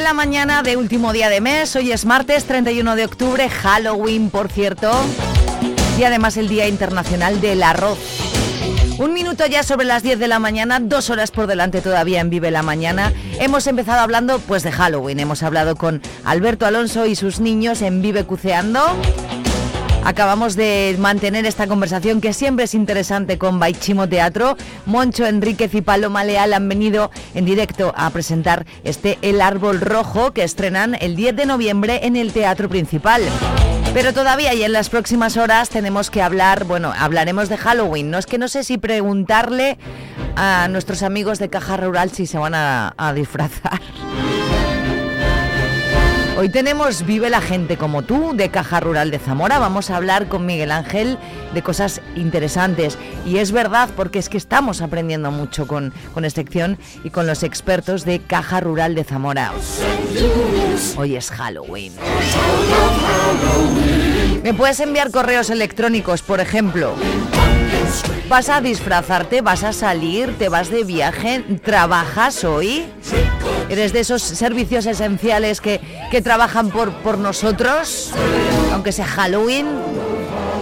La 0.00 0.14
mañana 0.14 0.62
de 0.62 0.78
último 0.78 1.12
día 1.12 1.28
de 1.28 1.42
mes, 1.42 1.76
hoy 1.76 1.92
es 1.92 2.06
martes 2.06 2.44
31 2.44 2.96
de 2.96 3.04
octubre, 3.04 3.48
Halloween 3.50 4.30
por 4.30 4.50
cierto, 4.50 4.90
y 5.98 6.04
además 6.04 6.38
el 6.38 6.48
Día 6.48 6.66
Internacional 6.66 7.40
del 7.40 7.62
Arroz. 7.62 7.98
Un 8.98 9.12
minuto 9.12 9.46
ya 9.46 9.62
sobre 9.62 9.86
las 9.86 10.02
10 10.02 10.18
de 10.18 10.26
la 10.26 10.38
mañana, 10.38 10.80
dos 10.80 11.10
horas 11.10 11.30
por 11.30 11.46
delante 11.46 11.82
todavía 11.82 12.20
en 12.20 12.30
Vive 12.30 12.50
la 12.50 12.62
Mañana. 12.62 13.12
Hemos 13.38 13.66
empezado 13.66 14.00
hablando 14.00 14.38
pues 14.40 14.62
de 14.62 14.72
Halloween, 14.72 15.20
hemos 15.20 15.42
hablado 15.42 15.76
con 15.76 16.00
Alberto 16.24 16.64
Alonso 16.66 17.04
y 17.06 17.14
sus 17.14 17.38
niños 17.38 17.82
en 17.82 18.00
Vive 18.00 18.24
Cuceando. 18.24 18.80
Acabamos 20.04 20.56
de 20.56 20.96
mantener 20.98 21.44
esta 21.46 21.66
conversación 21.66 22.20
que 22.20 22.32
siempre 22.32 22.64
es 22.64 22.74
interesante 22.74 23.38
con 23.38 23.58
Baichimo 23.60 24.08
Teatro. 24.08 24.56
Moncho 24.86 25.26
Enríquez 25.26 25.74
y 25.74 25.82
Paloma 25.82 26.24
Leal 26.24 26.54
han 26.54 26.68
venido 26.68 27.10
en 27.34 27.44
directo 27.44 27.92
a 27.96 28.08
presentar 28.10 28.66
este 28.82 29.18
El 29.22 29.40
Árbol 29.40 29.80
Rojo 29.80 30.32
que 30.32 30.42
estrenan 30.42 30.96
el 31.00 31.16
10 31.16 31.36
de 31.36 31.46
noviembre 31.46 32.00
en 32.02 32.16
el 32.16 32.32
Teatro 32.32 32.68
Principal. 32.68 33.22
Pero 33.92 34.14
todavía 34.14 34.54
y 34.54 34.62
en 34.62 34.72
las 34.72 34.88
próximas 34.88 35.36
horas 35.36 35.68
tenemos 35.68 36.10
que 36.10 36.22
hablar, 36.22 36.64
bueno, 36.64 36.92
hablaremos 36.96 37.48
de 37.48 37.56
Halloween. 37.56 38.10
No 38.10 38.18
es 38.18 38.26
que 38.26 38.38
no 38.38 38.48
sé 38.48 38.64
si 38.64 38.78
preguntarle 38.78 39.78
a 40.36 40.68
nuestros 40.70 41.02
amigos 41.02 41.38
de 41.38 41.50
Caja 41.50 41.76
Rural 41.76 42.10
si 42.10 42.26
se 42.26 42.38
van 42.38 42.54
a, 42.54 42.94
a 42.96 43.12
disfrazar. 43.12 43.80
Hoy 46.40 46.48
tenemos 46.48 47.04
Vive 47.04 47.28
la 47.28 47.42
gente 47.42 47.76
como 47.76 48.00
tú 48.00 48.32
de 48.34 48.48
Caja 48.48 48.80
Rural 48.80 49.10
de 49.10 49.18
Zamora. 49.18 49.58
Vamos 49.58 49.90
a 49.90 49.96
hablar 49.96 50.26
con 50.26 50.46
Miguel 50.46 50.70
Ángel 50.70 51.18
de 51.52 51.60
cosas 51.60 52.00
interesantes. 52.16 52.96
Y 53.26 53.36
es 53.36 53.52
verdad 53.52 53.90
porque 53.94 54.18
es 54.18 54.30
que 54.30 54.38
estamos 54.38 54.80
aprendiendo 54.80 55.30
mucho 55.30 55.66
con, 55.66 55.92
con 56.14 56.24
esta 56.24 56.40
sección 56.40 56.78
y 57.04 57.10
con 57.10 57.26
los 57.26 57.42
expertos 57.42 58.06
de 58.06 58.20
Caja 58.20 58.58
Rural 58.60 58.94
de 58.94 59.04
Zamora. 59.04 59.52
Hoy 60.96 61.14
es 61.14 61.30
Halloween. 61.30 61.92
Me 64.42 64.54
puedes 64.54 64.80
enviar 64.80 65.10
correos 65.10 65.50
electrónicos, 65.50 66.22
por 66.22 66.40
ejemplo. 66.40 66.94
¿Vas 68.30 68.48
a 68.48 68.60
disfrazarte? 68.60 69.40
¿Vas 69.40 69.64
a 69.64 69.72
salir? 69.72 70.38
¿Te 70.38 70.48
vas 70.48 70.70
de 70.70 70.84
viaje? 70.84 71.44
¿Trabajas 71.64 72.44
hoy? 72.44 72.86
¿Eres 73.68 73.92
de 73.92 73.98
esos 73.98 74.22
servicios 74.22 74.86
esenciales 74.86 75.60
que, 75.60 75.80
que 76.12 76.22
trabajan 76.22 76.70
por, 76.70 76.92
por 77.02 77.18
nosotros? 77.18 78.12
Aunque 78.72 78.92
sea 78.92 79.06
Halloween. 79.06 79.66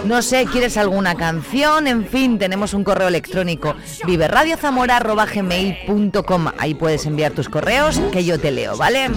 No 0.05 0.21
sé, 0.21 0.45
¿quieres 0.45 0.77
alguna 0.77 1.15
canción? 1.15 1.87
En 1.87 2.05
fin, 2.05 2.37
tenemos 2.39 2.73
un 2.73 2.83
correo 2.83 3.07
electrónico 3.09 3.75
viveradiozamora.gmail.com 4.05 6.47
Ahí 6.57 6.73
puedes 6.73 7.05
enviar 7.05 7.33
tus 7.33 7.47
correos 7.49 7.99
que 8.11 8.25
yo 8.25 8.39
te 8.39 8.51
leo, 8.51 8.75
¿vale? 8.77 9.09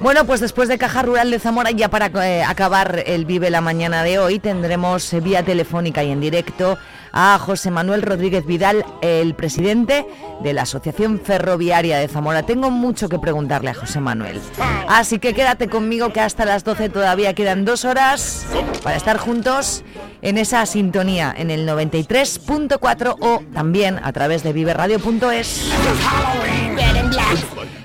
Bueno, 0.00 0.24
pues 0.24 0.40
después 0.40 0.68
de 0.68 0.78
Caja 0.78 1.02
Rural 1.02 1.30
de 1.30 1.38
Zamora, 1.38 1.70
ya 1.70 1.88
para 1.88 2.06
eh, 2.26 2.42
acabar 2.42 3.04
el 3.06 3.24
Vive 3.24 3.50
la 3.50 3.60
mañana 3.60 4.02
de 4.02 4.18
hoy, 4.18 4.38
tendremos 4.38 5.12
eh, 5.12 5.20
vía 5.20 5.44
telefónica 5.44 6.02
y 6.02 6.10
en 6.10 6.20
directo 6.20 6.78
a 7.20 7.36
José 7.40 7.72
Manuel 7.72 8.02
Rodríguez 8.02 8.46
Vidal, 8.46 8.86
el 9.02 9.34
presidente 9.34 10.06
de 10.40 10.52
la 10.52 10.62
Asociación 10.62 11.20
Ferroviaria 11.20 11.98
de 11.98 12.06
Zamora. 12.06 12.44
Tengo 12.44 12.70
mucho 12.70 13.08
que 13.08 13.18
preguntarle 13.18 13.70
a 13.70 13.74
José 13.74 13.98
Manuel. 13.98 14.40
Así 14.86 15.18
que 15.18 15.34
quédate 15.34 15.68
conmigo 15.68 16.12
que 16.12 16.20
hasta 16.20 16.44
las 16.44 16.62
12 16.62 16.90
todavía 16.90 17.34
quedan 17.34 17.64
dos 17.64 17.84
horas 17.84 18.46
para 18.84 18.96
estar 18.96 19.18
juntos 19.18 19.82
en 20.22 20.38
esa 20.38 20.64
sintonía 20.64 21.34
en 21.36 21.50
el 21.50 21.68
93.4 21.68 23.16
o 23.18 23.42
también 23.52 23.98
a 24.00 24.12
través 24.12 24.44
de 24.44 24.52
viverradio.es. 24.52 25.72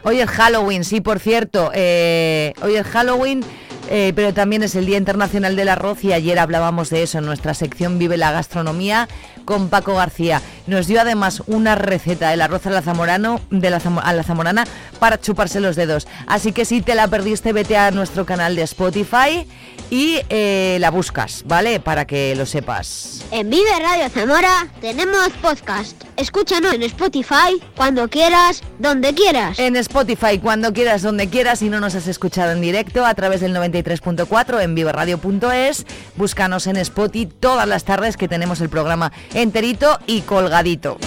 Hoy 0.04 0.20
es 0.20 0.30
Halloween, 0.30 0.84
sí, 0.84 1.02
por 1.02 1.18
cierto. 1.18 1.72
eh, 1.74 2.54
hoy 2.62 2.76
es 2.76 2.86
Halloween. 2.86 3.44
Eh, 3.90 4.14
pero 4.16 4.34
también 4.34 4.64
es 4.64 4.76
el 4.76 4.86
Día 4.86 4.98
Internacional 4.98 5.56
del 5.56 5.70
Arroz 5.70 6.04
y 6.04 6.14
ayer 6.14 6.40
hablábamos 6.40 6.90
de 6.90 7.04
eso 7.04 7.18
en 7.18 7.26
nuestra 7.26 7.54
sección 7.54 8.00
Vive 8.00 8.18
la 8.18 8.32
Gastronomía 8.32 9.08
con 9.46 9.70
Paco 9.70 9.96
García. 9.96 10.42
Nos 10.68 10.88
dio 10.88 11.02
además 11.02 11.44
una 11.48 11.76
receta 11.76 12.30
del 12.30 12.42
arroz 12.42 12.66
a 12.66 12.70
la, 12.70 12.82
de 12.82 13.70
la, 13.70 13.82
a 14.04 14.14
la 14.14 14.24
zamorana 14.24 14.66
para 15.00 15.20
chuparse 15.20 15.60
los 15.60 15.76
dedos. 15.76 16.08
Así 16.28 16.54
que 16.54 16.66
si 16.66 16.82
te 16.82 16.96
la 16.96 17.08
perdiste, 17.10 17.52
vete 17.52 17.78
a 17.78 17.92
nuestro 17.92 18.26
canal 18.26 18.56
de 18.56 18.64
Spotify 18.64 19.46
y 19.94 20.20
eh, 20.30 20.78
la 20.80 20.90
buscas, 20.90 21.44
¿vale? 21.46 21.80
Para 21.80 22.06
que 22.06 22.34
lo 22.36 22.48
sepas. 22.48 23.24
En 23.30 23.52
Vive 23.52 23.70
Radio 23.80 24.10
Zamora 24.10 24.68
tenemos 24.82 25.30
podcast. 25.40 26.04
Escúchanos 26.18 26.74
en 26.74 26.82
Spotify 26.82 27.62
cuando 27.78 28.10
quieras, 28.10 28.64
donde 28.80 29.14
quieras. 29.14 29.60
En 29.60 29.76
Spotify, 29.76 30.40
cuando 30.42 30.74
quieras, 30.74 31.04
donde 31.04 31.30
quieras, 31.30 31.60
si 31.60 31.70
no 31.70 31.80
nos 31.80 31.94
has 31.94 32.08
escuchado 32.08 32.54
en 32.54 32.62
directo, 32.62 33.06
a 33.06 33.14
través 33.14 33.42
del 33.42 33.56
93.4 33.56 34.64
en 34.64 34.74
viverradio.es, 34.74 35.86
búscanos 36.16 36.66
en 36.66 36.78
Spotify 36.78 37.28
todas 37.28 37.68
las 37.68 37.84
tardes 37.84 38.18
que 38.18 38.28
tenemos 38.28 38.62
el 38.62 38.70
programa 38.70 39.12
enterito 39.36 40.00
y 40.08 40.22
colgadito. 40.22 40.98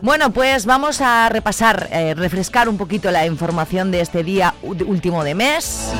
Bueno, 0.00 0.32
pues 0.32 0.64
vamos 0.64 1.02
a 1.02 1.28
repasar, 1.28 1.90
eh, 1.92 2.14
refrescar 2.14 2.70
un 2.70 2.78
poquito 2.78 3.10
la 3.10 3.26
información 3.26 3.90
de 3.90 4.00
este 4.00 4.24
día 4.24 4.54
último 4.62 5.24
de 5.24 5.34
mes. 5.34 5.92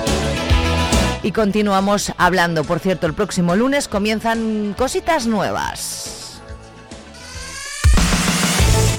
Y 1.22 1.32
continuamos 1.32 2.12
hablando. 2.16 2.64
Por 2.64 2.78
cierto, 2.78 3.06
el 3.06 3.14
próximo 3.14 3.56
lunes 3.56 3.88
comienzan 3.88 4.74
cositas 4.78 5.26
nuevas. 5.26 6.40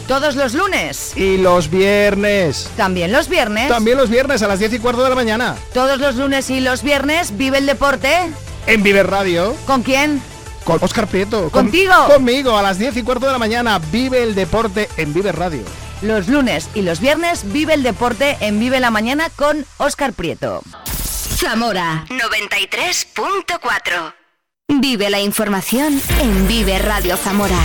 Todos 0.08 0.36
los 0.36 0.54
lunes. 0.56 1.14
Y 1.16 1.38
los 1.38 1.70
viernes. 1.70 2.70
También 2.76 3.12
los 3.12 3.30
viernes. 3.30 3.70
También 3.70 3.96
los 3.98 4.10
viernes 4.10 4.42
a 4.42 4.48
las 4.48 4.58
10 4.60 4.74
y 4.74 4.80
cuarto 4.80 5.04
de 5.04 5.10
la 5.10 5.16
mañana. 5.16 5.56
Todos 5.74 6.00
los 6.00 6.16
lunes 6.16 6.50
y 6.50 6.60
los 6.62 6.82
viernes 6.82 7.38
vive 7.38 7.60
el 7.60 7.68
deporte. 7.68 8.12
En 8.66 8.82
Viver 8.84 9.08
Radio. 9.08 9.56
¿Con 9.68 9.84
quién? 9.84 10.22
Con 10.64 10.80
Oscar 10.84 11.08
Prieto. 11.08 11.44
Con- 11.52 11.66
¿Contigo? 11.66 11.94
conmigo 12.08 12.58
a 12.58 12.62
las 12.64 12.80
10 12.80 12.98
y 12.98 13.04
cuarto 13.04 13.28
de 13.28 13.32
la 13.34 13.38
mañana. 13.38 13.80
Vive 13.92 14.24
el 14.24 14.34
deporte 14.36 14.90
en 14.98 15.14
Viver 15.14 15.36
Radio. 15.38 15.62
Los 16.02 16.28
lunes 16.28 16.70
y 16.74 16.82
los 16.82 17.00
viernes 17.00 17.44
vive 17.52 17.74
el 17.76 17.84
deporte 17.84 18.38
en 18.40 18.60
Vive 18.60 18.80
la 18.80 18.90
Mañana 18.90 19.30
con 19.36 19.66
Óscar 19.78 20.14
Prieto. 20.14 20.62
Zamora 21.42 22.04
93.4. 22.10 24.14
Vive 24.82 25.10
la 25.10 25.22
información 25.22 26.02
en 26.20 26.48
Vive 26.50 26.78
Radio 26.80 27.16
Zamora. 27.16 27.56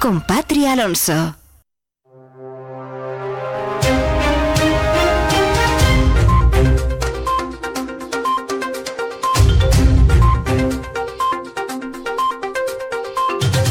Con 0.00 0.22
Patria 0.22 0.72
Alonso. 0.72 1.36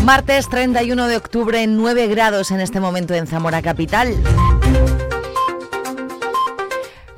Martes 0.05 0.47
31 0.47 1.07
de 1.07 1.17
octubre, 1.17 1.67
9 1.67 2.07
grados 2.07 2.51
en 2.51 2.61
este 2.61 2.79
momento 2.79 3.15
en 3.15 3.27
Zamora 3.27 3.61
Capital. 3.61 4.15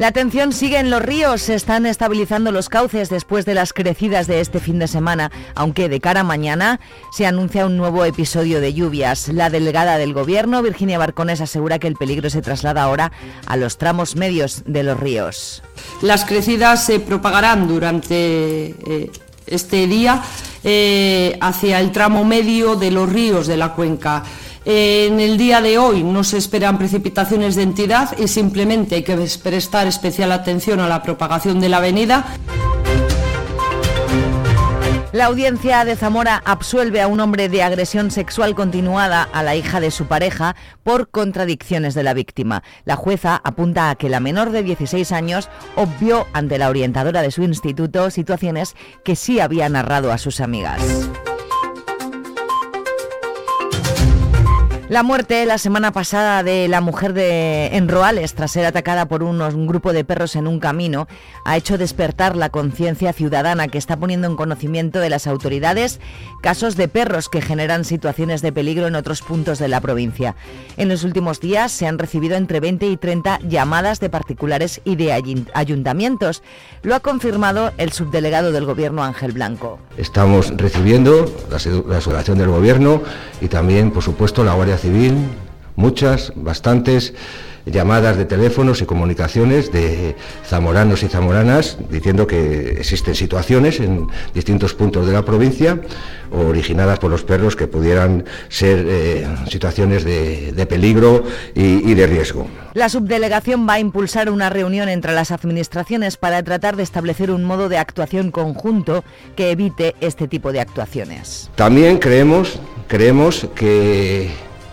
La 0.01 0.07
atención 0.07 0.51
sigue 0.51 0.79
en 0.79 0.89
los 0.89 0.99
ríos, 0.99 1.43
se 1.43 1.53
están 1.53 1.85
estabilizando 1.85 2.51
los 2.51 2.69
cauces 2.69 3.11
después 3.11 3.45
de 3.45 3.53
las 3.53 3.71
crecidas 3.71 4.25
de 4.25 4.41
este 4.41 4.59
fin 4.59 4.79
de 4.79 4.87
semana, 4.87 5.31
aunque 5.53 5.89
de 5.89 5.99
cara 5.99 6.21
a 6.21 6.23
mañana 6.23 6.79
se 7.11 7.27
anuncia 7.27 7.67
un 7.67 7.77
nuevo 7.77 8.03
episodio 8.03 8.61
de 8.61 8.73
lluvias. 8.73 9.27
La 9.27 9.51
delegada 9.51 9.99
del 9.99 10.15
Gobierno, 10.15 10.63
Virginia 10.63 10.97
Barcones, 10.97 11.39
asegura 11.39 11.77
que 11.77 11.85
el 11.85 11.97
peligro 11.97 12.31
se 12.31 12.41
traslada 12.41 12.81
ahora 12.81 13.11
a 13.45 13.57
los 13.57 13.77
tramos 13.77 14.15
medios 14.15 14.63
de 14.65 14.81
los 14.81 14.99
ríos. 14.99 15.61
Las 16.01 16.25
crecidas 16.25 16.83
se 16.83 16.99
propagarán 16.99 17.67
durante 17.67 18.69
eh, 18.69 19.11
este 19.45 19.85
día 19.85 20.23
eh, 20.63 21.37
hacia 21.41 21.79
el 21.79 21.91
tramo 21.91 22.25
medio 22.25 22.75
de 22.75 22.89
los 22.89 23.07
ríos 23.07 23.45
de 23.45 23.57
la 23.57 23.73
cuenca. 23.75 24.23
En 24.63 25.19
el 25.19 25.37
día 25.37 25.59
de 25.61 25.79
hoy 25.79 26.03
no 26.03 26.23
se 26.23 26.37
esperan 26.37 26.77
precipitaciones 26.77 27.55
de 27.55 27.63
entidad 27.63 28.15
y 28.17 28.27
simplemente 28.27 28.95
hay 28.95 29.03
que 29.03 29.17
prestar 29.41 29.87
especial 29.87 30.31
atención 30.31 30.79
a 30.79 30.87
la 30.87 31.01
propagación 31.01 31.59
de 31.59 31.69
la 31.69 31.77
avenida. 31.77 32.25
La 35.13 35.25
audiencia 35.25 35.83
de 35.83 35.97
Zamora 35.97 36.41
absuelve 36.45 37.01
a 37.01 37.07
un 37.07 37.19
hombre 37.19 37.49
de 37.49 37.63
agresión 37.63 38.11
sexual 38.11 38.55
continuada 38.55 39.23
a 39.23 39.43
la 39.43 39.55
hija 39.55 39.81
de 39.81 39.91
su 39.91 40.05
pareja 40.05 40.55
por 40.83 41.09
contradicciones 41.09 41.95
de 41.95 42.03
la 42.03 42.13
víctima. 42.13 42.63
La 42.85 42.95
jueza 42.95 43.41
apunta 43.43 43.89
a 43.89 43.95
que 43.95 44.09
la 44.09 44.21
menor 44.21 44.51
de 44.51 44.63
16 44.63 45.11
años 45.11 45.49
obvió 45.75 46.27
ante 46.31 46.57
la 46.57 46.69
orientadora 46.69 47.21
de 47.21 47.31
su 47.31 47.43
instituto 47.43 48.09
situaciones 48.09 48.75
que 49.03 49.17
sí 49.17 49.41
había 49.41 49.67
narrado 49.67 50.13
a 50.13 50.17
sus 50.17 50.39
amigas. 50.39 50.81
La 54.91 55.03
muerte 55.03 55.45
la 55.45 55.57
semana 55.57 55.93
pasada 55.93 56.43
de 56.43 56.67
la 56.67 56.81
mujer 56.81 57.13
de 57.13 57.67
Enroales 57.77 58.33
tras 58.33 58.51
ser 58.51 58.65
atacada 58.65 59.05
por 59.05 59.23
un 59.23 59.65
grupo 59.65 59.93
de 59.93 60.03
perros 60.03 60.35
en 60.35 60.47
un 60.47 60.59
camino 60.59 61.07
ha 61.45 61.55
hecho 61.55 61.77
despertar 61.77 62.35
la 62.35 62.49
conciencia 62.49 63.13
ciudadana 63.13 63.69
que 63.69 63.77
está 63.77 63.95
poniendo 63.95 64.27
en 64.27 64.35
conocimiento 64.35 64.99
de 64.99 65.09
las 65.09 65.27
autoridades 65.27 66.01
casos 66.41 66.75
de 66.75 66.89
perros 66.89 67.29
que 67.29 67.41
generan 67.41 67.85
situaciones 67.85 68.41
de 68.41 68.51
peligro 68.51 68.87
en 68.87 68.95
otros 68.95 69.21
puntos 69.21 69.59
de 69.59 69.69
la 69.69 69.79
provincia. 69.79 70.35
En 70.75 70.89
los 70.89 71.05
últimos 71.05 71.39
días 71.39 71.71
se 71.71 71.87
han 71.87 71.97
recibido 71.97 72.35
entre 72.35 72.59
20 72.59 72.87
y 72.87 72.97
30 72.97 73.39
llamadas 73.47 74.01
de 74.01 74.09
particulares 74.09 74.81
y 74.83 74.97
de 74.97 75.13
ayuntamientos. 75.53 76.43
Lo 76.83 76.95
ha 76.95 76.99
confirmado 76.99 77.71
el 77.77 77.93
subdelegado 77.93 78.51
del 78.51 78.65
Gobierno 78.65 79.05
Ángel 79.05 79.31
Blanco. 79.31 79.79
Estamos 79.95 80.51
recibiendo 80.57 81.33
la, 81.49 81.59
la 81.87 82.23
del 82.23 82.49
Gobierno 82.49 83.01
y 83.39 83.47
también, 83.47 83.91
por 83.91 84.03
supuesto, 84.03 84.43
la 84.43 84.53
Guardia 84.53 84.80
Civil, 84.81 85.13
muchas, 85.75 86.33
bastantes 86.35 87.13
llamadas 87.65 88.17
de 88.17 88.25
teléfonos 88.25 88.81
y 88.81 88.85
comunicaciones 88.85 89.71
de 89.71 90.15
zamoranos 90.45 91.03
y 91.03 91.07
zamoranas 91.07 91.77
diciendo 91.89 92.25
que 92.25 92.71
existen 92.79 93.15
situaciones 93.15 93.79
en 93.79 94.07
distintos 94.33 94.73
puntos 94.73 95.05
de 95.05 95.13
la 95.13 95.23
provincia 95.23 95.79
originadas 96.31 96.97
por 96.99 97.11
los 97.11 97.23
perros 97.23 97.55
que 97.55 97.67
pudieran 97.67 98.25
ser 98.49 98.85
eh, 98.87 99.27
situaciones 99.49 100.03
de, 100.03 100.65
peligro 100.67 101.23
y, 101.53 101.91
y 101.91 101.93
de 101.93 102.07
riesgo. 102.07 102.47
La 102.73 102.87
subdelegación 102.87 103.67
va 103.67 103.73
a 103.73 103.79
impulsar 103.79 104.29
una 104.29 104.49
reunión 104.49 104.87
entre 104.87 105.13
las 105.13 105.31
administraciones 105.31 106.17
para 106.17 106.41
tratar 106.41 106.77
de 106.77 106.83
establecer 106.83 107.31
un 107.31 107.43
modo 107.43 107.67
de 107.69 107.77
actuación 107.77 108.31
conjunto 108.31 109.03
que 109.35 109.51
evite 109.51 109.95
este 109.99 110.27
tipo 110.27 110.51
de 110.53 110.61
actuaciones. 110.61 111.51
También 111.55 111.97
creemos, 111.97 112.59
creemos 112.87 113.47
que 113.55 114.31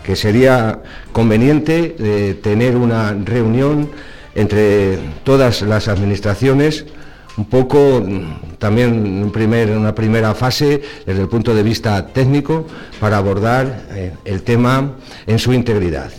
que 0.09 0.15
sería 0.15 0.81
conveniente 1.11 1.95
eh, 1.99 2.39
tener 2.41 2.75
una 2.75 3.13
reunión 3.13 3.91
entre 4.33 4.97
todas 5.23 5.61
las 5.61 5.87
administraciones, 5.87 6.87
un 7.37 7.45
poco 7.45 8.01
mm, 8.03 8.57
también 8.57 8.91
un 9.21 9.77
una 9.77 9.93
primera 9.93 10.33
fase 10.33 10.81
desde 11.05 11.21
el 11.21 11.27
punto 11.27 11.53
de 11.53 11.61
vista 11.61 12.07
técnico 12.07 12.65
para 12.99 13.17
abordar 13.17 13.85
eh, 13.91 14.13
el 14.25 14.41
tema 14.41 14.95
en 15.27 15.37
su 15.37 15.53
integridad. 15.53 16.09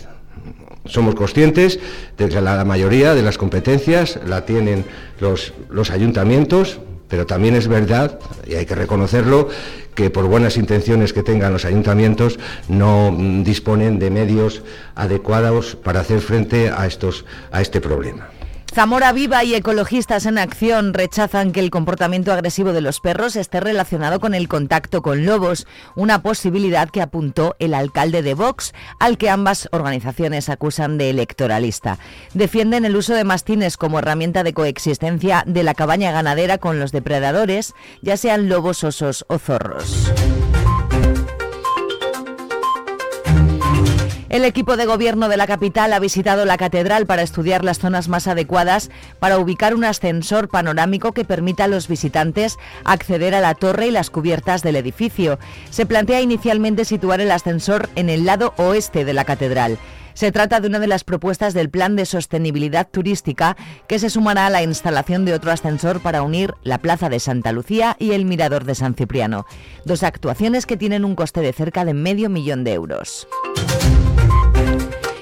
Somos 0.85 1.13
conscientes 1.13 1.77
de 2.17 2.29
que 2.29 2.39
la 2.39 2.63
mayoría 2.63 3.13
de 3.13 3.23
las 3.23 3.37
competencias 3.37 4.21
la 4.25 4.45
tienen 4.45 4.85
los 5.19 5.91
ayuntamientos, 5.91 6.79
pero 7.11 7.25
también 7.25 7.55
es 7.55 7.67
verdad, 7.67 8.19
y 8.47 8.55
hay 8.55 8.65
que 8.65 8.73
reconocerlo, 8.73 9.49
que 9.93 10.09
por 10.09 10.27
buenas 10.27 10.55
intenciones 10.55 11.11
que 11.11 11.23
tengan 11.23 11.51
los 11.51 11.65
ayuntamientos 11.65 12.39
no 12.69 13.13
disponen 13.43 13.99
de 13.99 14.09
medios 14.09 14.63
adecuados 14.95 15.75
para 15.75 15.99
hacer 15.99 16.21
frente 16.21 16.69
a, 16.69 16.87
estos, 16.87 17.25
a 17.51 17.61
este 17.61 17.81
problema. 17.81 18.29
Zamora 18.73 19.11
Viva 19.11 19.43
y 19.43 19.53
ecologistas 19.53 20.25
en 20.25 20.37
acción 20.37 20.93
rechazan 20.93 21.51
que 21.51 21.59
el 21.59 21.69
comportamiento 21.69 22.31
agresivo 22.31 22.71
de 22.71 22.79
los 22.79 23.01
perros 23.01 23.35
esté 23.35 23.59
relacionado 23.59 24.21
con 24.21 24.33
el 24.33 24.47
contacto 24.47 25.01
con 25.01 25.25
lobos, 25.25 25.67
una 25.93 26.21
posibilidad 26.21 26.89
que 26.89 27.01
apuntó 27.01 27.57
el 27.59 27.73
alcalde 27.73 28.21
de 28.21 28.33
Vox, 28.33 28.73
al 28.97 29.17
que 29.17 29.29
ambas 29.29 29.67
organizaciones 29.73 30.47
acusan 30.47 30.97
de 30.97 31.09
electoralista. 31.09 31.97
Defienden 32.33 32.85
el 32.85 32.95
uso 32.95 33.13
de 33.13 33.25
mastines 33.25 33.75
como 33.75 33.99
herramienta 33.99 34.41
de 34.43 34.53
coexistencia 34.53 35.43
de 35.45 35.63
la 35.63 35.73
cabaña 35.73 36.13
ganadera 36.13 36.57
con 36.57 36.79
los 36.79 36.93
depredadores, 36.93 37.73
ya 38.01 38.15
sean 38.15 38.47
lobos, 38.47 38.85
osos 38.85 39.25
o 39.27 39.37
zorros. 39.37 40.13
El 44.31 44.45
equipo 44.45 44.77
de 44.77 44.85
gobierno 44.85 45.27
de 45.27 45.35
la 45.35 45.45
capital 45.45 45.91
ha 45.91 45.99
visitado 45.99 46.45
la 46.45 46.55
catedral 46.55 47.05
para 47.05 47.21
estudiar 47.21 47.65
las 47.65 47.79
zonas 47.79 48.07
más 48.07 48.27
adecuadas 48.27 48.89
para 49.19 49.37
ubicar 49.37 49.75
un 49.75 49.83
ascensor 49.83 50.47
panorámico 50.47 51.11
que 51.11 51.25
permita 51.25 51.65
a 51.65 51.67
los 51.67 51.89
visitantes 51.89 52.57
acceder 52.85 53.35
a 53.35 53.41
la 53.41 53.55
torre 53.55 53.87
y 53.87 53.91
las 53.91 54.09
cubiertas 54.09 54.63
del 54.63 54.77
edificio. 54.77 55.37
Se 55.69 55.85
plantea 55.85 56.21
inicialmente 56.21 56.85
situar 56.85 57.19
el 57.19 57.29
ascensor 57.29 57.89
en 57.97 58.09
el 58.09 58.25
lado 58.25 58.53
oeste 58.55 59.03
de 59.03 59.11
la 59.11 59.25
catedral. 59.25 59.77
Se 60.13 60.31
trata 60.31 60.61
de 60.61 60.67
una 60.69 60.79
de 60.79 60.87
las 60.87 61.03
propuestas 61.03 61.53
del 61.53 61.69
Plan 61.69 61.97
de 61.97 62.05
Sostenibilidad 62.05 62.87
Turística 62.89 63.57
que 63.87 63.99
se 63.99 64.09
sumará 64.09 64.45
a 64.45 64.49
la 64.49 64.63
instalación 64.63 65.25
de 65.25 65.33
otro 65.33 65.51
ascensor 65.51 65.99
para 65.99 66.21
unir 66.21 66.53
la 66.63 66.77
Plaza 66.77 67.09
de 67.09 67.19
Santa 67.19 67.51
Lucía 67.51 67.97
y 67.99 68.11
el 68.11 68.23
Mirador 68.23 68.63
de 68.63 68.75
San 68.75 68.95
Cipriano. 68.95 69.45
Dos 69.83 70.03
actuaciones 70.03 70.65
que 70.65 70.77
tienen 70.77 71.03
un 71.03 71.15
coste 71.15 71.41
de 71.41 71.51
cerca 71.51 71.83
de 71.83 71.93
medio 71.93 72.29
millón 72.29 72.63
de 72.63 72.73
euros. 72.73 73.27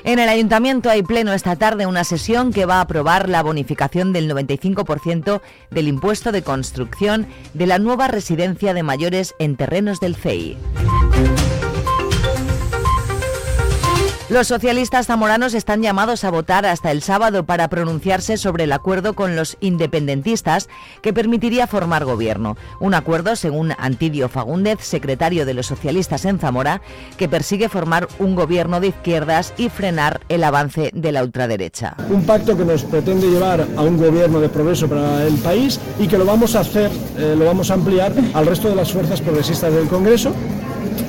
En 0.03 0.19
el 0.19 0.29
ayuntamiento 0.29 0.89
hay 0.89 1.03
pleno 1.03 1.33
esta 1.33 1.55
tarde 1.55 1.85
una 1.85 2.03
sesión 2.03 2.53
que 2.53 2.65
va 2.65 2.75
a 2.75 2.81
aprobar 2.81 3.27
la 3.27 3.43
bonificación 3.43 4.13
del 4.13 4.31
95% 4.31 5.41
del 5.71 5.87
impuesto 5.87 6.31
de 6.31 6.41
construcción 6.41 7.27
de 7.53 7.67
la 7.67 7.79
nueva 7.79 8.07
residencia 8.07 8.73
de 8.73 8.83
mayores 8.83 9.35
en 9.39 9.57
terrenos 9.57 9.99
del 9.99 10.15
CEI. 10.15 10.57
Los 14.29 14.45
socialistas 14.45 15.07
zamoranos 15.07 15.55
están 15.55 15.81
llamados 15.81 16.23
a 16.23 16.29
votar 16.29 16.63
hasta 16.67 16.91
el 16.91 17.01
sábado 17.01 17.47
para 17.47 17.67
pronunciarse 17.67 18.37
sobre 18.37 18.65
el 18.65 18.71
acuerdo 18.71 19.13
con 19.15 19.35
los 19.35 19.57
independentistas 19.59 20.69
que 21.01 21.13
permitiría 21.13 21.65
formar 21.65 22.05
gobierno. 22.05 22.55
Un 22.79 22.93
acuerdo, 22.93 23.35
según 23.35 23.73
Antidio 23.79 24.29
Fagúndez, 24.29 24.81
secretario 24.81 25.47
de 25.47 25.55
los 25.55 25.65
socialistas 25.65 26.25
en 26.25 26.37
Zamora, 26.37 26.83
que 27.17 27.27
persigue 27.27 27.69
formar 27.69 28.07
un 28.19 28.35
gobierno 28.35 28.79
de 28.79 28.89
izquierdas 28.89 29.51
y 29.57 29.69
frenar 29.69 30.21
el 30.29 30.43
avance 30.43 30.91
de 30.93 31.11
la 31.11 31.23
ultraderecha. 31.23 31.95
Un 32.11 32.23
pacto 32.23 32.55
que 32.55 32.65
nos 32.65 32.83
pretende 32.83 33.31
llevar 33.31 33.65
a 33.75 33.81
un 33.81 33.97
gobierno 33.97 34.39
de 34.39 34.49
progreso 34.49 34.87
para 34.87 35.25
el 35.25 35.37
país 35.39 35.79
y 35.97 36.07
que 36.07 36.19
lo 36.19 36.25
vamos 36.25 36.55
a 36.55 36.59
hacer, 36.59 36.91
eh, 37.17 37.33
lo 37.35 37.45
vamos 37.45 37.71
a 37.71 37.73
ampliar 37.73 38.13
al 38.35 38.45
resto 38.45 38.69
de 38.69 38.75
las 38.75 38.91
fuerzas 38.91 39.21
progresistas 39.21 39.73
del 39.73 39.87
Congreso 39.87 40.35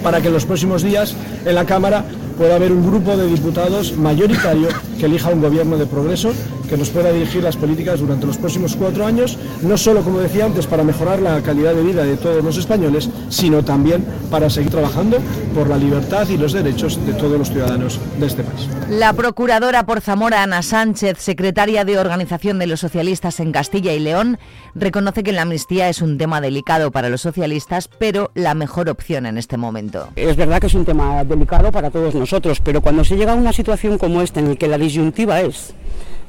para 0.02 0.23
que 0.23 0.28
en 0.28 0.34
los 0.34 0.46
próximos 0.46 0.82
días 0.82 1.14
en 1.44 1.55
la 1.55 1.66
Cámara 1.66 2.05
pueda 2.40 2.56
haber 2.56 2.72
un 2.72 2.82
grupo 2.82 3.19
de 3.19 3.26
diputados 3.26 3.98
mayoritario 3.98 4.69
que 4.98 5.04
elija 5.04 5.28
un 5.28 5.42
gobierno 5.42 5.76
de 5.76 5.85
progreso 5.85 6.32
que 6.70 6.76
nos 6.78 6.88
pueda 6.88 7.11
dirigir 7.12 7.42
las 7.42 7.56
políticas 7.56 8.00
durante 8.00 8.26
los 8.26 8.38
próximos 8.38 8.76
cuatro 8.76 9.04
años, 9.04 9.37
no 9.61 9.76
solo, 9.76 10.02
como 10.02 10.20
decía 10.20 10.44
antes, 10.44 10.68
para 10.68 10.85
mejorar 10.85 11.20
la 11.20 11.42
calidad 11.42 11.75
de 11.75 11.82
vida 11.82 12.04
de 12.04 12.16
todos 12.16 12.44
los 12.44 12.56
españoles, 12.56 13.11
sino 13.28 13.64
también 13.64 14.06
para 14.30 14.49
seguir 14.49 14.70
trabajando 14.70 15.18
por 15.52 15.68
la 15.68 15.76
libertad 15.76 16.28
y 16.28 16.37
los 16.38 16.52
derechos 16.52 17.04
de 17.04 17.12
todos 17.12 17.37
los 17.37 17.50
ciudadanos 17.50 17.99
de 18.20 18.26
este 18.26 18.44
país. 18.44 18.68
La 18.88 19.12
procuradora 19.12 19.85
por 19.85 20.00
Zamora, 20.00 20.44
Ana 20.44 20.62
Sánchez, 20.62 21.18
secretaria 21.18 21.85
de 21.85 21.99
Organización 21.99 22.61
de 22.61 22.68
los 22.68 22.78
Socialistas 22.78 23.40
en 23.40 23.50
Castilla 23.50 23.92
y 23.92 23.99
León, 23.99 24.38
reconoce 24.76 25.25
que 25.25 25.32
la 25.32 25.42
amnistía 25.42 25.88
es 25.88 26.00
un 26.00 26.18
tema 26.18 26.40
delicado 26.40 26.92
para 26.92 27.09
los 27.09 27.20
socialistas, 27.20 27.88
pero 27.88 28.30
la 28.35 28.54
mejor 28.54 28.88
opción 28.88 29.26
en 29.26 29.38
este 29.38 29.56
momento. 29.56 30.09
Es 30.14 30.37
verdad 30.37 30.61
que 30.61 30.68
es 30.68 30.75
un 30.75 30.85
tema 30.85 31.25
delicado 31.25 31.73
para 31.73 31.90
todos 31.90 32.14
nosotros 32.14 32.29
pero 32.62 32.80
cuando 32.80 33.04
se 33.04 33.16
llega 33.16 33.32
a 33.32 33.34
una 33.34 33.52
situación 33.52 33.99
como 33.99 34.22
esta 34.22 34.40
en 34.40 34.50
la 34.50 34.56
que 34.56 34.68
la 34.68 34.78
disyuntiva 34.78 35.40
es 35.40 35.75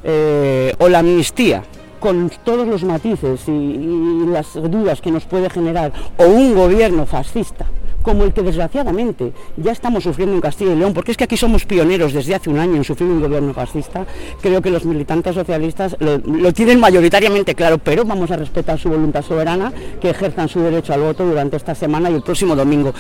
eh, 0.04 0.74
o 0.80 0.90
la 0.90 1.00
amnistía 1.00 1.64
con 2.00 2.32
todos 2.44 2.68
los 2.68 2.84
matices 2.84 3.48
y, 3.48 4.26
las 4.26 4.54
dudas 4.54 5.00
que 5.02 5.12
nos 5.12 5.26
puede 5.26 5.50
generar, 5.50 5.92
o 6.18 6.26
un 6.26 6.56
gobierno 6.56 7.06
fascista, 7.06 7.66
como 8.02 8.24
el 8.24 8.34
que 8.34 8.42
desgraciadamente 8.42 9.34
ya 9.58 9.72
estamos 9.72 10.04
sufriendo 10.04 10.34
en 10.34 10.42
Castilla 10.42 10.74
y 10.74 10.78
León, 10.78 10.94
porque 10.94 11.12
es 11.12 11.18
que 11.18 11.26
aquí 11.26 11.38
somos 11.38 11.66
pioneros 11.66 12.14
desde 12.14 12.34
hace 12.34 12.50
un 12.50 12.58
año 12.58 12.78
en 12.78 12.84
sufrir 12.84 13.10
un 13.10 13.22
gobierno 13.22 13.54
fascista, 13.54 14.06
creo 14.42 14.62
que 14.62 14.72
los 14.72 14.86
militantes 14.86 15.36
socialistas 15.36 15.96
lo, 16.00 16.18
lo, 16.18 16.52
tienen 16.54 16.80
mayoritariamente 16.80 17.54
claro, 17.54 17.78
pero 17.78 18.04
vamos 18.04 18.32
a 18.32 18.38
respetar 18.38 18.80
su 18.80 18.90
voluntad 18.90 19.22
soberana, 19.22 19.72
que 20.00 20.10
ejerzan 20.10 20.50
su 20.50 20.62
derecho 20.62 20.94
al 20.94 21.02
voto 21.02 21.26
durante 21.26 21.58
esta 21.58 21.76
semana 21.76 22.10
y 22.10 22.16
el 22.16 22.24
próximo 22.24 22.56
domingo. 22.56 22.94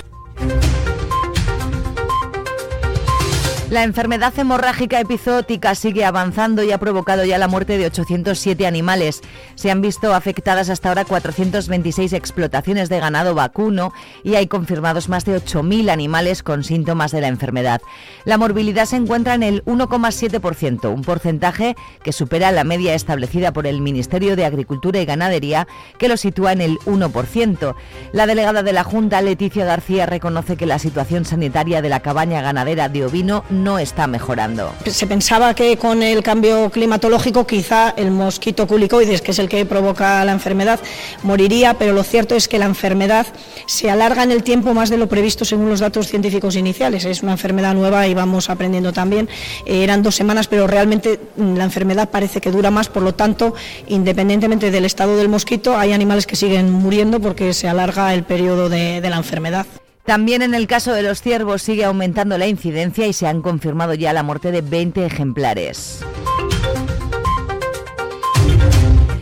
La 3.71 3.83
enfermedad 3.83 4.37
hemorrágica 4.37 4.99
epizootica 4.99 5.75
sigue 5.75 6.03
avanzando 6.03 6.61
y 6.61 6.73
ha 6.73 6.77
provocado 6.77 7.23
ya 7.23 7.37
la 7.37 7.47
muerte 7.47 7.77
de 7.77 7.85
807 7.85 8.67
animales. 8.67 9.21
Se 9.55 9.71
han 9.71 9.79
visto 9.79 10.13
afectadas 10.13 10.69
hasta 10.69 10.89
ahora 10.89 11.05
426 11.05 12.11
explotaciones 12.11 12.89
de 12.89 12.99
ganado 12.99 13.33
vacuno 13.33 13.93
y 14.25 14.35
hay 14.35 14.47
confirmados 14.47 15.07
más 15.07 15.23
de 15.23 15.37
8.000 15.37 15.89
animales 15.89 16.43
con 16.43 16.65
síntomas 16.65 17.13
de 17.13 17.21
la 17.21 17.29
enfermedad. 17.29 17.81
La 18.25 18.37
morbilidad 18.37 18.83
se 18.83 18.97
encuentra 18.97 19.35
en 19.35 19.43
el 19.43 19.63
1,7%, 19.63 20.93
un 20.93 21.03
porcentaje 21.03 21.77
que 22.03 22.11
supera 22.11 22.51
la 22.51 22.65
media 22.65 22.93
establecida 22.93 23.53
por 23.53 23.67
el 23.67 23.79
Ministerio 23.79 24.35
de 24.35 24.43
Agricultura 24.43 24.99
y 24.99 25.05
Ganadería, 25.05 25.65
que 25.97 26.09
lo 26.09 26.17
sitúa 26.17 26.51
en 26.51 26.59
el 26.59 26.77
1%. 26.79 27.75
La 28.11 28.25
delegada 28.25 28.63
de 28.63 28.73
la 28.73 28.83
Junta, 28.83 29.21
Leticia 29.21 29.63
García, 29.63 30.07
reconoce 30.07 30.57
que 30.57 30.65
la 30.65 30.77
situación 30.77 31.23
sanitaria 31.23 31.81
de 31.81 31.87
la 31.87 32.01
cabaña 32.01 32.41
ganadera 32.41 32.89
de 32.89 33.05
ovino 33.05 33.45
no 33.49 33.60
está 33.79 34.07
mejorando. 34.07 34.73
Se 34.85 35.07
pensaba 35.07 35.53
que 35.53 35.77
con 35.77 36.03
el 36.03 36.23
cambio 36.23 36.69
climatológico 36.69 37.45
quizá 37.45 37.89
el 37.91 38.11
mosquito 38.11 38.67
culicoides, 38.67 39.21
que 39.21 39.31
es 39.31 39.39
el 39.39 39.49
que 39.49 39.65
provoca 39.65 40.23
la 40.25 40.31
enfermedad, 40.31 40.79
moriría, 41.23 41.75
pero 41.75 41.93
lo 41.93 42.03
cierto 42.03 42.35
es 42.35 42.47
que 42.47 42.59
la 42.59 42.65
enfermedad 42.65 43.27
se 43.65 43.89
alarga 43.89 44.23
en 44.23 44.31
el 44.31 44.43
tiempo 44.43 44.73
más 44.73 44.89
de 44.89 44.97
lo 44.97 45.07
previsto 45.07 45.45
según 45.45 45.69
los 45.69 45.79
datos 45.79 46.07
científicos 46.07 46.55
iniciales. 46.55 47.05
Es 47.05 47.23
una 47.23 47.33
enfermedad 47.33 47.73
nueva 47.73 48.07
y 48.07 48.13
vamos 48.13 48.49
aprendiendo 48.49 48.93
también. 48.93 49.29
Eh, 49.65 49.83
eran 49.83 50.03
dos 50.03 50.15
semanas, 50.15 50.47
pero 50.47 50.67
realmente 50.67 51.19
mm, 51.37 51.55
la 51.55 51.63
enfermedad 51.63 52.09
parece 52.09 52.41
que 52.41 52.51
dura 52.51 52.71
más, 52.71 52.89
por 52.89 53.03
lo 53.03 53.13
tanto, 53.13 53.53
independientemente 53.87 54.71
del 54.71 54.85
estado 54.85 55.17
del 55.17 55.29
mosquito, 55.29 55.77
hay 55.77 55.93
animales 55.93 56.25
que 56.25 56.35
siguen 56.35 56.71
muriendo 56.71 57.19
porque 57.19 57.53
se 57.53 57.67
alarga 57.67 58.13
el 58.13 58.23
periodo 58.23 58.69
de 58.69 59.01
la 59.01 59.17
enfermedad. 59.17 59.65
También 60.05 60.41
en 60.41 60.53
el 60.53 60.67
caso 60.67 60.93
de 60.93 61.03
los 61.03 61.21
ciervos 61.21 61.61
sigue 61.61 61.85
aumentando 61.85 62.37
la 62.37 62.47
incidencia 62.47 63.07
y 63.07 63.13
se 63.13 63.27
han 63.27 63.41
confirmado 63.41 63.93
ya 63.93 64.13
la 64.13 64.23
muerte 64.23 64.51
de 64.51 64.61
20 64.61 65.05
ejemplares. 65.05 66.03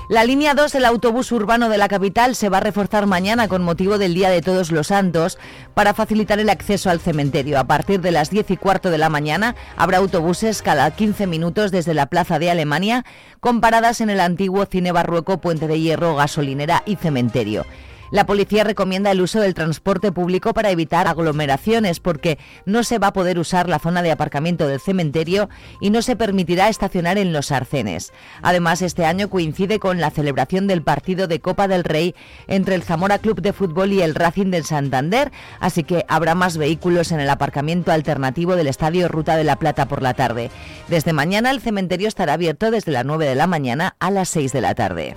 La 0.10 0.24
línea 0.24 0.56
2 0.56 0.72
del 0.72 0.86
autobús 0.86 1.32
urbano 1.32 1.70
de 1.70 1.78
la 1.78 1.88
capital 1.88 2.36
se 2.36 2.50
va 2.50 2.58
a 2.58 2.62
reforzar 2.62 3.06
mañana 3.06 3.48
con 3.48 3.62
motivo 3.62 4.00
del 4.00 4.16
Día 4.16 4.32
de 4.32 4.42
Todos 4.42 4.72
los 4.72 4.88
Santos 4.88 5.38
para 5.76 5.94
facilitar 5.94 6.40
el 6.40 6.50
acceso 6.50 6.90
al 6.90 7.00
cementerio. 7.00 7.60
A 7.60 7.66
partir 7.66 8.02
de 8.02 8.10
las 8.10 8.32
10 8.32 8.50
y 8.50 8.58
cuarto 8.58 8.90
de 8.90 8.98
la 8.98 9.10
mañana 9.10 9.56
habrá 9.78 10.00
autobuses 10.00 10.64
cada 10.64 10.90
15 10.90 11.28
minutos 11.28 11.70
desde 11.70 11.94
la 11.94 12.08
Plaza 12.08 12.40
de 12.40 12.50
Alemania 12.50 13.06
con 13.40 13.62
paradas 13.62 14.02
en 14.02 14.10
el 14.10 14.20
antiguo 14.20 14.66
Cine 14.66 14.92
Barrueco, 14.92 15.42
Puente 15.42 15.68
de 15.68 15.80
Hierro, 15.80 16.16
Gasolinera 16.16 16.82
y 16.88 16.96
Cementerio. 16.96 17.68
La 18.12 18.26
policía 18.26 18.64
recomienda 18.64 19.12
el 19.12 19.22
uso 19.22 19.40
del 19.40 19.54
transporte 19.54 20.12
público 20.12 20.54
para 20.54 20.72
evitar 20.72 21.08
aglomeraciones 21.08 22.00
porque 22.00 22.40
no 22.66 22.84
se 22.84 22.98
va 22.98 23.08
a 23.08 23.14
poder 23.14 23.38
usar 23.38 23.70
la 23.70 23.80
zona 23.80 24.02
de 24.02 24.12
aparcamiento 24.12 24.68
del 24.68 24.80
cementerio 24.80 25.50
y 25.80 25.92
no 25.92 26.02
se 26.02 26.16
permitirá 26.16 26.70
estacionar 26.70 27.18
en 27.18 27.34
los 27.34 27.52
arcenes. 27.52 28.12
Además, 28.42 28.82
este 28.82 29.06
año 29.06 29.30
coincide 29.30 29.80
con 29.80 30.00
la 30.00 30.10
celebración 30.10 30.66
del 30.66 30.82
partido 30.82 31.28
de 31.28 31.40
Copa 31.40 31.68
del 31.68 31.84
Rey 31.84 32.16
entre 32.48 32.76
el 32.76 32.84
Zamora 32.84 33.20
Club 33.20 33.42
de 33.42 33.54
Fútbol 33.54 33.94
y 33.94 34.02
el 34.02 34.16
Racing 34.16 34.52
del 34.52 34.66
Santander, 34.66 35.32
así 35.60 35.84
que 35.84 36.06
habrá 36.08 36.34
más 36.34 36.58
vehículos 36.58 37.12
en 37.12 37.20
el 37.20 37.30
aparcamiento 37.30 37.92
alternativo 37.92 38.56
del 38.56 38.68
Estadio 38.68 39.08
Ruta 39.08 39.38
de 39.38 39.44
la 39.44 39.58
Plata 39.58 39.88
por 39.88 40.02
la 40.02 40.16
tarde. 40.16 40.50
Desde 40.88 41.14
mañana 41.14 41.52
el 41.52 41.62
cementerio 41.62 42.08
estará 42.08 42.34
abierto 42.34 42.72
desde 42.72 42.92
las 42.92 43.06
9 43.06 43.28
de 43.28 43.36
la 43.36 43.48
mañana 43.48 43.96
a 44.00 44.10
las 44.10 44.30
6 44.30 44.52
de 44.52 44.62
la 44.62 44.74
tarde. 44.74 45.16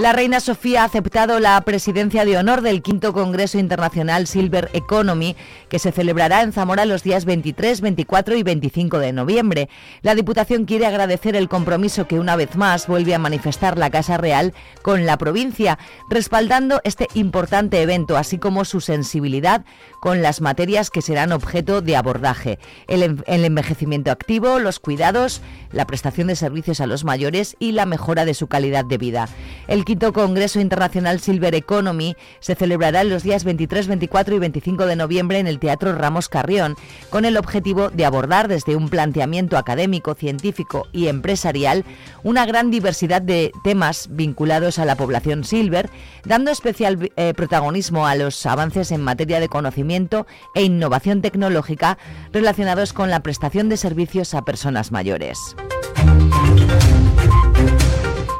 La 0.00 0.14
reina 0.14 0.40
Sofía 0.40 0.80
ha 0.80 0.86
aceptado 0.86 1.40
la 1.40 1.60
presidencia 1.60 2.24
de 2.24 2.38
honor 2.38 2.62
del 2.62 2.80
quinto 2.80 3.12
Congreso 3.12 3.58
Internacional 3.58 4.26
Silver 4.26 4.70
Economy, 4.72 5.36
que 5.68 5.78
se 5.78 5.92
celebrará 5.92 6.40
en 6.40 6.54
Zamora 6.54 6.86
los 6.86 7.02
días 7.02 7.26
23, 7.26 7.82
24 7.82 8.34
y 8.34 8.42
25 8.42 8.98
de 8.98 9.12
noviembre. 9.12 9.68
La 10.00 10.14
Diputación 10.14 10.64
quiere 10.64 10.86
agradecer 10.86 11.36
el 11.36 11.50
compromiso 11.50 12.08
que 12.08 12.18
una 12.18 12.34
vez 12.34 12.56
más 12.56 12.86
vuelve 12.86 13.14
a 13.14 13.18
manifestar 13.18 13.76
la 13.76 13.90
Casa 13.90 14.16
Real 14.16 14.54
con 14.80 15.04
la 15.04 15.18
provincia, 15.18 15.78
respaldando 16.08 16.80
este 16.82 17.06
importante 17.12 17.82
evento, 17.82 18.16
así 18.16 18.38
como 18.38 18.64
su 18.64 18.80
sensibilidad 18.80 19.66
con 20.00 20.22
las 20.22 20.40
materias 20.40 20.88
que 20.88 21.02
serán 21.02 21.30
objeto 21.30 21.82
de 21.82 21.96
abordaje. 21.96 22.58
El, 22.88 23.22
envejecimiento 23.26 24.10
activo, 24.10 24.60
los 24.60 24.80
cuidados, 24.80 25.42
la 25.72 25.86
prestación 25.86 26.28
de 26.28 26.36
servicios 26.36 26.80
a 26.80 26.86
los 26.86 27.04
mayores 27.04 27.54
y 27.58 27.72
la 27.72 27.84
mejora 27.84 28.24
de 28.24 28.32
su 28.32 28.46
calidad 28.46 28.86
de 28.86 28.96
vida. 28.96 29.28
Quinto 29.90 30.12
Congreso 30.12 30.60
Internacional 30.60 31.18
Silver 31.18 31.52
Economy 31.56 32.14
se 32.38 32.54
celebrará 32.54 33.02
los 33.02 33.24
días 33.24 33.42
23, 33.42 33.88
24 33.88 34.36
y 34.36 34.38
25 34.38 34.86
de 34.86 34.94
noviembre 34.94 35.40
en 35.40 35.48
el 35.48 35.58
Teatro 35.58 35.92
Ramos 35.96 36.28
Carrión, 36.28 36.76
con 37.10 37.24
el 37.24 37.36
objetivo 37.36 37.90
de 37.90 38.04
abordar 38.04 38.46
desde 38.46 38.76
un 38.76 38.88
planteamiento 38.88 39.58
académico, 39.58 40.14
científico 40.14 40.86
y 40.92 41.08
empresarial 41.08 41.84
una 42.22 42.46
gran 42.46 42.70
diversidad 42.70 43.20
de 43.20 43.50
temas 43.64 44.06
vinculados 44.12 44.78
a 44.78 44.84
la 44.84 44.94
población 44.94 45.42
silver, 45.42 45.90
dando 46.24 46.52
especial 46.52 47.10
eh, 47.16 47.34
protagonismo 47.34 48.06
a 48.06 48.14
los 48.14 48.46
avances 48.46 48.92
en 48.92 49.02
materia 49.02 49.40
de 49.40 49.48
conocimiento 49.48 50.24
e 50.54 50.62
innovación 50.62 51.20
tecnológica 51.20 51.98
relacionados 52.32 52.92
con 52.92 53.10
la 53.10 53.24
prestación 53.24 53.68
de 53.68 53.76
servicios 53.76 54.34
a 54.34 54.42
personas 54.42 54.92
mayores. 54.92 55.56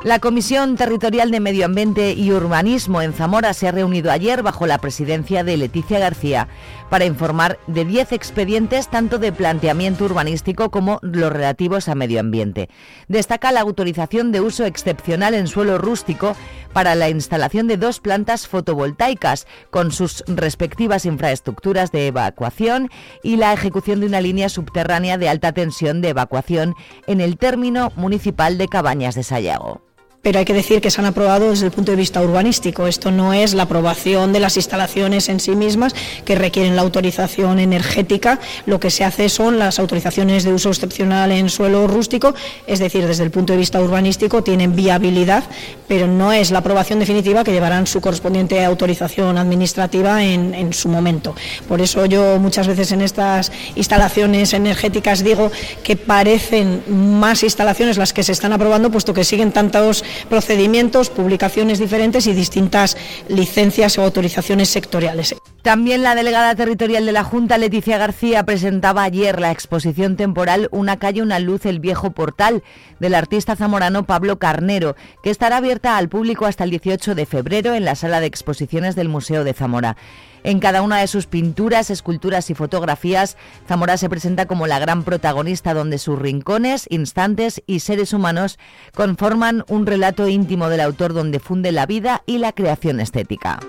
La 0.02 0.18
Comisión 0.18 0.76
Territorial 0.76 1.30
de 1.30 1.40
Medio 1.40 1.66
Ambiente 1.66 2.14
y 2.14 2.32
Urbanismo 2.32 3.02
en 3.02 3.12
Zamora 3.12 3.52
se 3.52 3.68
ha 3.68 3.72
reunido 3.72 4.10
ayer 4.10 4.42
bajo 4.42 4.66
la 4.66 4.78
presidencia 4.78 5.44
de 5.44 5.58
Leticia 5.58 5.98
García 5.98 6.48
para 6.90 7.06
informar 7.06 7.58
de 7.66 7.84
10 7.84 8.12
expedientes 8.12 8.88
tanto 8.88 9.18
de 9.18 9.32
planteamiento 9.32 10.04
urbanístico 10.04 10.70
como 10.70 10.98
los 11.02 11.32
relativos 11.32 11.88
a 11.88 11.94
medio 11.94 12.20
ambiente. 12.20 12.68
Destaca 13.08 13.52
la 13.52 13.60
autorización 13.60 14.32
de 14.32 14.40
uso 14.40 14.66
excepcional 14.66 15.34
en 15.34 15.46
suelo 15.46 15.78
rústico 15.78 16.36
para 16.72 16.94
la 16.94 17.08
instalación 17.08 17.68
de 17.68 17.76
dos 17.76 18.00
plantas 18.00 18.46
fotovoltaicas 18.46 19.46
con 19.70 19.92
sus 19.92 20.22
respectivas 20.26 21.06
infraestructuras 21.06 21.92
de 21.92 22.08
evacuación 22.08 22.90
y 23.22 23.36
la 23.36 23.52
ejecución 23.52 24.00
de 24.00 24.06
una 24.06 24.20
línea 24.20 24.48
subterránea 24.48 25.16
de 25.16 25.28
alta 25.28 25.52
tensión 25.52 26.00
de 26.00 26.10
evacuación 26.10 26.74
en 27.06 27.20
el 27.20 27.38
término 27.38 27.92
municipal 27.96 28.58
de 28.58 28.68
Cabañas 28.68 29.14
de 29.14 29.22
Sayago 29.22 29.82
pero 30.22 30.38
hay 30.38 30.44
que 30.44 30.52
decir 30.52 30.80
que 30.80 30.90
se 30.90 31.00
han 31.00 31.06
aprobado 31.06 31.50
desde 31.50 31.66
el 31.66 31.72
punto 31.72 31.92
de 31.92 31.96
vista 31.96 32.20
urbanístico. 32.20 32.86
Esto 32.86 33.10
no 33.10 33.32
es 33.32 33.54
la 33.54 33.62
aprobación 33.62 34.32
de 34.32 34.40
las 34.40 34.56
instalaciones 34.56 35.28
en 35.28 35.40
sí 35.40 35.56
mismas 35.56 35.94
que 36.24 36.34
requieren 36.34 36.76
la 36.76 36.82
autorización 36.82 37.58
energética. 37.58 38.38
Lo 38.66 38.80
que 38.80 38.90
se 38.90 39.04
hace 39.04 39.28
son 39.30 39.58
las 39.58 39.78
autorizaciones 39.78 40.44
de 40.44 40.52
uso 40.52 40.68
excepcional 40.68 41.32
en 41.32 41.48
suelo 41.48 41.86
rústico, 41.86 42.34
es 42.66 42.78
decir, 42.78 43.06
desde 43.06 43.24
el 43.24 43.30
punto 43.30 43.54
de 43.54 43.58
vista 43.58 43.80
urbanístico 43.80 44.42
tienen 44.42 44.76
viabilidad, 44.76 45.44
pero 45.88 46.06
no 46.06 46.32
es 46.32 46.50
la 46.50 46.58
aprobación 46.58 46.98
definitiva 46.98 47.42
que 47.42 47.52
llevarán 47.52 47.86
su 47.86 48.00
correspondiente 48.00 48.62
autorización 48.62 49.38
administrativa 49.38 50.22
en, 50.22 50.54
en 50.54 50.72
su 50.74 50.88
momento. 50.88 51.34
Por 51.66 51.80
eso 51.80 52.04
yo 52.04 52.38
muchas 52.38 52.66
veces 52.66 52.92
en 52.92 53.00
estas 53.00 53.50
instalaciones 53.74 54.52
energéticas 54.52 55.24
digo 55.24 55.50
que 55.82 55.96
parecen 55.96 56.82
más 56.88 57.42
instalaciones 57.42 57.96
las 57.96 58.12
que 58.12 58.22
se 58.22 58.32
están 58.32 58.52
aprobando, 58.52 58.90
puesto 58.90 59.14
que 59.14 59.24
siguen 59.24 59.52
tantos 59.52 60.04
procedimientos, 60.28 61.10
publicaciones 61.10 61.78
diferentes 61.78 62.26
y 62.26 62.32
distintas 62.32 62.96
licencias 63.28 63.98
o 63.98 64.02
autorizaciones 64.02 64.68
sectoriales. 64.68 65.34
También 65.62 66.02
la 66.02 66.14
delegada 66.14 66.54
territorial 66.54 67.04
de 67.04 67.12
la 67.12 67.24
Junta, 67.24 67.58
Leticia 67.58 67.98
García, 67.98 68.44
presentaba 68.44 69.02
ayer 69.02 69.40
la 69.40 69.50
exposición 69.50 70.16
temporal 70.16 70.68
Una 70.70 70.98
calle, 70.98 71.22
una 71.22 71.38
luz, 71.38 71.66
el 71.66 71.80
viejo 71.80 72.12
portal 72.12 72.62
del 72.98 73.14
artista 73.14 73.56
zamorano 73.56 74.06
Pablo 74.06 74.38
Carnero, 74.38 74.96
que 75.22 75.30
estará 75.30 75.58
abierta 75.58 75.96
al 75.96 76.08
público 76.08 76.46
hasta 76.46 76.64
el 76.64 76.70
18 76.70 77.14
de 77.14 77.26
febrero 77.26 77.74
en 77.74 77.84
la 77.84 77.94
sala 77.94 78.20
de 78.20 78.26
exposiciones 78.26 78.96
del 78.96 79.08
Museo 79.08 79.44
de 79.44 79.52
Zamora. 79.52 79.96
En 80.42 80.60
cada 80.60 80.82
una 80.82 80.98
de 80.98 81.06
sus 81.06 81.26
pinturas, 81.26 81.90
esculturas 81.90 82.50
y 82.50 82.54
fotografías, 82.54 83.36
Zamora 83.68 83.96
se 83.96 84.08
presenta 84.08 84.46
como 84.46 84.66
la 84.66 84.78
gran 84.78 85.02
protagonista 85.02 85.74
donde 85.74 85.98
sus 85.98 86.18
rincones, 86.18 86.86
instantes 86.88 87.62
y 87.66 87.80
seres 87.80 88.12
humanos 88.12 88.58
conforman 88.94 89.64
un 89.68 89.86
relato 89.86 90.28
íntimo 90.28 90.68
del 90.68 90.80
autor 90.80 91.12
donde 91.12 91.40
funde 91.40 91.72
la 91.72 91.86
vida 91.86 92.22
y 92.26 92.38
la 92.38 92.52
creación 92.52 93.00
estética. 93.00 93.60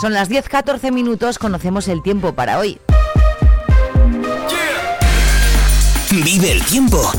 Son 0.00 0.12
las 0.12 0.30
10.14 0.30 0.92
minutos, 0.92 1.38
conocemos 1.38 1.88
el 1.88 2.02
tiempo 2.02 2.34
para 2.34 2.58
hoy. 2.58 2.78
Vive 6.10 6.52
el 6.52 6.62
tiempo 6.64 7.10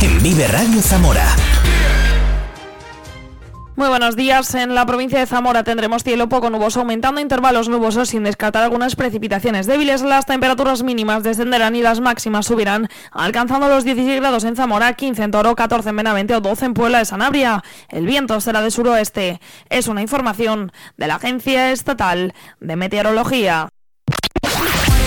en 0.00 0.22
Vive 0.22 0.46
Radio 0.48 0.82
Zamora. 0.82 1.34
Muy 3.74 3.88
buenos 3.88 4.16
días. 4.16 4.54
En 4.54 4.74
la 4.74 4.84
provincia 4.84 5.18
de 5.18 5.26
Zamora 5.26 5.64
tendremos 5.64 6.04
cielo 6.04 6.28
poco 6.28 6.50
nuboso, 6.50 6.80
aumentando 6.80 7.22
intervalos 7.22 7.70
nubosos 7.70 8.10
sin 8.10 8.22
descartar 8.22 8.62
algunas 8.62 8.96
precipitaciones 8.96 9.66
débiles. 9.66 10.02
Las 10.02 10.26
temperaturas 10.26 10.82
mínimas 10.82 11.22
descenderán 11.22 11.74
y 11.74 11.80
las 11.80 12.00
máximas 12.00 12.44
subirán, 12.44 12.88
alcanzando 13.12 13.68
los 13.68 13.84
16 13.84 14.20
grados 14.20 14.44
en 14.44 14.56
Zamora, 14.56 14.92
15 14.92 15.22
en 15.22 15.30
Toro, 15.30 15.56
14 15.56 15.88
en 15.88 15.96
Benavente 15.96 16.34
o 16.34 16.42
12 16.42 16.66
en 16.66 16.74
Puebla 16.74 16.98
de 16.98 17.06
Sanabria. 17.06 17.64
El 17.88 18.04
viento 18.04 18.38
será 18.42 18.60
de 18.60 18.70
suroeste. 18.70 19.40
Es 19.70 19.88
una 19.88 20.02
información 20.02 20.70
de 20.98 21.06
la 21.06 21.14
Agencia 21.14 21.72
Estatal 21.72 22.34
de 22.60 22.76
Meteorología. 22.76 23.70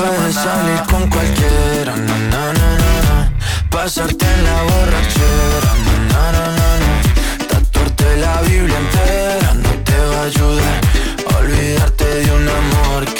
Puedes 0.00 0.34
salir 0.34 0.80
con 0.90 1.10
cualquiera, 1.10 1.94
na, 1.94 2.16
na, 2.32 2.52
na, 2.54 2.70
na, 3.06 3.32
pasarte 3.68 4.24
en 4.24 4.44
la 4.44 4.62
borrachera, 4.62 5.72
na, 6.10 6.22
na, 6.32 6.44
na, 6.58 6.68
na, 6.84 7.46
tatuarte 7.48 8.16
la 8.16 8.40
Biblia 8.40 8.78
entera 8.78 9.52
no 9.62 9.70
te 9.84 9.98
va 10.10 10.20
a 10.22 10.24
ayudar. 10.24 10.80
Olvidarte 11.38 12.06
de 12.06 12.32
un 12.32 12.48
amor 12.48 13.04
que 13.12 13.19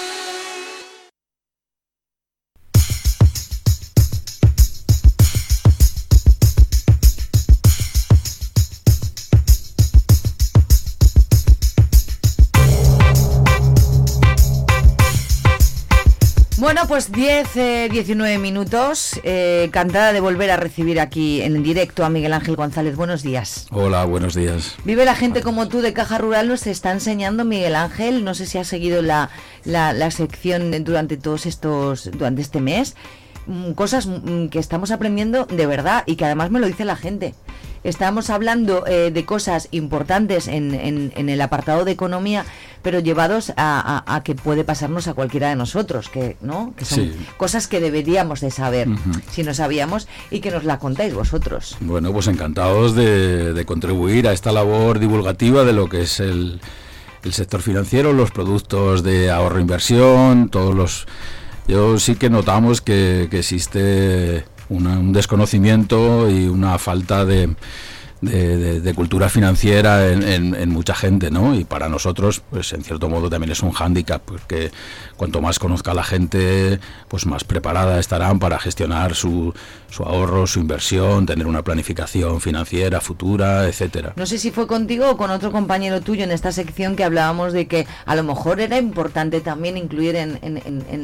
Bueno, 16.81 16.95
pues 16.95 17.11
10, 17.11 17.57
eh, 17.57 17.89
19 17.91 18.39
minutos. 18.39 19.19
Eh, 19.23 19.65
encantada 19.67 20.13
de 20.13 20.19
volver 20.19 20.49
a 20.49 20.57
recibir 20.57 20.99
aquí 20.99 21.39
en 21.39 21.61
directo 21.61 22.03
a 22.03 22.09
Miguel 22.09 22.33
Ángel 22.33 22.55
González. 22.55 22.95
Buenos 22.95 23.21
días. 23.21 23.67
Hola, 23.69 24.03
buenos 24.05 24.33
días. 24.33 24.77
Vive 24.83 25.05
la 25.05 25.13
gente 25.13 25.43
como 25.43 25.67
tú 25.67 25.81
de 25.81 25.93
Caja 25.93 26.17
Rural, 26.17 26.47
nos 26.47 26.65
está 26.65 26.91
enseñando 26.91 27.45
Miguel 27.45 27.75
Ángel. 27.75 28.23
No 28.25 28.33
sé 28.33 28.47
si 28.47 28.57
ha 28.57 28.63
seguido 28.63 29.03
la, 29.03 29.29
la, 29.63 29.93
la 29.93 30.09
sección 30.09 30.71
durante 30.83 31.17
todos 31.17 31.45
estos, 31.45 32.09
durante 32.17 32.41
este 32.41 32.61
mes. 32.61 32.95
mm, 33.45 33.73
cosas 33.73 34.07
mm, 34.07 34.47
que 34.47 34.57
estamos 34.57 34.89
aprendiendo 34.89 35.45
de 35.45 35.67
verdad 35.67 36.01
y 36.07 36.15
que 36.15 36.25
además 36.25 36.49
me 36.49 36.59
lo 36.59 36.65
dice 36.65 36.83
la 36.83 36.95
gente. 36.95 37.35
Estamos 37.83 38.29
hablando 38.29 38.85
eh, 38.85 39.09
de 39.11 39.25
cosas 39.25 39.67
importantes 39.71 40.47
en, 40.47 40.75
en- 40.75 41.11
en 41.15 41.29
el 41.29 41.41
apartado 41.41 41.83
de 41.83 41.91
economía, 41.91 42.45
pero 42.83 42.99
llevados 42.99 43.51
a, 43.57 44.03
a- 44.05 44.15
a 44.15 44.23
que 44.23 44.35
puede 44.35 44.63
pasarnos 44.63 45.07
a 45.07 45.15
cualquiera 45.15 45.49
de 45.49 45.55
nosotros, 45.55 46.07
que 46.09 46.37
no, 46.41 46.73
que 46.77 46.85
son 46.85 46.99
Sí. 46.99 47.13
cosas 47.37 47.67
que 47.67 47.79
deberíamos 47.79 48.39
de 48.41 48.51
saber 48.51 48.87
si 49.31 49.41
no 49.43 49.53
sabíamos 49.55 50.07
y 50.29 50.41
que 50.41 50.51
nos 50.51 50.63
la 50.63 50.77
contáis 50.77 51.13
vosotros. 51.15 51.75
Bueno, 51.79 52.11
pues 52.13 52.27
encantados 52.27 52.93
de, 52.95 53.53
de 53.53 53.65
contribuir 53.65 54.27
a 54.27 54.33
esta 54.33 54.51
labor 54.51 54.99
divulgativa 54.99 55.63
de 55.63 55.73
lo 55.73 55.89
que 55.89 56.01
es 56.03 56.19
el, 56.19 56.61
el 57.23 57.33
sector 57.33 57.61
financiero, 57.63 58.13
los 58.13 58.29
productos 58.29 59.01
de 59.01 59.31
ahorro 59.31 59.57
e 59.57 59.61
inversión, 59.61 60.49
todos 60.49 60.75
los... 60.75 61.07
Yo 61.67 61.97
sí 61.99 62.15
que 62.15 62.29
notamos 62.29 62.81
que, 62.81 63.27
que 63.31 63.39
existe 63.39 64.43
un 64.71 65.13
desconocimiento 65.13 66.29
y 66.29 66.47
una 66.47 66.77
falta 66.77 67.25
de, 67.25 67.49
de- 68.21 68.93
cultura 68.93 69.29
financiera 69.29 70.09
en, 70.11 70.21
en- 70.55 70.69
mucha 70.69 70.93
gente, 70.93 71.31
¿no? 71.31 71.55
Y 71.55 71.63
para 71.63 71.89
nosotros, 71.89 72.41
pues 72.49 72.71
en 72.73 72.83
cierto 72.83 73.09
modo 73.09 73.29
también 73.29 73.51
es 73.51 73.61
un 73.63 73.71
hándicap, 73.71 74.21
porque 74.23 74.71
cuanto 75.17 75.41
más 75.41 75.57
conozca 75.59 75.93
la 75.93 76.03
gente, 76.03 76.79
pues 77.07 77.25
más 77.25 77.43
preparada 77.43 77.99
estarán 77.99 78.37
para 78.39 78.59
gestionar 78.59 79.15
su, 79.15 79.53
su 79.89 80.03
ahorro, 80.03 80.45
su 80.45 80.59
inversión, 80.59 81.25
tener 81.25 81.47
una 81.47 81.63
planificación 81.63 82.41
financiera 82.41 83.01
futura, 83.01 83.67
etcétera. 83.67 84.13
No 84.15 84.25
sé 84.25 84.37
si 84.37 84.51
fue 84.51 84.67
contigo 84.67 85.09
o 85.09 85.17
con 85.17 85.31
otro 85.31 85.51
compañero 85.51 86.01
tuyo 86.01 86.23
en 86.23 86.31
esta 86.31 86.51
sección 86.51 86.95
que 86.95 87.03
hablábamos 87.03 87.53
de 87.53 87.67
que 87.67 87.87
a 88.05 88.15
lo 88.15 88.23
mejor 88.23 88.59
era 88.59 88.77
importante 88.77 89.41
también 89.41 89.77
incluir 89.77 90.15
en, 90.15 90.39
en- 90.43 90.61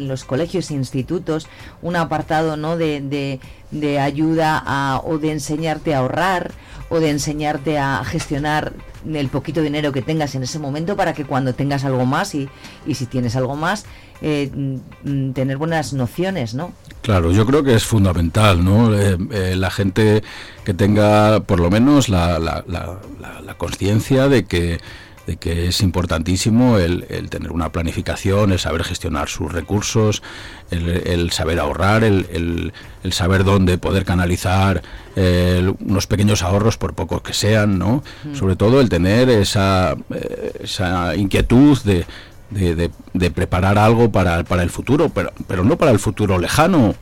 los 0.08 0.24
colegios 0.24 0.70
e 0.72 0.76
institutos 0.76 1.48
un 1.82 1.96
apartado 1.96 2.58
¿no? 2.58 2.78
de- 2.78 3.40
de 3.72 4.00
ayuda 4.00 4.62
a- 4.66 5.02
o 5.04 5.18
de 5.18 5.32
enseñarte 5.32 5.94
a 5.94 6.00
ahorrar 6.00 6.52
o 6.90 7.00
de 7.02 7.10
enseñarte 7.10 7.78
a 7.78 8.02
gestionar 8.06 8.72
el 9.06 9.28
poquito 9.28 9.62
dinero 9.62 9.92
que 9.92 10.02
tengas 10.02 10.36
en 10.36 10.44
ese 10.44 10.58
momento 10.58 10.96
para 10.96 11.14
que 11.14 11.26
cuando 11.26 11.54
tengas 11.54 11.84
algo 11.84 12.06
más 12.06 12.34
y, 12.34 12.48
y 12.86 12.96
si 12.96 13.06
tienes 13.06 13.36
algo 13.36 13.56
más, 13.58 13.86
eh, 14.22 14.50
mm, 14.54 14.76
mm, 15.04 15.34
tener 15.34 15.58
buenas 15.58 15.92
nociones, 15.94 16.54
¿no? 16.54 16.72
Claro, 17.02 17.32
yo 17.32 17.46
creo 17.46 17.64
que 17.64 17.74
es 17.76 17.84
fundamental, 17.86 18.64
¿no? 18.64 18.94
Eh, 18.98 19.18
eh, 19.32 19.56
la 19.58 19.70
gente 19.70 20.24
que 20.64 20.74
tenga 20.74 21.42
por 21.42 21.60
lo 21.60 21.70
menos 21.70 22.08
la, 22.10 22.40
la- 22.40 22.64
la- 22.68 23.00
la- 23.20 23.42
la 23.42 23.54
conciencia 23.58 24.28
de 24.30 24.46
que, 24.46 24.80
de 25.28 25.36
que 25.36 25.68
es 25.68 25.82
importantísimo 25.82 26.78
el, 26.80 27.06
el 27.10 27.30
tener 27.30 27.52
una 27.52 27.70
planificación, 27.70 28.54
el 28.54 28.60
saber 28.60 28.86
gestionar 28.86 29.28
sus 29.28 29.52
recursos, 29.52 30.24
el, 30.72 30.88
el 31.06 31.32
saber 31.32 31.60
ahorrar, 31.60 32.04
el, 32.06 32.26
el- 32.32 32.74
el 33.04 33.14
saber 33.14 33.44
dónde 33.44 33.78
poder 33.78 34.04
canalizar 34.06 34.82
eh, 35.18 35.72
unos 35.86 36.08
pequeños 36.08 36.44
ahorros 36.44 36.78
por 36.78 36.94
pocos 36.94 37.22
que 37.22 37.34
sean, 37.34 37.78
¿no? 37.78 38.04
Mm. 38.24 38.36
Sobre 38.36 38.56
todo 38.56 38.80
el 38.82 38.88
tener 38.90 39.30
esa, 39.30 39.96
eh, 40.14 40.54
esa 40.64 41.14
inquietud 41.16 41.78
de, 41.84 42.06
de, 42.50 42.76
de- 42.76 42.92
de 43.14 43.32
preparar 43.32 43.78
algo 43.78 44.10
para, 44.12 44.44
para 44.46 44.64
el 44.64 44.70
futuro, 44.70 45.10
pero, 45.10 45.32
pero 45.48 45.64
no 45.66 45.78
para 45.78 45.92
el 45.92 46.00
futuro 46.00 46.38
lejano, 46.40 46.96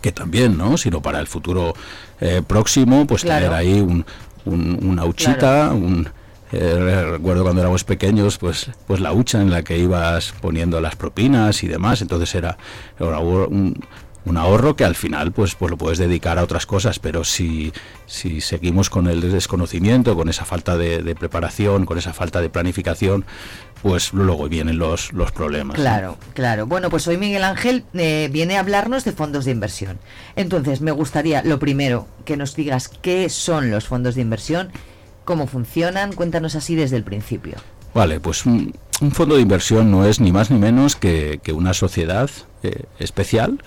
que 0.00 0.12
también, 0.12 0.56
¿no? 0.56 0.78
Sino 0.78 1.02
para 1.02 1.18
el 1.18 1.26
futuro 1.26 1.74
eh, 2.20 2.42
próximo, 2.46 3.06
pues 3.08 3.22
Claro. 3.22 3.46
tener 3.46 3.58
ahí 3.58 3.80
un, 3.80 4.06
un- 4.44 4.78
una 4.82 5.04
huchita, 5.04 5.70
un... 5.72 6.08
eh, 6.52 7.04
recuerdo 7.10 7.42
cuando 7.42 7.60
éramos 7.60 7.84
pequeños, 7.84 8.38
pues, 8.38 8.70
pues 8.86 9.00
la 9.00 9.12
hucha 9.12 9.40
en 9.42 9.50
la 9.50 9.62
que 9.62 9.78
ibas 9.78 10.34
poniendo 10.40 10.80
las 10.80 10.96
propinas 10.96 11.62
y 11.62 11.68
demás, 11.68 12.02
entonces 12.02 12.34
era, 12.34 12.56
era 12.98 13.18
un, 13.18 13.82
un 14.26 14.36
ahorro 14.36 14.76
que 14.76 14.84
al 14.84 14.94
final 14.94 15.32
pues, 15.32 15.54
pues 15.54 15.70
lo 15.70 15.78
puedes 15.78 15.98
dedicar 15.98 16.38
a 16.38 16.42
otras 16.42 16.66
cosas, 16.66 16.98
pero 16.98 17.24
si, 17.24 17.72
si 18.06 18.40
seguimos 18.40 18.90
con 18.90 19.06
el 19.06 19.20
desconocimiento, 19.20 20.16
con 20.16 20.28
esa 20.28 20.44
falta 20.44 20.76
de, 20.76 21.02
de 21.02 21.14
preparación, 21.14 21.86
con 21.86 21.96
esa 21.96 22.12
falta 22.12 22.40
de 22.40 22.50
planificación, 22.50 23.24
pues 23.82 24.12
luego 24.12 24.48
vienen 24.48 24.78
los, 24.78 25.12
los 25.12 25.30
problemas. 25.30 25.76
Claro, 25.76 26.18
claro. 26.34 26.66
Bueno, 26.66 26.90
pues 26.90 27.06
hoy 27.06 27.18
Miguel 27.18 27.44
Ángel 27.44 27.84
eh, 27.94 28.28
viene 28.32 28.56
a 28.56 28.60
hablarnos 28.60 29.04
de 29.04 29.12
fondos 29.12 29.44
de 29.44 29.52
inversión. 29.52 29.98
Entonces, 30.34 30.80
me 30.80 30.90
gustaría, 30.90 31.42
lo 31.44 31.60
primero, 31.60 32.08
que 32.24 32.36
nos 32.36 32.56
digas 32.56 32.88
qué 32.88 33.28
son 33.28 33.70
los 33.70 33.86
fondos 33.86 34.16
de 34.16 34.22
inversión, 34.22 34.70
cómo 35.26 35.46
funcionan, 35.46 36.14
cuéntanos 36.14 36.54
así 36.54 36.74
desde 36.74 36.96
el 36.96 37.02
principio. 37.02 37.56
Vale, 37.92 38.20
pues 38.20 38.46
un, 38.46 38.72
un 39.00 39.12
fondo 39.12 39.36
de 39.36 39.42
inversión 39.42 39.90
no 39.90 40.06
es 40.06 40.20
ni 40.20 40.32
más 40.32 40.50
ni 40.50 40.58
menos 40.58 40.96
que, 40.96 41.40
una 41.52 41.74
sociedad 41.74 42.30
eh, 42.62 42.84
especial 42.98 43.62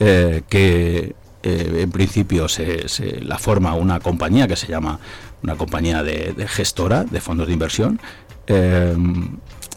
eh, 0.00 0.42
que 0.48 1.14
eh, 1.42 1.80
en 1.82 1.90
principio 1.90 2.48
se, 2.48 2.88
se 2.88 3.20
la 3.20 3.38
forma 3.38 3.74
una 3.74 4.00
compañía 4.00 4.48
que 4.48 4.56
se 4.56 4.66
llama 4.66 4.98
una 5.42 5.56
compañía 5.56 6.02
de, 6.02 6.34
gestora 6.48 7.04
de 7.04 7.20
fondos 7.20 7.46
de 7.46 7.52
inversión 7.52 8.00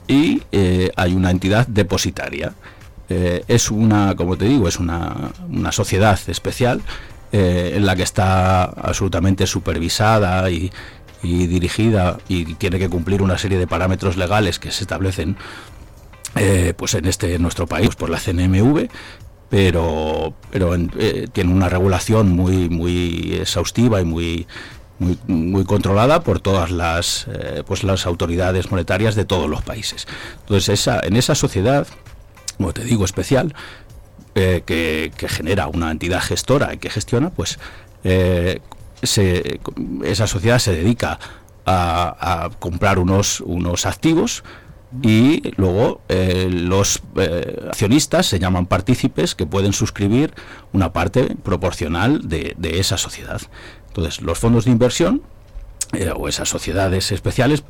y 0.07 0.41
hay 0.95 1.13
una 1.13 1.31
entidad 1.31 1.67
depositaria. 1.67 2.53
Es 3.09 3.71
una, 3.71 4.15
como 4.15 4.37
te 4.37 4.45
digo, 4.45 4.67
es 4.67 4.79
una, 4.79 5.31
una 5.49 5.71
sociedad 5.71 6.19
especial 6.27 6.81
en 7.31 7.85
la 7.85 7.95
que 7.95 8.03
está 8.03 8.63
absolutamente 8.63 9.45
supervisada 9.45 10.49
y, 10.49 10.71
y 11.27 11.47
dirigida 11.47 12.17
y 12.27 12.55
tiene 12.55 12.79
que 12.79 12.89
cumplir 12.89 13.21
una 13.21 13.37
serie 13.37 13.57
de 13.57 13.67
parámetros 13.67 14.15
legales 14.17 14.59
que 14.59 14.71
se 14.71 14.83
establecen 14.83 15.37
eh, 16.35 16.73
pues 16.77 16.93
en 16.93 17.05
este 17.05 17.37
nuestro 17.39 17.67
país 17.67 17.95
por 17.95 18.09
la 18.09 18.19
CNMV 18.19 18.87
pero 19.49 20.33
pero 20.51 20.75
eh, 20.75 21.27
tiene 21.31 21.53
una 21.53 21.69
regulación 21.69 22.29
muy 22.29 22.69
muy 22.69 23.33
exhaustiva 23.33 24.01
y 24.01 24.05
muy 24.05 24.47
muy, 24.99 25.19
muy 25.27 25.63
controlada 25.63 26.21
por 26.21 26.39
todas 26.39 26.71
las 26.71 27.27
eh, 27.27 27.63
pues 27.65 27.83
las 27.83 28.05
autoridades 28.05 28.71
monetarias 28.71 29.15
de 29.15 29.25
todos 29.25 29.49
los 29.49 29.61
países. 29.61 30.07
Entonces 30.41 30.69
esa 30.69 30.99
en 31.01 31.17
esa 31.17 31.35
sociedad 31.35 31.87
como 32.57 32.73
te 32.73 32.83
digo 32.83 33.05
especial 33.05 33.53
eh, 34.35 34.63
que, 34.65 35.11
que 35.17 35.27
genera 35.27 35.67
una 35.67 35.91
entidad 35.91 36.21
gestora 36.21 36.73
y 36.73 36.77
que 36.77 36.89
gestiona, 36.89 37.31
pues 37.31 37.59
se- 39.03 39.59
esa 40.03 40.27
sociedad 40.27 40.59
se 40.59 40.73
dedica 40.73 41.19
a, 41.65 42.49
comprar 42.59 42.97
unos, 42.99 43.41
unos 43.41 43.85
activos 43.85 44.43
y 45.01 45.51
luego 45.57 45.99
eh, 46.07 46.47
los 46.49 47.01
eh, 47.17 47.65
accionistas 47.69 48.25
se 48.25 48.39
llaman 48.39 48.67
partícipes 48.67 49.35
que 49.35 49.45
pueden 49.45 49.73
suscribir 49.73 50.33
una 50.71 50.93
parte 50.93 51.35
proporcional 51.43 52.29
de, 52.29 52.55
de 52.57 52.79
esa 52.79 52.97
sociedad. 52.97 53.41
Entonces, 53.89 54.21
los 54.21 54.39
fondos 54.39 54.63
de 54.65 54.71
inversión 54.71 55.21
eh, 55.93 56.11
o 56.15 56.29
esas 56.29 56.47
sociedades 56.47 57.11
especiales 57.11 57.63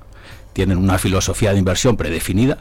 tienen 0.54 0.78
una 0.78 1.00
filosofía 1.00 1.54
de 1.54 1.60
inversión 1.60 1.98
predefinida 1.98 2.60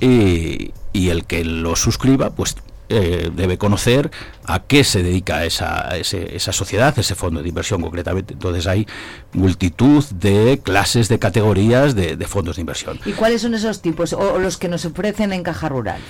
y, 0.00 0.72
y 0.92 1.10
el 1.10 1.24
que 1.24 1.44
lo 1.44 1.76
suscriba 1.76 2.30
pues 2.30 2.56
eh, 2.88 3.30
debe 3.34 3.56
conocer 3.58 4.10
a 4.44 4.60
qué 4.60 4.84
se 4.84 5.02
dedica 5.02 5.44
esa, 5.44 5.96
ese- 5.96 6.36
esa 6.36 6.52
sociedad, 6.52 6.96
ese 6.98 7.14
fondo 7.14 7.42
de 7.42 7.48
inversión 7.48 7.80
concretamente. 7.80 8.34
Entonces 8.34 8.66
hay 8.66 8.86
multitud 9.32 10.04
de 10.10 10.60
clases, 10.62 11.08
de 11.08 11.18
categorías 11.18 11.94
de, 11.94 12.16
de 12.16 12.26
fondos 12.26 12.56
de 12.56 12.60
inversión. 12.62 13.00
¿Y 13.04 13.12
cuáles 13.12 13.42
son 13.42 13.54
esos 13.54 13.80
tipos 13.82 14.12
o, 14.12 14.18
o 14.34 14.38
los 14.38 14.56
que 14.58 14.68
nos 14.68 14.84
ofrecen 14.84 15.32
en 15.32 15.42
Caja 15.42 15.68
Rural? 15.68 16.00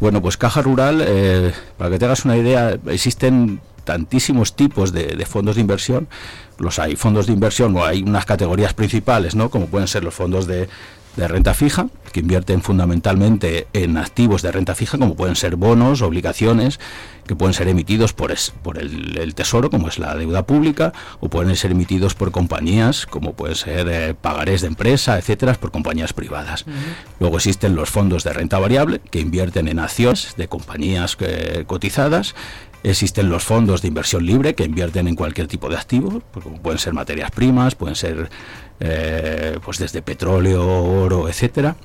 Bueno, 0.00 0.22
pues 0.22 0.36
Caja 0.36 0.62
Rural, 0.62 1.02
eh, 1.04 1.52
para 1.76 1.90
que 1.90 1.98
te 1.98 2.04
hagas 2.04 2.24
una 2.24 2.36
idea, 2.36 2.78
existen 2.86 3.60
tantísimos 3.84 4.54
tipos 4.54 4.92
de, 4.92 5.06
de 5.16 5.26
fondos 5.26 5.56
de 5.56 5.62
inversión. 5.62 6.08
Los 6.58 6.78
hay 6.78 6.94
fondos 6.94 7.26
de 7.26 7.32
inversión, 7.32 7.74
o 7.76 7.84
hay 7.84 8.02
unas 8.02 8.24
categorías 8.26 8.74
principales, 8.74 9.34
¿no? 9.34 9.48
Como 9.50 9.66
pueden 9.66 9.88
ser 9.88 10.04
los 10.04 10.12
fondos 10.14 10.46
de, 10.46 10.68
de 11.18 11.28
renta 11.28 11.52
fija, 11.52 11.88
que 12.12 12.20
invierten 12.20 12.62
fundamentalmente 12.62 13.66
en 13.72 13.98
activos 13.98 14.40
de 14.40 14.52
renta 14.52 14.74
fija, 14.74 14.96
como 14.98 15.14
pueden 15.16 15.36
ser 15.36 15.56
bonos, 15.56 16.00
obligaciones, 16.00 16.78
que 17.26 17.34
pueden 17.36 17.52
ser 17.52 17.68
emitidos 17.68 18.12
por, 18.14 18.32
es- 18.32 18.52
por 18.62 18.78
el, 18.78 19.18
el 19.18 19.34
Tesoro, 19.34 19.68
como 19.68 19.88
es 19.88 19.98
la 19.98 20.14
deuda 20.14 20.46
pública, 20.46 20.92
o 21.20 21.28
pueden 21.28 21.54
ser 21.56 21.72
emitidos 21.72 22.14
por 22.14 22.30
compañías, 22.30 23.04
como 23.04 23.34
pueden 23.34 23.56
ser 23.56 23.88
eh, 23.90 24.14
pagarés 24.14 24.62
de 24.62 24.68
empresa, 24.68 25.18
etcétera, 25.18 25.52
por 25.54 25.70
compañías 25.70 26.12
privadas. 26.14 26.64
Luego 27.20 27.36
existen 27.36 27.74
los 27.74 27.90
fondos 27.90 28.24
de 28.24 28.32
renta 28.32 28.58
variable, 28.58 29.00
que 29.10 29.20
invierten 29.20 29.68
en 29.68 29.78
acciones 29.80 30.34
de 30.38 30.48
compañías 30.48 31.16
eh, 31.20 31.64
cotizadas. 31.66 32.34
Existen 32.82 33.28
los 33.28 33.44
fondos 33.44 33.82
de 33.82 33.88
inversión 33.88 34.24
libre, 34.24 34.54
que 34.54 34.64
invierten 34.64 35.08
en 35.08 35.16
cualquier 35.16 35.48
tipo 35.48 35.68
de 35.68 35.76
activo, 35.76 36.22
pues 36.30 36.46
pueden 36.62 36.78
ser 36.78 36.92
materias 36.92 37.30
primas, 37.30 37.74
pueden 37.74 37.96
ser 37.96 38.30
eh, 38.80 39.58
pues 39.64 39.78
desde 39.78 40.00
petróleo, 40.00 40.64
oro, 40.66 41.28
etcétera. 41.28 41.76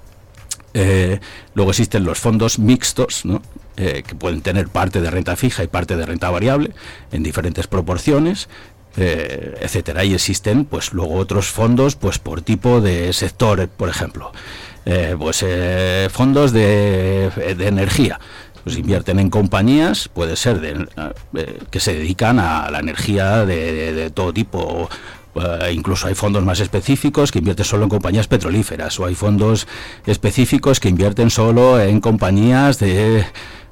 Eh, 0.73 1.19
luego 1.53 1.71
existen 1.71 2.03
los 2.03 2.19
fondos 2.19 2.60
mixtos, 2.60 3.25
¿no? 3.25 3.41
Eh, 3.77 4.03
que 4.06 4.15
pueden 4.15 4.41
tener 4.41 4.67
parte 4.67 5.01
de 5.01 5.10
renta 5.10 5.36
fija 5.36 5.63
y 5.63 5.67
parte 5.67 5.95
de 5.97 6.06
renta 6.06 6.29
variable 6.29 6.71
en 7.12 7.23
diferentes 7.23 7.67
proporciones, 7.67 8.49
eh, 8.97 9.56
etcétera. 9.62 10.03
Y 10.03 10.13
existen, 10.13 10.65
pues, 10.65 10.93
luego 10.93 11.15
otros 11.15 11.47
fondos, 11.47 11.95
pues, 11.95 12.19
por 12.19 12.41
tipo 12.41 12.82
de 12.82 13.13
sector, 13.13 13.67
por 13.67 13.89
ejemplo, 13.89 14.32
pues 15.17 15.45
fondos 16.12 16.51
de, 16.51 17.32
de 17.58 17.67
energía. 17.67 18.19
Pues 18.63 18.78
invierten 18.78 19.19
en 19.19 19.30
compañías, 19.30 20.08
puede 20.08 20.36
ser 20.36 20.62
de, 20.62 20.88
eh, 21.36 21.60
que 21.69 21.80
se 21.80 21.93
dedican 21.93 22.39
a 22.39 22.71
la 22.71 22.80
energía 22.80 23.45
de, 23.45 24.10
todo 24.13 24.34
tipo. 24.34 24.89
Eh, 25.36 25.73
incluso 25.73 26.08
hay 26.08 26.15
fondos 26.15 26.43
más 26.45 26.60
específicos 26.60 27.32
que 27.32 27.39
invierten 27.39 27.65
solo 27.65 27.84
en 27.84 27.89
compañías 27.89 28.28
petrolíferas 28.28 28.99
o 28.99 29.06
hay 29.06 29.15
fondos 29.15 29.67
específicos 30.06 30.80
que 30.80 30.89
invierten 30.89 31.30
solo 31.30 31.80
en 31.80 31.99
compañías 31.99 32.80
de, 32.80 33.26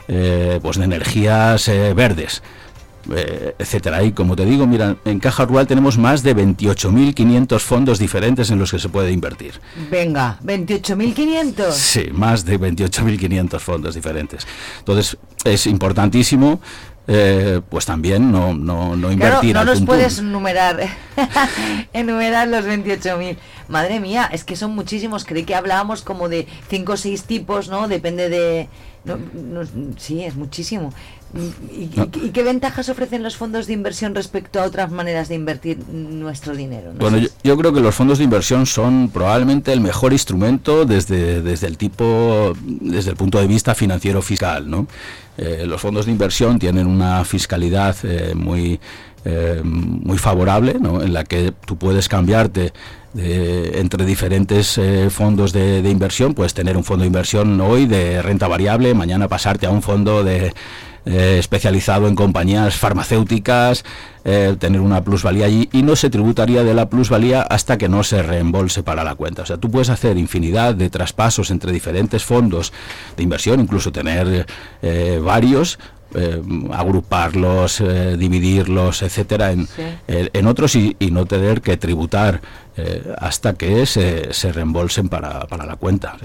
eh, 0.07 0.59
pues 0.61 0.77
de 0.77 0.85
energías 0.85 1.67
verdes. 1.95 2.41
Eh, 3.13 3.55
etcétera. 3.57 4.03
Y 4.03 4.11
como 4.11 4.35
te 4.35 4.45
digo, 4.45 4.67
mira, 4.67 4.95
en 5.05 5.19
Caja 5.19 5.45
Rural 5.45 5.65
tenemos 5.65 5.97
más 5.97 6.21
de 6.21 6.35
28.500 6.35 7.59
fondos 7.59 7.97
diferentes 7.97 8.51
en 8.51 8.59
los 8.59 8.71
que 8.71 8.79
se 8.79 8.89
puede 8.89 9.11
invertir. 9.11 9.59
Venga, 9.89 10.37
28.500. 10.43 11.71
Sí, 11.71 12.09
más 12.11 12.45
de 12.45 12.59
28.500 12.59 13.59
fondos 13.59 13.95
diferentes. 13.95 14.45
Entonces, 14.79 15.17
es 15.43 15.65
importantísimo 15.67 16.61
eh, 17.07 17.61
pues 17.67 17.85
también 17.85 18.31
no, 18.31 18.53
no, 18.53 18.95
no 18.95 19.11
invertir. 19.11 19.55
no 19.55 19.65
nos 19.65 19.81
puedes 19.81 20.19
enumerar, 20.19 20.79
enumerar 21.93 22.47
los 22.47 22.65
28.000. 22.65 23.37
Madre 23.67 23.99
mía, 23.99 24.29
es 24.31 24.43
que 24.43 24.55
son 24.55 24.75
muchísimos. 24.75 25.25
Creí 25.25 25.43
que 25.43 25.55
hablábamos 25.55 26.03
como 26.03 26.29
de 26.29 26.47
5 26.69 26.91
o 26.93 26.97
6 26.97 27.23
tipos, 27.23 27.69
¿no? 27.69 27.87
Depende 27.87 28.29
de... 28.29 28.69
sí, 29.97 30.23
es 30.23 30.35
muchísimo. 30.35 30.93
¿Y, 31.33 31.87
qué 32.31 32.43
ventajas 32.43 32.89
ofrecen 32.89 33.23
los 33.23 33.37
fondos 33.37 33.67
de 33.67 33.73
inversión 33.73 34.13
respecto 34.15 34.59
a 34.59 34.63
otras 34.63 34.91
maneras 34.91 35.29
de 35.29 35.35
invertir 35.35 35.79
nuestro 35.89 36.55
dinero? 36.55 36.91
bueno, 36.99 37.19
yo, 37.43 37.57
creo 37.57 37.73
que 37.73 37.79
los 37.79 37.95
fondos 37.95 38.17
de 38.17 38.25
inversión 38.25 38.65
son 38.65 39.09
probablemente 39.09 39.71
el 39.71 39.79
mejor 39.79 40.11
instrumento 40.11 40.85
desde, 40.85 41.41
desde 41.41 41.67
el 41.67 41.77
tipo, 41.77 42.53
desde 42.65 43.11
el 43.11 43.15
punto 43.15 43.39
de 43.39 43.47
vista 43.47 43.75
financiero 43.75 44.21
fiscal, 44.21 44.69
¿no? 44.69 44.87
Eh, 45.37 45.63
los 45.65 45.79
fondos 45.79 46.05
de 46.05 46.11
inversión 46.11 46.59
tienen 46.59 46.87
una 46.87 47.23
fiscalidad 47.23 47.95
eh, 48.03 48.33
muy 48.35 48.79
eh, 49.23 49.61
muy 49.63 50.17
favorable, 50.17 50.75
¿no? 50.79 51.01
en 51.01 51.13
la 51.13 51.23
que 51.23 51.53
tú 51.65 51.77
puedes 51.77 52.09
cambiarte 52.09 52.73
entre 53.13 54.05
diferentes 54.05 54.79
fondos 55.09 55.51
de, 55.51 55.81
de, 55.81 55.89
inversión, 55.89 56.33
puedes 56.33 56.53
tener 56.53 56.77
un 56.77 56.85
fondo 56.85 57.03
de 57.03 57.07
inversión 57.07 57.59
hoy 57.59 57.85
de 57.85 58.21
renta 58.21 58.47
variable, 58.47 58.93
mañana 58.93 59.27
pasarte 59.27 59.65
a 59.65 59.69
un 59.69 59.81
fondo 59.81 60.23
de 60.23 60.53
eh, 61.03 61.37
especializado 61.39 62.07
en 62.07 62.15
compañías 62.15 62.75
farmacéuticas, 62.75 63.83
eh, 64.23 64.55
tener 64.59 64.81
una 64.81 65.03
plusvalía 65.03 65.47
allí 65.47 65.67
y 65.71 65.81
no 65.81 65.95
se 65.95 66.11
tributaría 66.11 66.63
de 66.63 66.75
la 66.75 66.89
plusvalía 66.89 67.41
hasta 67.41 67.79
que 67.79 67.89
no 67.89 68.03
se 68.03 68.21
reembolse 68.21 68.83
para 68.83 69.03
la 69.03 69.15
cuenta. 69.15 69.41
O 69.41 69.45
sea, 69.47 69.57
tú 69.57 69.71
puedes 69.71 69.89
hacer 69.89 70.17
infinidad 70.17 70.75
de 70.75 70.91
traspasos 70.91 71.49
entre 71.49 71.71
diferentes 71.71 72.23
fondos 72.23 72.71
de 73.17 73.23
inversión, 73.23 73.59
incluso 73.59 73.91
tener 73.91 74.45
eh, 74.83 75.19
varios 75.23 75.79
agruparlos, 76.73 77.81
dividirlos, 78.17 79.01
etcétera, 79.01 79.53
en, 79.53 79.69
en 80.09 80.45
otros 80.45 80.75
y, 80.75 80.97
y, 80.99 81.09
no 81.09 81.25
tener 81.25 81.61
que 81.61 81.77
tributar 81.77 82.41
eh, 82.77 83.13
hasta 83.17 83.55
que 83.55 83.85
se, 83.85 84.33
se 84.33 84.53
reembolsen 84.53 85.09
para, 85.09 85.41
para, 85.47 85.65
la 85.65 85.75
cuenta. 85.75 86.15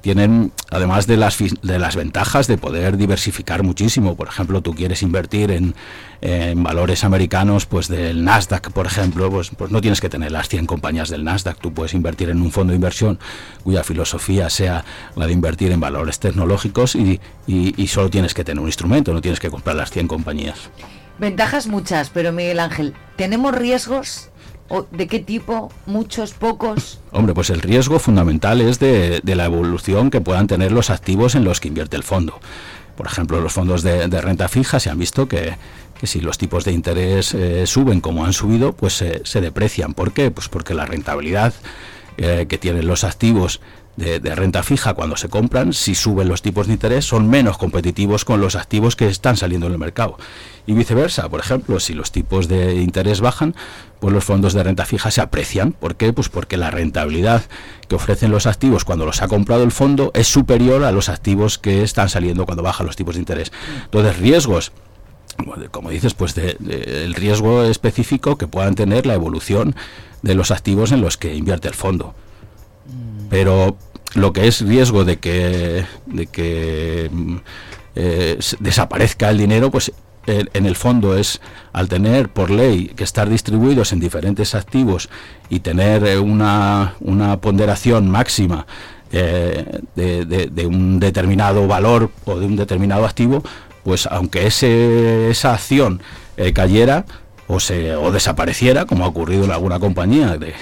Tienen, 0.00 0.50
además 0.68 1.06
de 1.06 1.16
las, 1.16 1.38
de 1.38 1.78
las 1.78 1.94
ventajas 1.94 2.48
de 2.48 2.58
poder 2.58 2.96
diversificar 2.96 3.62
muchísimo, 3.62 4.16
por 4.16 4.26
ejemplo, 4.26 4.62
tú 4.62 4.74
quieres 4.74 5.02
invertir 5.02 5.52
en, 5.52 5.76
en 6.22 6.60
valores 6.64 7.04
americanos, 7.04 7.66
pues 7.66 7.86
del 7.86 8.24
Nasdaq, 8.24 8.72
por 8.72 8.86
ejemplo, 8.86 9.30
pues, 9.30 9.50
pues 9.56 9.70
no 9.70 9.80
tienes 9.80 10.00
que 10.00 10.08
tener 10.08 10.32
las 10.32 10.48
100 10.48 10.66
compañías 10.66 11.08
del 11.08 11.22
Nasdaq, 11.22 11.58
tú 11.60 11.72
puedes 11.72 11.94
invertir 11.94 12.30
en 12.30 12.42
un 12.42 12.50
fondo 12.50 12.72
de 12.72 12.76
inversión 12.76 13.20
cuya 13.62 13.84
filosofía 13.84 14.50
sea 14.50 14.84
la 15.14 15.28
de 15.28 15.32
invertir 15.32 15.70
en 15.70 15.78
valores 15.78 16.18
tecnológicos 16.18 16.96
y, 16.96 17.20
y, 17.46 17.80
y 17.80 17.86
solo 17.86 18.10
tienes 18.10 18.34
que 18.34 18.42
tener 18.42 18.60
un 18.60 18.68
instrumento, 18.68 19.14
no 19.14 19.20
tienes 19.20 19.38
que 19.38 19.50
comprar 19.50 19.76
las 19.76 19.92
100 19.92 20.08
compañías. 20.08 20.68
Ventajas 21.20 21.66
muchas, 21.66 22.08
pero 22.10 22.32
Miguel 22.32 22.58
Ángel, 22.58 22.94
¿tenemos 23.16 23.54
riesgos 23.54 24.29
¿De 24.90 25.08
qué 25.08 25.18
tipo? 25.18 25.72
¿Muchos? 25.86 26.32
¿Pocos? 26.32 27.00
Hombre, 27.10 27.34
pues 27.34 27.50
el 27.50 27.60
riesgo 27.60 27.98
fundamental 27.98 28.60
es 28.60 28.78
de, 28.78 29.20
la 29.24 29.44
evolución 29.44 30.10
que 30.10 30.20
puedan 30.20 30.46
tener 30.46 30.72
los 30.72 30.90
activos 30.90 31.34
en 31.34 31.44
los 31.44 31.60
que 31.60 31.68
invierte 31.68 31.96
el 31.96 32.04
fondo. 32.04 32.38
Por 32.96 33.06
ejemplo, 33.06 33.40
los 33.40 33.52
fondos 33.52 33.82
de, 33.82 34.06
renta 34.20 34.48
fija 34.48 34.78
se 34.78 34.90
han 34.90 34.98
visto 34.98 35.26
que, 35.26 35.56
si 36.02 36.20
los 36.20 36.38
tipos 36.38 36.64
de 36.64 36.72
interés 36.72 37.34
eh, 37.34 37.66
suben 37.66 38.00
como 38.00 38.24
han 38.24 38.32
subido, 38.32 38.72
pues 38.72 39.04
se 39.22 39.40
deprecian. 39.40 39.94
¿Por 39.94 40.12
qué? 40.12 40.30
Pues 40.30 40.48
porque 40.48 40.74
la 40.74 40.86
rentabilidad 40.86 41.52
eh, 42.22 42.44
que 42.48 42.58
tienen 42.58 42.86
los 42.86 43.02
activos 43.02 43.62
de, 43.96 44.34
renta 44.34 44.62
fija 44.62 44.94
cuando 44.94 45.16
se 45.16 45.28
compran, 45.28 45.72
si 45.72 45.94
suben 45.94 46.28
los 46.28 46.42
tipos 46.42 46.66
de 46.66 46.74
interés, 46.74 47.04
son 47.06 47.28
menos 47.28 47.56
competitivos 47.58 48.24
con 48.24 48.40
los 48.40 48.56
activos 48.56 48.96
que 48.96 49.08
están 49.08 49.36
saliendo 49.36 49.66
en 49.66 49.72
el 49.72 49.78
mercado. 49.78 50.18
Y 50.66 50.72
viceversa, 50.72 51.28
por 51.28 51.40
ejemplo, 51.40 51.80
si 51.80 51.94
los 51.94 52.12
tipos 52.12 52.46
de 52.48 52.76
interés 52.76 53.20
bajan, 53.20 53.54
pues 54.00 54.12
los 54.14 54.24
fondos 54.24 54.54
de 54.54 54.62
renta 54.62 54.86
fija 54.86 55.10
se 55.10 55.20
aprecian. 55.20 55.72
¿Por 55.72 55.96
qué? 55.96 56.12
Pues 56.12 56.28
porque 56.28 56.56
la 56.56 56.70
rentabilidad 56.70 57.42
que 57.88 57.94
ofrecen 57.94 58.30
los 58.30 58.46
activos 58.46 58.84
cuando 58.84 59.06
los 59.06 59.22
ha 59.22 59.28
comprado 59.28 59.62
el 59.62 59.72
fondo 59.72 60.10
es 60.14 60.26
superior 60.26 60.84
a 60.84 60.92
los 60.92 61.08
activos 61.08 61.58
que 61.58 61.82
están 61.82 62.08
saliendo 62.08 62.46
cuando 62.46 62.62
bajan 62.62 62.86
los 62.86 62.96
tipos 62.96 63.14
de 63.14 63.20
interés. 63.20 63.52
Entonces, 63.84 64.18
riesgos 64.18 64.72
como 65.70 65.90
dices, 65.90 66.14
pues 66.14 66.34
de, 66.34 66.56
el 67.04 67.14
riesgo 67.14 67.64
específico 67.64 68.36
que 68.36 68.46
puedan 68.46 68.74
tener 68.74 69.06
la 69.06 69.14
evolución 69.14 69.74
de 70.22 70.34
los 70.34 70.50
activos 70.50 70.92
en 70.92 71.00
los 71.00 71.16
que 71.16 71.34
invierte 71.34 71.68
el 71.68 71.74
fondo. 71.74 72.14
Pero 73.28 73.76
lo 74.14 74.32
que 74.32 74.48
es 74.48 74.60
riesgo 74.60 75.04
de 75.04 75.18
que, 75.18 75.84
de 76.06 76.26
que 76.26 77.10
eh, 77.94 78.38
desaparezca 78.58 79.30
el 79.30 79.38
dinero, 79.38 79.70
pues 79.70 79.92
en 80.26 80.66
el 80.66 80.76
fondo 80.76 81.16
es 81.16 81.40
al 81.72 81.88
tener 81.88 82.28
por 82.28 82.50
ley 82.50 82.88
que 82.88 83.04
estar 83.04 83.28
distribuidos 83.28 83.92
en 83.92 84.00
diferentes 84.00 84.54
activos 84.54 85.08
y 85.48 85.60
tener 85.60 86.04
eh, 86.04 86.18
una, 86.18 86.94
una 87.00 87.40
ponderación 87.40 88.10
máxima 88.10 88.66
eh, 89.12 89.80
de, 89.96 90.66
un 90.66 91.00
determinado 91.00 91.66
valor 91.66 92.10
o 92.26 92.38
de 92.38 92.46
un 92.46 92.56
determinado 92.56 93.04
activo, 93.04 93.42
pues 93.82 94.06
aunque 94.06 94.46
ese, 94.46 95.30
esa 95.30 95.54
acción 95.54 96.00
cayera, 96.54 97.04
o, 97.50 97.58
se, 97.58 97.96
o 97.96 98.12
desapareciera, 98.12 98.84
como 98.84 99.04
ha 99.04 99.08
ocurrido 99.08 99.44
en 99.44 99.50
alguna 99.50 99.80
compañía 99.80 100.38
de, 100.38 100.54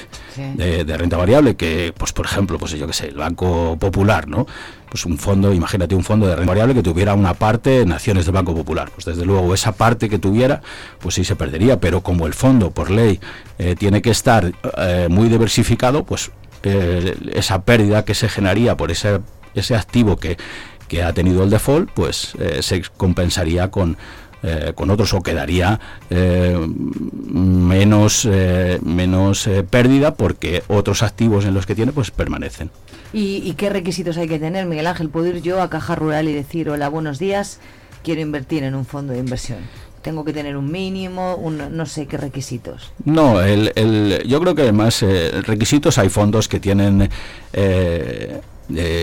de, 0.56 0.96
renta 0.96 1.18
variable, 1.18 1.54
que, 1.54 1.92
pues 1.96 2.14
por 2.14 2.24
ejemplo, 2.24 2.58
pues 2.58 2.72
yo 2.72 2.86
qué 2.86 2.94
sé, 2.94 3.08
el 3.08 3.16
Banco 3.16 3.76
Popular, 3.78 4.26
¿no? 4.26 4.46
Pues 4.88 5.04
un 5.04 5.18
fondo, 5.18 5.52
imagínate 5.52 5.94
un 5.94 6.02
fondo 6.02 6.26
de 6.26 6.34
renta 6.34 6.48
variable 6.48 6.74
que 6.74 6.82
tuviera 6.82 7.12
una 7.12 7.34
parte 7.34 7.82
en 7.82 7.92
acciones 7.92 8.24
del 8.24 8.32
Banco 8.32 8.54
Popular. 8.54 8.90
Pues 8.90 9.04
desde 9.04 9.26
luego 9.26 9.52
esa 9.52 9.72
parte 9.72 10.08
que 10.08 10.18
tuviera, 10.18 10.62
pues 10.98 11.16
sí 11.16 11.24
se 11.24 11.36
perdería, 11.36 11.78
pero 11.78 12.00
como 12.00 12.26
el 12.26 12.32
fondo, 12.32 12.70
por 12.70 12.90
ley, 12.90 13.20
eh, 13.58 13.76
tiene 13.78 14.00
que 14.00 14.10
estar 14.10 14.50
eh, 14.78 15.08
muy 15.10 15.28
diversificado, 15.28 16.04
pues 16.04 16.30
eh, 16.62 17.14
esa 17.34 17.64
pérdida 17.64 18.06
que 18.06 18.14
se 18.14 18.30
generaría 18.30 18.78
por 18.78 18.90
ese, 18.90 19.20
ese 19.54 19.76
activo 19.76 20.16
que, 20.16 20.38
que 20.88 21.02
ha 21.02 21.12
tenido 21.12 21.44
el 21.44 21.50
default, 21.50 21.90
pues 21.90 22.32
se 22.60 22.82
compensaría 22.96 23.70
con 23.70 23.98
eh, 24.42 24.72
con 24.74 24.88
otros 24.90 25.14
o 25.14 25.20
quedaría 25.20 25.80
eh, 26.10 26.56
menos, 27.28 28.24
eh, 28.30 28.78
menos 28.84 29.50
pérdida 29.68 30.14
porque 30.14 30.62
otros 30.68 31.02
activos 31.02 31.44
en 31.44 31.54
los 31.54 31.66
que 31.66 31.74
tiene 31.74 31.90
pues 31.90 32.12
permanecen. 32.12 32.70
¿Y, 33.12 33.52
qué 33.54 33.68
requisitos 33.68 34.16
hay 34.16 34.28
que 34.28 34.38
tener, 34.38 34.66
Miguel 34.66 34.86
Ángel? 34.86 35.08
¿Puedo 35.08 35.26
ir 35.26 35.42
yo 35.42 35.60
a 35.60 35.70
Caja 35.70 35.96
Rural 35.96 36.28
y 36.28 36.34
decir, 36.34 36.68
hola, 36.68 36.88
buenos 36.88 37.18
días, 37.18 37.58
quiero 38.04 38.20
invertir 38.20 38.62
en 38.62 38.74
un 38.74 38.84
fondo 38.84 39.12
de 39.12 39.18
inversión? 39.18 39.58
tengo 40.02 40.24
que 40.24 40.32
tener 40.32 40.56
un 40.56 40.70
mínimo, 40.70 41.34
un, 41.34 41.76
no 41.76 41.84
sé 41.84 42.06
qué 42.06 42.16
requisitos. 42.16 42.92
No, 43.04 43.42
el, 43.42 43.72
el, 43.74 44.22
yo 44.26 44.40
creo 44.40 44.54
que 44.54 44.62
además 44.62 45.04
requisitos 45.42 45.98
hay 45.98 46.08
fondos 46.08 46.48
que 46.48 46.60
tienen 46.60 47.10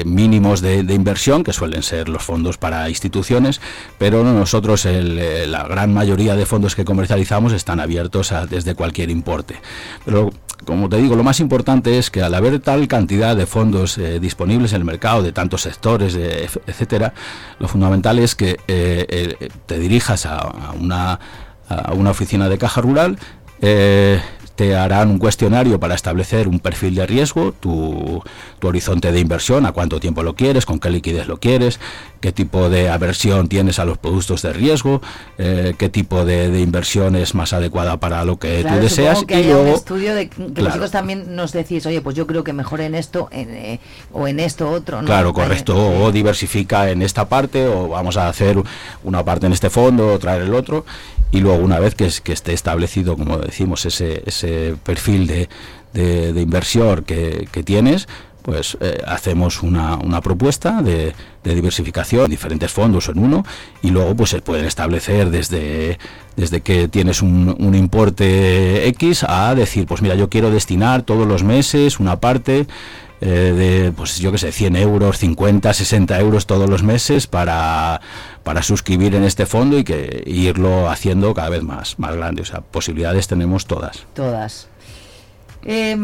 mínimos 0.05 0.61
de, 0.61 0.79
inversión, 0.93 1.43
que 1.43 1.53
suelen 1.53 1.83
ser 1.83 2.09
los 2.09 2.23
fondos 2.23 2.57
para 2.57 2.89
instituciones, 2.89 3.61
pero 3.97 4.23
nosotros 4.23 4.85
eh, 4.85 5.45
la 5.47 5.63
gran 5.63 5.93
mayoría 5.93 6.35
de 6.35 6.45
fondos 6.45 6.75
que 6.75 6.85
comercializamos 6.85 7.53
están 7.53 7.79
abiertos 7.79 8.31
a, 8.31 8.45
desde 8.45 8.75
cualquier 8.75 9.09
importe. 9.09 9.55
Pero 10.05 10.31
como 10.65 10.87
te 10.89 10.97
digo, 10.97 11.15
lo 11.15 11.23
más 11.23 11.39
importante 11.39 11.97
es 11.97 12.09
que 12.09 12.21
al 12.21 12.33
haber 12.33 12.59
tal 12.59 12.87
cantidad 12.87 13.35
de 13.35 13.45
fondos 13.45 13.97
eh, 13.97 14.19
disponibles 14.19 14.73
en 14.73 14.81
el 14.81 14.85
mercado, 14.85 15.21
de 15.21 15.31
tantos 15.31 15.61
sectores, 15.61 16.15
etcétera, 16.15 17.13
lo 17.59 17.67
fundamental 17.67 18.19
es 18.19 18.35
que 18.35 18.57
eh, 18.67 19.49
te 19.65 19.79
dirijas 19.79 20.25
a, 20.25 20.73
una, 20.79 21.19
a, 21.67 21.93
una, 21.93 22.11
oficina 22.11 22.49
de 22.49 22.57
caja 22.57 22.81
rural, 22.81 23.17
te 24.55 24.75
harán 24.75 25.09
un 25.09 25.19
cuestionario 25.19 25.79
para 25.79 25.95
establecer 25.95 26.47
un 26.47 26.59
perfil 26.59 26.95
de 26.95 27.05
riesgo, 27.05 27.53
tu, 27.59 28.23
tu 28.59 28.67
horizonte 28.67 29.11
de 29.11 29.19
inversión, 29.19 29.65
a 29.65 29.73
cuánto 29.73 29.99
tiempo 29.99 30.23
lo 30.23 30.35
quieres, 30.35 30.65
con 30.65 30.79
qué 30.79 30.89
liquidez 30.89 31.27
lo 31.27 31.39
quieres, 31.39 31.79
qué 32.21 32.31
tipo 32.31 32.69
de 32.69 32.89
aversión 32.89 33.49
tienes 33.49 33.79
a 33.79 33.85
los 33.85 33.97
productos 33.97 34.41
de 34.41 34.53
riesgo, 34.53 35.01
eh, 35.37 35.75
qué 35.77 35.89
tipo 35.89 36.25
de, 36.25 36.49
de, 36.49 36.61
inversión 36.61 37.15
es 37.15 37.35
más 37.35 37.53
adecuada 37.53 37.97
para 37.97 38.23
lo 38.23 38.39
que 38.39 38.61
claro, 38.61 38.77
tú 38.77 38.83
deseas. 38.83 39.23
Que 39.25 39.41
y 39.41 39.43
luego, 39.43 39.61
un 39.61 39.67
estudio 39.67 40.15
de 40.15 40.29
que 40.29 40.35
claro. 40.35 40.69
vosotros 40.69 40.91
también 40.91 41.35
nos 41.35 41.51
decís, 41.51 41.85
oye, 41.85 42.01
pues 42.01 42.15
yo 42.15 42.25
creo 42.25 42.43
que 42.43 42.53
mejor 42.53 42.81
en 42.81 42.95
esto 42.95 43.27
en, 43.31 43.49
eh, 43.49 43.79
o 44.13 44.27
en 44.27 44.39
esto 44.39 44.69
otro. 44.69 45.01
¿no? 45.01 45.05
Claro, 45.05 45.33
correcto. 45.33 45.75
Eh, 45.75 46.03
o 46.03 46.11
diversifica 46.11 46.89
en 46.89 47.01
esta 47.01 47.27
parte, 47.27 47.67
o 47.67 47.89
vamos 47.89 48.17
a 48.17 48.29
hacer 48.29 48.57
una 49.03 49.23
parte 49.23 49.47
en 49.47 49.53
este 49.53 49.69
fondo, 49.69 50.13
otra 50.13 50.37
en 50.37 50.43
el 50.43 50.53
otro. 50.53 50.85
Y 51.31 51.41
luego, 51.41 51.63
una 51.63 51.79
vez 51.79 51.95
que, 51.95 52.09
que 52.23 52.31
esté 52.31 52.53
establecido, 52.53 53.17
como 53.17 53.37
decimos, 53.37 53.85
ese, 53.85 54.23
ese 54.25 54.44
perfil 54.83 55.27
de, 55.27 55.49
de, 55.93 56.33
de 56.33 56.41
inversión 56.41 57.03
que, 57.03 57.47
tienes, 57.63 58.07
pues 58.41 58.77
eh, 58.79 59.01
hacemos 59.07 59.63
una, 59.63 59.97
propuesta 60.21 60.83
de, 60.83 61.15
de, 61.43 61.55
diversificación 61.55 62.25
en 62.25 62.31
diferentes 62.31 62.71
fondos 62.71 63.09
en 63.09 63.17
uno 63.17 63.43
y 63.81 63.89
luego 63.89 64.15
pues 64.15 64.29
se 64.29 64.41
pueden 64.41 64.65
establecer 64.65 65.31
desde, 65.31 65.97
desde 66.35 66.61
que 66.61 66.87
tienes 66.87 67.23
un, 67.23 67.73
importe 67.73 68.87
X 68.89 69.23
a 69.27 69.55
decir 69.55 69.87
pues 69.87 70.03
mira 70.03 70.13
yo 70.13 70.29
quiero 70.29 70.51
destinar 70.51 71.01
todos 71.01 71.27
los 71.27 71.43
meses 71.43 71.99
una 71.99 72.19
parte 72.19 72.67
eh, 73.21 73.27
de 73.27 73.91
pues 73.91 74.19
yo 74.19 74.31
que 74.31 74.37
sé 74.37 74.51
100 74.51 74.75
euros 74.75 75.17
50 75.17 75.73
60 75.73 76.19
euros 76.19 76.45
todos 76.45 76.69
los 76.69 76.83
meses 76.83 77.27
para 77.27 78.01
para 78.43 78.61
suscribir 78.61 79.15
en 79.15 79.23
este 79.23 79.45
fondo 79.45 79.77
y 79.77 79.83
que 79.83 80.23
irlo 80.25 80.89
haciendo 80.89 81.33
cada 81.33 81.49
vez 81.49 81.63
más 81.63 81.97
más 81.97 82.15
grande 82.15 82.41
o 82.41 82.45
sea 82.45 82.61
posibilidades 82.61 83.27
tenemos 83.27 83.65
todas 83.65 84.03
todas 84.13 84.67
eh, 85.67 85.97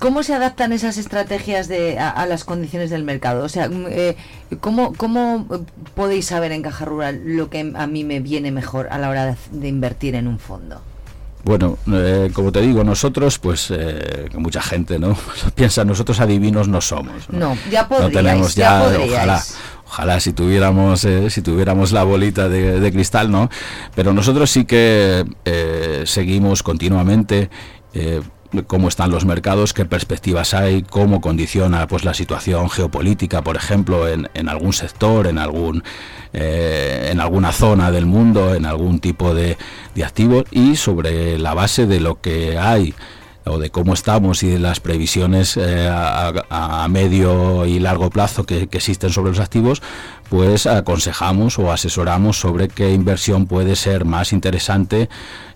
¿Cómo 0.00 0.24
se 0.24 0.34
adaptan 0.34 0.72
esas 0.72 0.98
estrategias 0.98 1.68
de, 1.68 2.00
a, 2.00 2.10
a, 2.10 2.26
las 2.26 2.42
condiciones 2.42 2.90
del 2.90 3.04
mercado? 3.04 3.44
O 3.44 3.48
sea, 3.48 3.70
eh, 3.90 4.16
¿cómo, 4.58 4.92
¿cómo, 4.94 5.46
podéis 5.94 6.26
saber 6.26 6.50
en 6.50 6.62
Caja 6.62 6.84
Rural 6.84 7.22
lo 7.24 7.48
que 7.48 7.72
a 7.76 7.86
mí 7.86 8.02
me 8.02 8.18
viene 8.18 8.50
mejor 8.50 8.88
a 8.90 8.98
la 8.98 9.08
hora 9.08 9.36
de 9.52 9.68
invertir 9.68 10.16
en 10.16 10.26
un 10.26 10.40
fondo? 10.40 10.82
Bueno, 11.44 11.78
eh, 11.92 12.30
como 12.32 12.52
te 12.52 12.60
digo, 12.60 12.84
nosotros, 12.84 13.38
pues, 13.38 13.70
eh, 13.70 14.28
mucha 14.36 14.60
gente, 14.60 14.98
¿no? 14.98 15.16
Piensa, 15.54 15.84
nosotros 15.84 16.20
adivinos 16.20 16.68
no 16.68 16.80
somos. 16.80 17.28
No, 17.30 17.38
no 17.38 17.58
ya 17.70 17.88
podríais, 17.88 18.12
no 18.12 18.20
tenemos 18.20 18.54
ya, 18.54 18.90
ya 18.90 19.00
ojalá, 19.00 19.42
ojalá 19.86 20.20
si 20.20 20.32
tuviéramos, 20.32 21.04
eh, 21.04 21.30
si 21.30 21.42
tuviéramos 21.42 21.92
la 21.92 22.04
bolita 22.04 22.48
de, 22.48 22.80
de, 22.80 22.92
cristal, 22.92 23.30
¿no? 23.30 23.48
Pero 23.94 24.12
nosotros 24.12 24.50
sí 24.50 24.64
que 24.64 25.24
eh, 25.44 26.02
seguimos 26.06 26.62
continuamente 26.62 27.50
eh, 27.94 28.20
cómo 28.66 28.88
están 28.88 29.10
los 29.10 29.24
mercados, 29.24 29.74
qué 29.74 29.84
perspectivas 29.84 30.54
hay, 30.54 30.82
cómo 30.82 31.20
condiciona 31.20 31.86
pues 31.86 32.04
la 32.04 32.14
situación 32.14 32.70
geopolítica, 32.70 33.42
por 33.42 33.56
ejemplo, 33.56 34.08
en, 34.08 34.28
en 34.34 34.48
algún 34.48 34.72
sector, 34.72 35.26
en 35.26 35.38
algún 35.38 35.82
eh, 36.32 37.08
en 37.10 37.20
alguna 37.20 37.52
zona 37.52 37.90
del 37.90 38.06
mundo, 38.06 38.54
en 38.54 38.66
algún 38.66 39.00
tipo 39.00 39.34
de, 39.34 39.56
de 39.94 40.04
activos 40.04 40.44
y 40.50 40.76
sobre 40.76 41.38
la 41.38 41.54
base 41.54 41.86
de 41.86 42.00
lo 42.00 42.20
que 42.20 42.58
hay 42.58 42.94
o 43.48 43.58
de 43.58 43.70
cómo 43.70 43.94
estamos 43.94 44.42
y 44.42 44.48
de 44.48 44.58
las 44.58 44.80
previsiones 44.80 45.56
eh, 45.56 45.88
a, 45.90 46.86
medio 46.88 47.66
y 47.66 47.78
largo 47.78 48.10
plazo 48.10 48.44
que, 48.44 48.68
existen 48.70 49.10
sobre 49.10 49.30
los 49.30 49.40
activos, 49.40 49.82
pues 50.28 50.66
aconsejamos 50.66 51.58
o 51.58 51.72
asesoramos 51.72 52.38
sobre 52.38 52.68
qué 52.68 52.92
inversión 52.92 53.46
puede 53.46 53.76
ser 53.76 54.04
más 54.04 54.32
interesante 54.32 55.08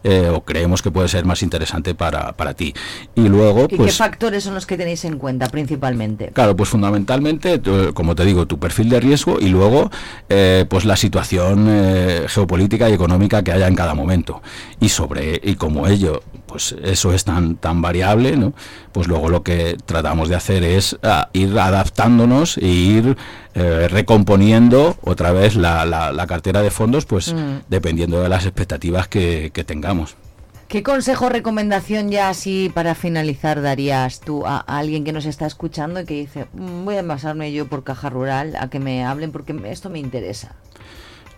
eh, 0.04 0.28
o 0.28 0.42
creemos 0.44 0.82
que 0.82 0.90
puede 0.90 1.08
ser 1.08 1.24
más 1.24 1.42
interesante 1.42 1.94
para, 1.94 2.32
para 2.32 2.54
ti. 2.54 2.74
Y 3.14 3.28
luego, 3.28 3.66
¿Y 3.70 3.76
pues... 3.76 3.92
qué 3.92 3.98
factores 3.98 4.42
son 4.42 4.54
los 4.54 4.66
que 4.66 4.76
tenéis 4.76 5.04
en 5.04 5.18
cuenta 5.18 5.48
principalmente? 5.48 6.30
Claro, 6.32 6.56
pues 6.56 6.68
fundamentalmente, 6.68 7.60
como 7.94 8.14
te 8.14 8.24
digo, 8.24 8.46
tu 8.46 8.58
perfil 8.58 8.88
de 8.88 9.00
riesgo 9.00 9.38
y 9.40 9.48
luego, 9.48 9.90
eh, 10.28 10.66
pues 10.68 10.84
la 10.84 10.96
situación 10.96 11.66
eh, 11.68 12.24
geopolítica 12.28 12.90
y 12.90 12.94
económica 12.94 13.44
que 13.44 13.52
haya 13.52 13.68
en 13.68 13.76
cada 13.76 13.94
momento. 13.94 14.42
Y 14.80 14.88
sobre, 14.88 15.40
y 15.42 15.54
como 15.54 15.86
ello, 15.86 16.22
pues 16.52 16.76
eso 16.82 17.14
es 17.14 17.24
tan, 17.24 17.56
tan 17.56 17.80
variable, 17.80 18.36
¿no? 18.36 18.52
Pues 18.92 19.08
luego 19.08 19.30
lo 19.30 19.42
que 19.42 19.78
tratamos 19.86 20.28
de 20.28 20.34
hacer 20.34 20.64
es 20.64 20.98
a, 21.02 21.30
ir 21.32 21.58
adaptándonos 21.58 22.58
e 22.58 22.66
ir 22.66 23.16
eh, 23.54 23.88
recomponiendo 23.88 24.98
otra 25.00 25.32
vez 25.32 25.56
la, 25.56 25.86
la, 25.86 26.12
la, 26.12 26.26
cartera 26.26 26.60
de 26.60 26.70
fondos, 26.70 27.06
pues 27.06 27.32
mm. 27.32 27.60
dependiendo 27.70 28.22
de 28.22 28.28
las 28.28 28.44
expectativas 28.44 29.08
que, 29.08 29.50
que, 29.54 29.64
tengamos. 29.64 30.14
¿Qué 30.68 30.82
consejo 30.82 31.26
o 31.26 31.28
recomendación 31.30 32.10
ya 32.10 32.28
así 32.28 32.70
para 32.74 32.94
finalizar 32.94 33.62
darías 33.62 34.20
tú 34.20 34.44
a, 34.44 34.58
a, 34.58 34.78
alguien 34.78 35.04
que 35.04 35.12
nos 35.14 35.24
está 35.24 35.46
escuchando 35.46 36.00
y 36.00 36.04
que 36.04 36.14
dice, 36.14 36.48
mmm, 36.52 36.84
voy 36.84 36.96
a 36.96 37.02
basarme 37.02 37.50
yo 37.50 37.66
por 37.66 37.82
caja 37.82 38.10
rural 38.10 38.56
a 38.60 38.68
que 38.68 38.78
me 38.78 39.06
hablen 39.06 39.32
porque 39.32 39.58
esto 39.64 39.88
me 39.88 40.00
interesa? 40.00 40.54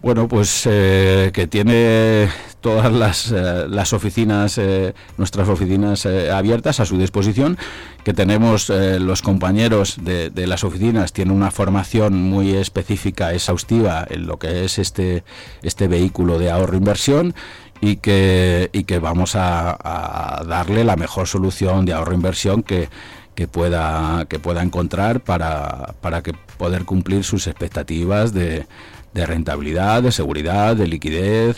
Bueno, 0.04 0.28
pues 0.28 0.68
eh, 0.70 1.30
que 1.32 1.46
tiene 1.46 2.28
todas 2.60 2.92
las, 2.92 3.32
eh, 3.32 3.64
las 3.70 3.94
oficinas, 3.94 4.58
eh, 4.58 4.92
nuestras 5.16 5.48
oficinas 5.48 6.04
eh, 6.04 6.30
abiertas 6.30 6.78
a 6.78 6.84
su 6.84 6.98
disposición, 6.98 7.56
que 8.04 8.12
tenemos 8.12 8.68
eh, 8.68 9.00
los 9.00 9.22
compañeros 9.22 9.96
de, 10.02 10.28
de, 10.28 10.46
las 10.46 10.62
oficinas, 10.62 11.14
tienen 11.14 11.34
una 11.34 11.50
formación 11.50 12.22
muy 12.22 12.50
específica, 12.50 13.32
exhaustiva 13.32 14.06
en 14.10 14.26
lo 14.26 14.38
que 14.38 14.66
es 14.66 14.78
este, 14.78 15.24
este 15.62 15.88
vehículo 15.88 16.38
de 16.38 16.50
ahorro-inversión 16.50 17.34
y 17.80 17.96
que, 17.96 18.68
y 18.74 18.84
que 18.84 18.98
vamos 18.98 19.36
a, 19.36 19.74
a 19.82 20.44
darle 20.44 20.84
la 20.84 20.96
mejor 20.96 21.28
solución 21.28 21.86
de 21.86 21.94
ahorro-inversión 21.94 22.62
que, 22.62 22.90
que 23.34 23.48
pueda, 23.48 24.26
que 24.28 24.38
pueda 24.38 24.62
encontrar 24.62 25.20
para, 25.20 25.94
para 26.00 26.22
que 26.22 26.34
poder 26.58 26.84
cumplir 26.84 27.24
sus 27.24 27.46
expectativas 27.46 28.32
de 28.32 28.66
de 29.14 29.26
rentabilidad, 29.26 30.02
de 30.02 30.12
seguridad, 30.12 30.76
de 30.76 30.86
liquidez, 30.86 31.56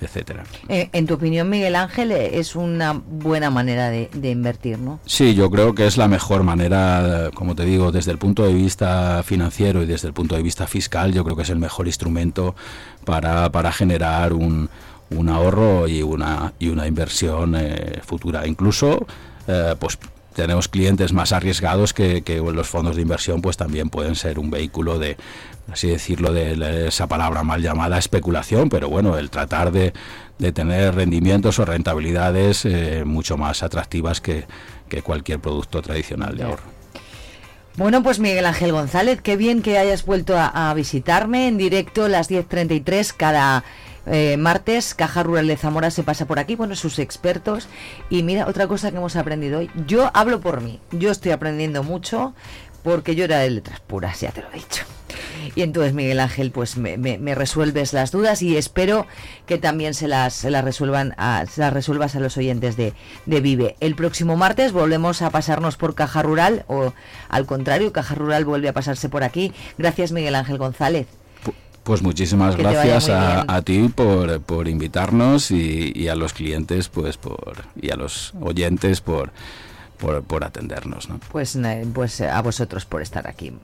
etcétera. 0.00 0.44
Eh, 0.68 0.90
en 0.92 1.06
tu 1.06 1.14
opinión, 1.14 1.48
Miguel 1.48 1.74
Ángel, 1.74 2.12
es 2.12 2.54
una 2.54 2.92
buena 2.92 3.50
manera 3.50 3.90
de, 3.90 4.10
de, 4.12 4.30
invertir, 4.30 4.78
¿no? 4.78 5.00
Sí, 5.06 5.34
yo 5.34 5.50
creo 5.50 5.74
que 5.74 5.86
es 5.86 5.96
la 5.96 6.08
mejor 6.08 6.42
manera, 6.42 7.30
como 7.34 7.54
te 7.54 7.64
digo, 7.64 7.90
desde 7.90 8.12
el 8.12 8.18
punto 8.18 8.44
de 8.46 8.52
vista 8.52 9.22
financiero 9.24 9.82
y 9.82 9.86
desde 9.86 10.08
el 10.08 10.14
punto 10.14 10.36
de 10.36 10.42
vista 10.42 10.66
fiscal, 10.66 11.12
yo 11.12 11.24
creo 11.24 11.36
que 11.36 11.42
es 11.42 11.50
el 11.50 11.58
mejor 11.58 11.86
instrumento 11.86 12.54
para, 13.04 13.50
para 13.50 13.72
generar 13.72 14.32
un, 14.32 14.68
un 15.10 15.28
ahorro 15.28 15.88
y 15.88 16.02
una, 16.02 16.52
y 16.58 16.68
una 16.68 16.86
inversión 16.86 17.54
eh, 17.56 18.00
futura. 18.04 18.46
Incluso, 18.46 19.06
eh, 19.46 19.74
pues 19.78 19.98
tenemos 20.34 20.68
clientes 20.68 21.12
más 21.12 21.32
arriesgados 21.32 21.92
que, 21.92 22.22
que, 22.22 22.36
los 22.38 22.68
fondos 22.68 22.94
de 22.96 23.02
inversión 23.02 23.42
pues 23.42 23.56
también 23.56 23.90
pueden 23.90 24.14
ser 24.14 24.38
un 24.38 24.50
vehículo 24.50 24.98
de 24.98 25.16
así 25.70 25.88
decirlo 25.88 26.32
de, 26.32 26.88
esa 26.88 27.06
palabra 27.06 27.42
mal 27.42 27.62
llamada 27.62 27.98
especulación 27.98 28.68
pero 28.68 28.88
bueno 28.88 29.18
el 29.18 29.30
tratar 29.30 29.72
de, 29.72 29.92
de 30.38 30.52
tener 30.52 30.94
rendimientos 30.94 31.58
o 31.58 31.64
rentabilidades 31.64 32.64
eh, 32.64 33.04
mucho 33.04 33.36
más 33.36 33.62
atractivas 33.62 34.20
que, 34.20 34.46
que 34.88 35.02
cualquier 35.02 35.40
producto 35.40 35.82
tradicional 35.82 36.36
de 36.36 36.44
ahorro 36.44 36.78
bueno, 37.76 38.02
pues 38.02 38.18
Miguel 38.18 38.44
Ángel 38.44 38.72
González, 38.72 39.20
qué 39.22 39.36
bien 39.36 39.62
que 39.62 39.78
hayas 39.78 40.04
vuelto 40.04 40.36
a, 40.36 40.68
a 40.68 40.74
visitarme 40.74 41.46
en 41.46 41.58
directo 41.58 42.06
a 42.06 42.08
las 42.08 42.28
10.33 42.28 43.14
cada 43.16 43.62
eh, 44.10 44.36
martes, 44.36 44.94
Caja 44.94 45.22
Rural 45.22 45.46
de 45.46 45.56
Zamora 45.56 45.90
se 45.90 46.02
pasa 46.02 46.26
por 46.26 46.38
aquí, 46.38 46.54
bueno, 46.56 46.74
sus 46.74 46.98
expertos. 46.98 47.68
Y 48.10 48.22
mira, 48.22 48.46
otra 48.46 48.66
cosa 48.66 48.90
que 48.90 48.96
hemos 48.96 49.16
aprendido 49.16 49.58
hoy, 49.58 49.70
yo 49.86 50.10
hablo 50.14 50.40
por 50.40 50.60
mí, 50.60 50.80
yo 50.92 51.10
estoy 51.10 51.32
aprendiendo 51.32 51.82
mucho 51.82 52.34
porque 52.82 53.14
yo 53.14 53.24
era 53.24 53.38
de 53.38 53.50
letras 53.50 53.80
puras, 53.80 54.20
ya 54.20 54.30
te 54.30 54.42
lo 54.42 54.48
he 54.50 54.54
dicho. 54.54 54.84
Y 55.54 55.62
entonces, 55.62 55.92
Miguel 55.92 56.20
Ángel, 56.20 56.50
pues 56.50 56.76
me, 56.76 56.98
me, 56.98 57.18
me 57.18 57.34
resuelves 57.34 57.92
las 57.92 58.10
dudas 58.10 58.42
y 58.42 58.56
espero 58.56 59.06
que 59.46 59.58
también 59.58 59.94
se 59.94 60.08
las, 60.08 60.34
se 60.34 60.50
las, 60.50 60.64
resuelvan 60.64 61.14
a, 61.16 61.44
se 61.46 61.60
las 61.60 61.72
resuelvas 61.72 62.14
a 62.16 62.20
los 62.20 62.36
oyentes 62.36 62.76
de, 62.76 62.92
de 63.26 63.40
Vive. 63.40 63.76
El 63.80 63.94
próximo 63.94 64.36
martes 64.36 64.72
volvemos 64.72 65.22
a 65.22 65.30
pasarnos 65.30 65.76
por 65.76 65.94
Caja 65.94 66.22
Rural 66.22 66.64
o 66.68 66.92
al 67.28 67.46
contrario, 67.46 67.92
Caja 67.92 68.14
Rural 68.14 68.44
vuelve 68.44 68.68
a 68.68 68.72
pasarse 68.72 69.08
por 69.08 69.24
aquí. 69.24 69.52
Gracias, 69.78 70.12
Miguel 70.12 70.34
Ángel 70.34 70.58
González. 70.58 71.06
Pues 71.84 72.02
muchísimas 72.02 72.54
que 72.54 72.62
gracias 72.62 73.08
a, 73.08 73.44
a, 73.48 73.62
ti 73.62 73.88
por, 73.88 74.42
por 74.42 74.68
invitarnos 74.68 75.50
y, 75.50 75.90
y, 75.94 76.08
a 76.08 76.14
los 76.14 76.34
clientes 76.34 76.90
pues 76.90 77.16
por 77.16 77.64
y 77.80 77.90
a 77.90 77.96
los 77.96 78.34
oyentes 78.42 79.00
por, 79.00 79.32
por, 79.96 80.22
por 80.22 80.44
atendernos. 80.44 81.08
¿no? 81.08 81.18
Pues, 81.32 81.58
pues 81.94 82.20
a 82.20 82.42
vosotros 82.42 82.84
por 82.84 83.00
estar 83.00 83.26
aquí. 83.26 83.54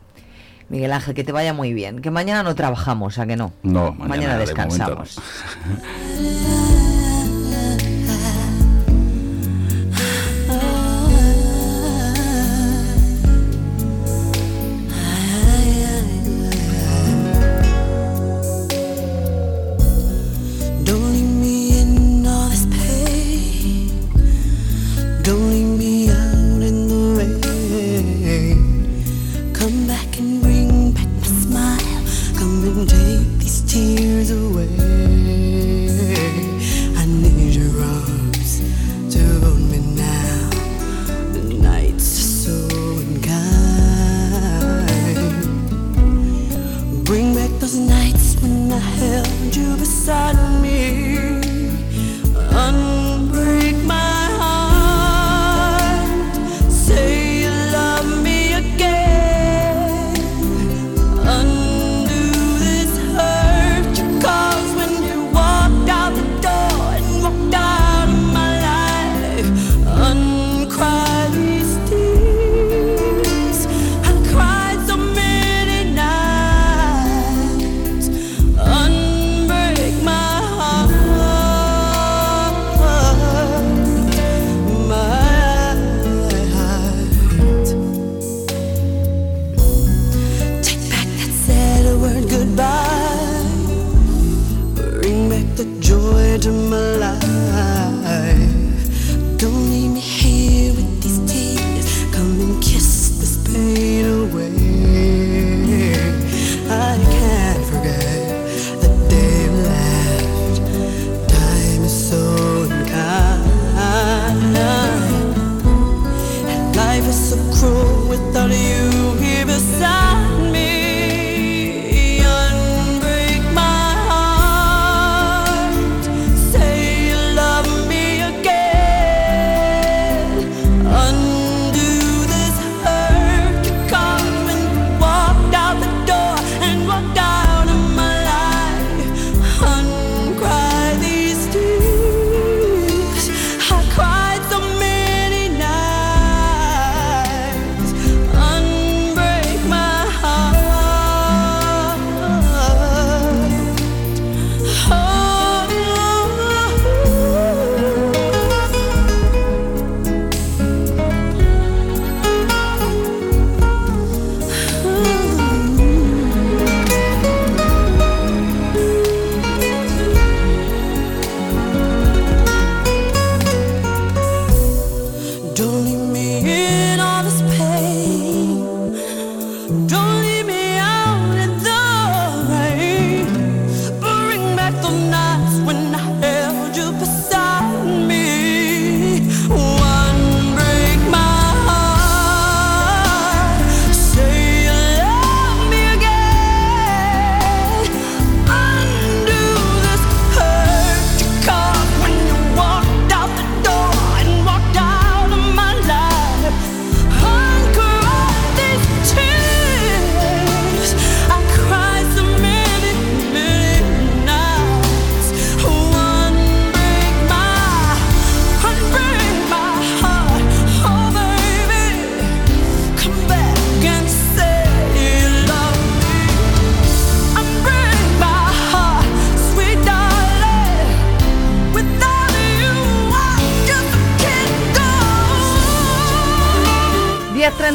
Miguel 0.68 0.92
Ángel, 0.92 1.14
que 1.14 1.24
te 1.24 1.32
vaya 1.32 1.52
muy 1.52 1.72
bien. 1.72 2.00
Que 2.00 2.10
mañana 2.10 2.42
no 2.42 2.54
trabajamos, 2.54 3.18
¿a 3.18 3.26
que 3.26 3.36
no? 3.36 3.52
No, 3.62 3.92
mañana, 3.92 4.08
mañana 4.08 4.38
descansamos. 4.38 5.20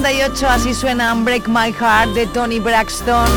10.38, 0.02 0.44
así 0.48 0.74
suena 0.74 1.14
Break 1.14 1.50
My 1.50 1.74
Heart 1.74 2.12
de 2.14 2.26
Tony 2.28 2.60
Braxton. 2.60 3.28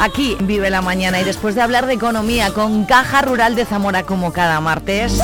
Aquí 0.00 0.36
vive 0.40 0.70
la 0.70 0.82
mañana 0.82 1.20
y 1.20 1.24
después 1.24 1.54
de 1.54 1.62
hablar 1.62 1.86
de 1.86 1.94
economía 1.94 2.52
con 2.52 2.84
Caja 2.84 3.22
Rural 3.22 3.54
de 3.54 3.64
Zamora 3.64 4.02
como 4.02 4.32
cada 4.32 4.60
martes, 4.60 5.20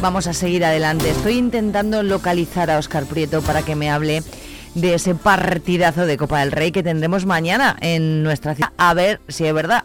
vamos 0.00 0.26
a 0.26 0.32
seguir 0.32 0.64
adelante. 0.64 1.10
Estoy 1.10 1.38
intentando 1.38 2.02
localizar 2.02 2.70
a 2.72 2.78
Oscar 2.78 3.04
Prieto 3.04 3.40
para 3.42 3.62
que 3.62 3.76
me 3.76 3.88
hable 3.88 4.24
de 4.74 4.94
ese 4.94 5.14
partidazo 5.14 6.06
de 6.06 6.16
Copa 6.16 6.40
del 6.40 6.50
Rey 6.50 6.72
que 6.72 6.82
tendremos 6.82 7.24
mañana 7.24 7.76
en 7.80 8.24
nuestra 8.24 8.56
ciudad. 8.56 8.72
A 8.78 8.94
ver 8.94 9.20
si 9.28 9.46
es 9.46 9.54
verdad. 9.54 9.84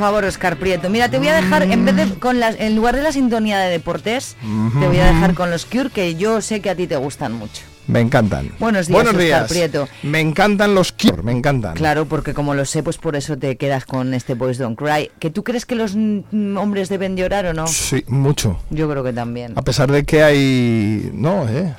favor, 0.00 0.24
Oscar 0.24 0.56
Prieto. 0.56 0.90
Mira, 0.90 1.08
te 1.08 1.18
voy 1.18 1.28
a 1.28 1.34
dejar, 1.34 1.62
en 1.62 1.84
vez 1.84 1.94
de 1.94 2.06
con 2.18 2.40
las, 2.40 2.58
en 2.58 2.74
lugar 2.74 2.96
de 2.96 3.02
la 3.02 3.12
sintonía 3.12 3.58
de 3.58 3.70
deportes, 3.70 4.36
te 4.80 4.86
voy 4.86 4.98
a 4.98 5.06
dejar 5.06 5.34
con 5.34 5.50
los 5.50 5.66
Cure, 5.66 5.90
que 5.90 6.16
yo 6.16 6.40
sé 6.40 6.60
que 6.60 6.70
a 6.70 6.74
ti 6.74 6.86
te 6.86 6.96
gustan 6.96 7.32
mucho. 7.32 7.62
Me 7.86 8.00
encantan. 8.00 8.52
Buenos 8.58 8.86
días, 8.86 8.94
Buenos 8.94 9.18
días. 9.18 9.48
Prieto. 9.48 9.88
Me 10.02 10.20
encantan 10.20 10.74
los 10.74 10.92
Cure, 10.92 11.22
me 11.22 11.32
encantan. 11.32 11.74
Claro, 11.74 12.06
porque 12.06 12.34
como 12.34 12.54
lo 12.54 12.64
sé, 12.64 12.82
pues 12.82 12.98
por 12.98 13.16
eso 13.16 13.36
te 13.36 13.56
quedas 13.56 13.84
con 13.84 14.14
este 14.14 14.34
Boys 14.34 14.58
Don't 14.58 14.78
Cry. 14.78 15.10
¿Que 15.18 15.30
tú 15.30 15.44
crees 15.44 15.66
que 15.66 15.74
los 15.74 15.94
mm, 15.96 16.56
hombres 16.56 16.88
deben 16.88 17.16
llorar 17.16 17.46
o 17.46 17.52
no? 17.52 17.66
Sí, 17.66 18.04
mucho. 18.06 18.58
Yo 18.70 18.88
creo 18.88 19.04
que 19.04 19.12
también. 19.12 19.52
A 19.56 19.62
pesar 19.62 19.90
de 19.90 20.04
que 20.04 20.22
hay... 20.22 21.10
No, 21.12 21.48
¿eh? 21.48 21.74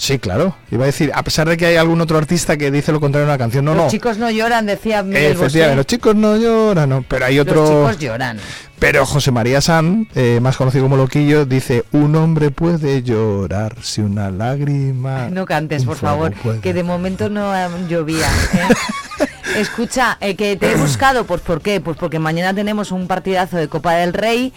Sí, 0.00 0.18
claro. 0.18 0.56
Iba 0.70 0.84
a 0.84 0.86
decir, 0.86 1.12
a 1.14 1.22
pesar 1.22 1.46
de 1.46 1.58
que 1.58 1.66
hay 1.66 1.76
algún 1.76 2.00
otro 2.00 2.16
artista 2.16 2.56
que 2.56 2.70
dice 2.70 2.90
lo 2.90 3.00
contrario 3.00 3.24
en 3.24 3.28
una 3.28 3.36
canción. 3.36 3.66
No, 3.66 3.74
los 3.74 3.84
no. 3.84 3.90
chicos 3.90 4.16
no 4.16 4.30
lloran, 4.30 4.64
decía 4.64 5.02
Miguel 5.02 5.36
Bosé. 5.36 5.76
Los 5.76 5.84
chicos 5.84 6.16
no 6.16 6.38
lloran, 6.38 6.88
no. 6.88 7.04
Pero 7.06 7.26
hay 7.26 7.38
otro... 7.38 7.56
Los 7.56 7.68
chicos 7.68 7.98
lloran. 7.98 8.38
Pero 8.78 9.04
José 9.04 9.30
María 9.30 9.60
San, 9.60 10.08
eh, 10.14 10.38
más 10.40 10.56
conocido 10.56 10.84
como 10.84 10.96
Loquillo, 10.96 11.44
dice, 11.44 11.84
un 11.92 12.16
hombre 12.16 12.50
puede 12.50 13.02
llorar 13.02 13.76
si 13.82 14.00
una 14.00 14.30
lágrima... 14.30 15.28
No 15.28 15.44
cantes, 15.44 15.84
por 15.84 15.98
favor, 15.98 16.32
puede". 16.32 16.60
que 16.60 16.72
de 16.72 16.82
momento 16.82 17.28
no 17.28 17.52
llovía. 17.86 18.26
¿eh? 18.54 19.26
Escucha, 19.56 20.16
eh, 20.20 20.36
que 20.36 20.56
te 20.56 20.72
he 20.72 20.76
buscado, 20.76 21.24
pues 21.24 21.40
¿por 21.40 21.60
qué? 21.60 21.80
Pues 21.80 21.96
porque 21.96 22.18
mañana 22.18 22.54
tenemos 22.54 22.92
un 22.92 23.06
partidazo 23.06 23.56
de 23.56 23.68
Copa 23.68 23.94
del 23.94 24.12
Rey. 24.12 24.52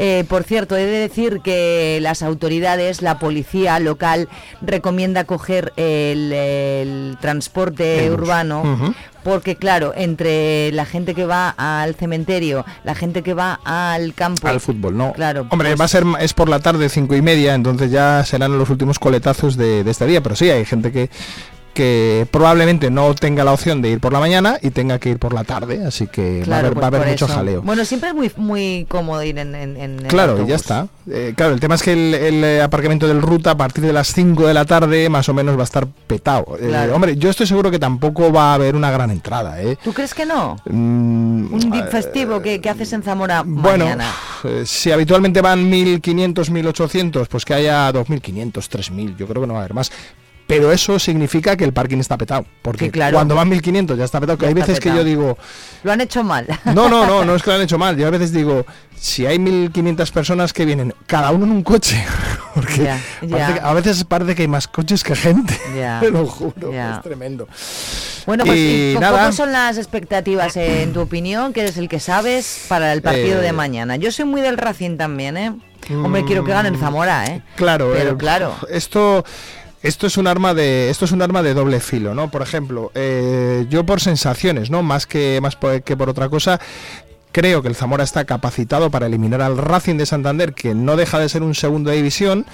Eh, 0.00 0.24
por 0.28 0.44
cierto, 0.44 0.76
he 0.76 0.84
de 0.86 0.98
decir 1.00 1.40
que 1.42 1.98
las 2.00 2.22
autoridades, 2.22 3.02
la 3.02 3.18
policía 3.18 3.80
local, 3.80 4.28
recomienda 4.62 5.24
coger 5.24 5.72
el, 5.76 6.32
el 6.32 7.18
transporte 7.20 8.06
El 8.06 8.12
urbano. 8.12 8.94
Porque 9.24 9.56
claro, 9.56 9.92
entre 9.96 10.70
la 10.72 10.86
gente 10.86 11.14
que 11.14 11.26
va 11.26 11.50
al 11.58 11.96
cementerio, 11.96 12.64
la 12.84 12.94
gente 12.94 13.22
que 13.22 13.34
va 13.34 13.58
al 13.64 14.14
campo, 14.14 14.46
Al 14.46 14.60
fútbol, 14.60 14.96
no. 14.96 15.12
Claro, 15.12 15.46
Hombre, 15.50 15.70
pues- 15.70 15.80
va 15.80 15.84
a 15.84 15.88
ser 15.88 16.04
es 16.20 16.32
por 16.32 16.48
la 16.48 16.60
tarde, 16.60 16.88
cinco 16.88 17.14
y 17.16 17.20
media, 17.20 17.54
entonces 17.54 17.90
ya 17.90 18.24
serán 18.24 18.56
los 18.56 18.70
últimos 18.70 18.98
coletazos 19.00 19.56
de, 19.56 19.82
de 19.84 19.90
este 19.90 20.06
día. 20.06 20.22
Pero 20.22 20.36
sí, 20.36 20.48
hay 20.48 20.64
gente 20.64 20.92
que, 20.92 21.10
que 21.78 22.26
probablemente 22.32 22.90
no 22.90 23.14
tenga 23.14 23.44
la 23.44 23.52
opción 23.52 23.80
de 23.80 23.90
ir 23.90 24.00
por 24.00 24.12
la 24.12 24.18
mañana 24.18 24.58
y 24.60 24.70
tenga 24.70 24.98
que 24.98 25.10
ir 25.10 25.18
por 25.20 25.32
la 25.32 25.44
tarde, 25.44 25.86
así 25.86 26.08
que 26.08 26.38
va 26.38 26.40
a 26.40 26.44
Claro, 26.44 26.58
haber, 26.66 26.72
pues 26.72 26.82
va 26.82 26.86
a 26.86 26.88
haber 27.00 27.08
mucho 27.12 27.24
eso. 27.26 27.34
jaleo. 27.34 27.62
Bueno, 27.62 27.84
siempre 27.84 28.08
es 28.10 28.16
muy 28.16 28.32
muy 28.36 28.84
cómodo 28.88 29.22
ir 29.22 29.38
en, 29.38 29.54
en, 29.54 29.76
en 29.76 30.00
el 30.00 30.06
Claro, 30.08 30.44
ya 30.44 30.56
está. 30.56 30.88
Eh, 31.08 31.34
claro, 31.36 31.54
el 31.54 31.60
tema 31.60 31.76
es 31.76 31.82
que 31.84 31.92
el, 31.92 32.14
el, 32.14 32.42
eh, 32.44 32.60
aparcamiento 32.62 33.06
del 33.06 33.22
ruta 33.22 33.52
a 33.52 33.56
partir 33.56 33.84
de 33.84 33.92
las 33.92 34.12
5 34.12 34.44
de 34.48 34.54
la 34.54 34.64
tarde 34.64 35.08
más 35.08 35.28
o 35.28 35.34
menos 35.34 35.56
va 35.56 35.60
a 35.60 35.64
estar 35.64 35.86
petado. 36.08 36.56
Eh, 36.60 36.66
Claro. 36.66 36.96
hombre, 36.96 37.16
yo 37.16 37.30
estoy 37.30 37.46
seguro 37.46 37.70
que 37.70 37.78
tampoco 37.78 38.32
va 38.32 38.50
a 38.50 38.54
haber 38.54 38.74
una 38.74 38.90
gran 38.90 39.12
entrada, 39.12 39.62
¿eh? 39.62 39.78
¿Tú 39.84 39.92
crees 39.92 40.14
que 40.14 40.26
no? 40.26 40.56
Mm, 40.68 41.54
Un 41.54 41.70
dip 41.70 41.86
festivo 41.90 42.42
que, 42.42 42.60
que 42.60 42.68
haces 42.68 42.92
en 42.92 43.04
Zamora 43.04 43.44
Bueno, 43.46 43.84
mañana. 43.84 44.10
si 44.64 44.90
habitualmente 44.90 45.40
van 45.40 45.70
1.500, 45.70 46.50
1.800, 46.50 47.26
pues 47.28 47.44
que 47.44 47.54
haya 47.54 47.92
2.500, 47.92 48.52
3.000, 48.52 49.16
yo 49.16 49.26
creo 49.28 49.42
que 49.42 49.46
no 49.46 49.54
va 49.54 49.60
a 49.60 49.62
haber 49.62 49.74
más. 49.74 49.92
Pero 50.48 50.72
eso 50.72 50.98
significa 50.98 51.56
que 51.56 51.62
el 51.64 51.72
parking 51.72 51.98
está 51.98 52.16
petado. 52.18 52.44
Porque 52.62 52.86
Sí, 52.86 52.90
claro. 52.90 53.14
cuando 53.18 53.34
van 53.36 53.48
1500 53.50 53.96
ya 53.98 54.04
está 54.06 54.18
petado. 54.18 54.36
Que 54.38 54.46
Ya 54.46 54.48
hay 54.48 54.54
veces 54.54 54.80
que 54.80 54.88
yo 54.88 55.04
digo, 55.04 55.38
Lo 55.84 55.92
han 55.92 56.00
hecho 56.00 56.24
mal. 56.24 56.46
no, 56.64 56.88
no, 56.88 57.06
no, 57.06 57.24
no 57.24 57.34
es 57.36 57.42
que 57.42 57.50
lo 57.50 57.56
han 57.56 57.62
hecho 57.62 57.78
mal. 57.78 57.96
Yo 57.96 58.06
a 58.06 58.10
veces 58.10 58.32
digo, 58.32 58.64
si 58.98 59.26
hay 59.26 59.38
1500 59.38 60.10
personas 60.10 60.52
que 60.52 60.64
vienen, 60.64 60.94
cada 61.06 61.30
uno 61.30 61.44
en 61.44 61.52
un 61.52 61.62
coche, 61.62 62.02
porque 62.54 62.90
que- 63.20 63.60
a 63.62 63.72
veces 63.74 64.02
parece 64.04 64.34
que 64.34 64.42
hay 64.42 64.48
más 64.48 64.66
coches 64.66 65.04
que 65.04 65.14
gente. 65.14 65.54
Te 66.00 66.10
lo 66.10 66.26
juro, 66.26 66.72
es 66.72 67.02
tremendo. 67.02 67.46
Bueno, 68.26 68.44
pues 68.44 68.58
Y 68.58 68.90
¿y 68.90 68.94
co- 68.94 69.00
nada. 69.00 69.20
¿cómo 69.20 69.32
son 69.32 69.52
las 69.52 69.76
expectativas, 69.78 70.56
eh, 70.56 70.82
en 70.82 70.94
tu 70.94 71.00
opinión, 71.00 71.52
que 71.52 71.60
eres 71.60 71.76
el 71.76 71.88
que 71.90 72.00
sabes, 72.00 72.64
para 72.68 72.92
el 72.94 73.02
partido 73.02 73.40
Eh, 73.40 73.42
de 73.42 73.52
mañana? 73.52 73.96
Yo 73.96 74.10
soy 74.12 74.24
muy 74.24 74.40
del 74.40 74.56
Racing 74.56 74.96
también, 74.96 75.36
¿eh? 75.36 75.52
Hombre, 75.90 76.24
quiero 76.24 76.42
que 76.44 76.52
gane 76.52 76.68
el 76.70 76.76
Zamora, 76.78 77.24
¿eh? 77.26 77.42
Claro, 77.56 77.90
Pero 77.94 78.10
eh, 78.12 78.16
claro. 78.18 78.54
Esto 78.70 79.24
esto 79.82 80.06
es 80.06 80.16
un 80.16 80.26
arma 80.26 80.54
de 80.54 80.90
esto 80.90 81.04
es 81.04 81.12
un 81.12 81.22
arma 81.22 81.42
de 81.42 81.54
doble 81.54 81.80
filo, 81.80 82.14
¿no? 82.14 82.30
Por 82.30 82.42
ejemplo, 82.42 82.90
eh, 82.94 83.66
yo 83.70 83.84
por 83.84 84.00
sensaciones, 84.00 84.70
¿no? 84.70 84.82
Más 84.82 85.06
que 85.06 85.38
más 85.42 85.56
por- 85.56 85.82
que 85.82 85.96
por 85.96 86.08
otra 86.08 86.28
cosa. 86.28 86.60
Creo 87.30 87.60
que 87.62 87.68
el 87.68 87.74
Zamora 87.76 88.04
está 88.04 88.24
capacitado 88.24 88.90
para 88.90 89.06
eliminar 89.06 89.42
al 89.42 89.58
Racing 89.58 89.96
de 89.96 90.06
Santander, 90.06 90.54
que 90.54 90.74
no 90.74 90.96
deja 90.96 91.18
de 91.18 91.28
ser 91.28 91.42
un 91.42 91.54
segundo 91.54 91.90
de 91.90 91.96
división, 91.96 92.46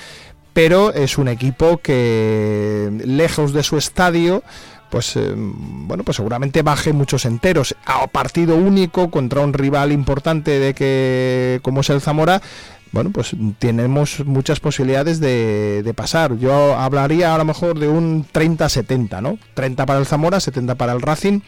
pero 0.52 0.92
es 0.92 1.16
un 1.16 1.28
equipo 1.28 1.78
que 1.78 2.90
lejos 3.04 3.52
de 3.52 3.62
su 3.62 3.76
estadio 3.78 4.42
pues 4.90 5.16
eh, 5.16 5.32
bueno 5.36 6.04
pues 6.04 6.16
seguramente 6.16 6.62
baje 6.62 6.92
muchos 6.92 7.24
enteros 7.24 7.74
a 7.84 8.06
partido 8.06 8.54
único 8.54 9.10
contra 9.10 9.40
un 9.40 9.52
rival 9.52 9.90
importante 9.90 10.60
de 10.60 10.72
que 10.74 11.58
como 11.62 11.80
es 11.80 11.90
el 11.90 12.00
Zamora 12.00 12.40
bueno 12.94 13.10
pues 13.10 13.36
tenemos 13.58 14.24
muchas 14.24 14.60
posibilidades 14.60 15.20
de, 15.20 15.82
de 15.82 15.94
pasar. 15.94 16.38
Yo 16.38 16.76
hablaría 16.76 17.34
a 17.34 17.38
lo 17.38 17.44
mejor 17.44 17.78
de 17.78 17.88
un 17.88 18.24
30-70 18.24 19.20
no 19.20 19.38
30 19.54 19.84
para 19.84 19.98
el 19.98 20.06
Zamora 20.06 20.40
70 20.40 20.76
para 20.76 20.92
el 20.92 21.02
Racing 21.02 21.40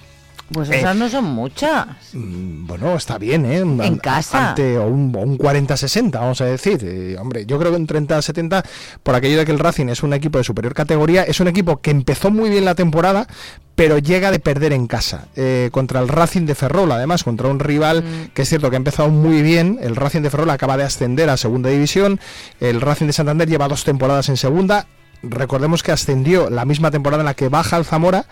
Pues 0.52 0.70
Eh, 0.70 0.78
esas 0.78 0.94
no 0.94 1.08
son 1.08 1.24
muchas. 1.24 1.86
bueno, 2.12 2.94
está 2.96 3.18
bien, 3.18 3.44
¿eh? 3.46 3.58
En 3.58 3.96
casa. 3.98 4.50
Ante, 4.50 4.78
o 4.78 4.86
un, 4.86 5.12
un 5.16 5.36
40-60, 5.38 6.12
vamos 6.12 6.40
a 6.40 6.44
decir. 6.44 6.78
Eh, 6.82 7.16
hombre, 7.18 7.46
yo 7.46 7.58
creo 7.58 7.72
que 7.72 7.76
un 7.78 7.86
30-70, 7.86 8.62
por 9.02 9.14
aquello 9.16 9.38
de 9.38 9.44
que 9.44 9.52
el 9.52 9.58
Racing 9.58 9.88
es 9.88 10.02
un 10.02 10.12
equipo 10.12 10.38
de 10.38 10.44
superior 10.44 10.72
categoría, 10.74 11.24
es 11.24 11.40
un 11.40 11.48
equipo 11.48 11.78
que 11.78 11.90
empezó 11.90 12.30
muy 12.30 12.48
bien 12.48 12.64
la 12.64 12.76
temporada, 12.76 13.26
pero 13.74 13.98
llega 13.98 14.30
de 14.30 14.38
perder 14.38 14.72
en 14.72 14.86
casa. 14.86 15.26
eh, 15.34 15.68
contra 15.72 16.00
el 16.00 16.08
Racing 16.08 16.46
de 16.46 16.54
Ferrol, 16.54 16.92
además, 16.92 17.24
contra 17.24 17.48
un 17.48 17.58
rival 17.58 18.04
que 18.32 18.42
es 18.42 18.48
cierto 18.48 18.70
que 18.70 18.76
ha 18.76 18.78
empezado 18.78 19.08
muy 19.08 19.42
bien. 19.42 19.78
El 19.82 19.96
Racing 19.96 20.22
de 20.22 20.30
Ferrol 20.30 20.50
acaba 20.50 20.76
de 20.76 20.84
ascender 20.84 21.28
a 21.28 21.36
segunda 21.36 21.70
división. 21.70 22.20
El 22.60 22.80
Racing 22.80 23.06
de 23.06 23.12
Santander 23.12 23.48
lleva 23.48 23.66
dos 23.68 23.82
temporadas 23.84 24.28
en 24.28 24.36
segunda. 24.36 24.86
Recordemos 25.22 25.82
que 25.82 25.92
ascendió 25.92 26.50
la 26.50 26.64
misma 26.66 26.90
temporada 26.90 27.22
en 27.22 27.26
la 27.26 27.34
que 27.34 27.48
baja 27.48 27.76
el 27.78 27.84
Zamora 27.84 28.26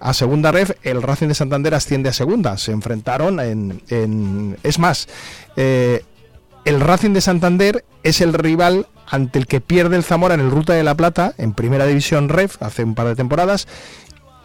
a 0.00 0.14
segunda 0.14 0.52
ref, 0.52 0.70
el 0.82 1.02
Racing 1.02 1.28
de 1.28 1.34
Santander 1.34 1.74
asciende 1.74 2.08
a 2.08 2.12
segunda. 2.12 2.56
Se 2.58 2.72
enfrentaron 2.72 3.40
en... 3.40 3.82
en- 3.88 4.56
es 4.62 4.78
más, 4.78 5.08
eh, 5.56 6.02
el 6.64 6.80
Racing 6.80 7.12
de 7.14 7.20
Santander 7.20 7.84
es 8.02 8.20
el 8.20 8.32
rival 8.34 8.86
ante 9.10 9.38
el 9.38 9.46
que 9.46 9.60
pierde 9.60 9.96
el 9.96 10.04
Zamora 10.04 10.34
en 10.34 10.40
el 10.40 10.50
Ruta 10.50 10.74
de 10.74 10.82
la 10.84 10.94
Plata, 10.94 11.32
en 11.38 11.54
Primera 11.54 11.86
División 11.86 12.28
Ref, 12.28 12.60
hace 12.62 12.84
un 12.84 12.94
par 12.94 13.06
de 13.06 13.16
temporadas, 13.16 13.66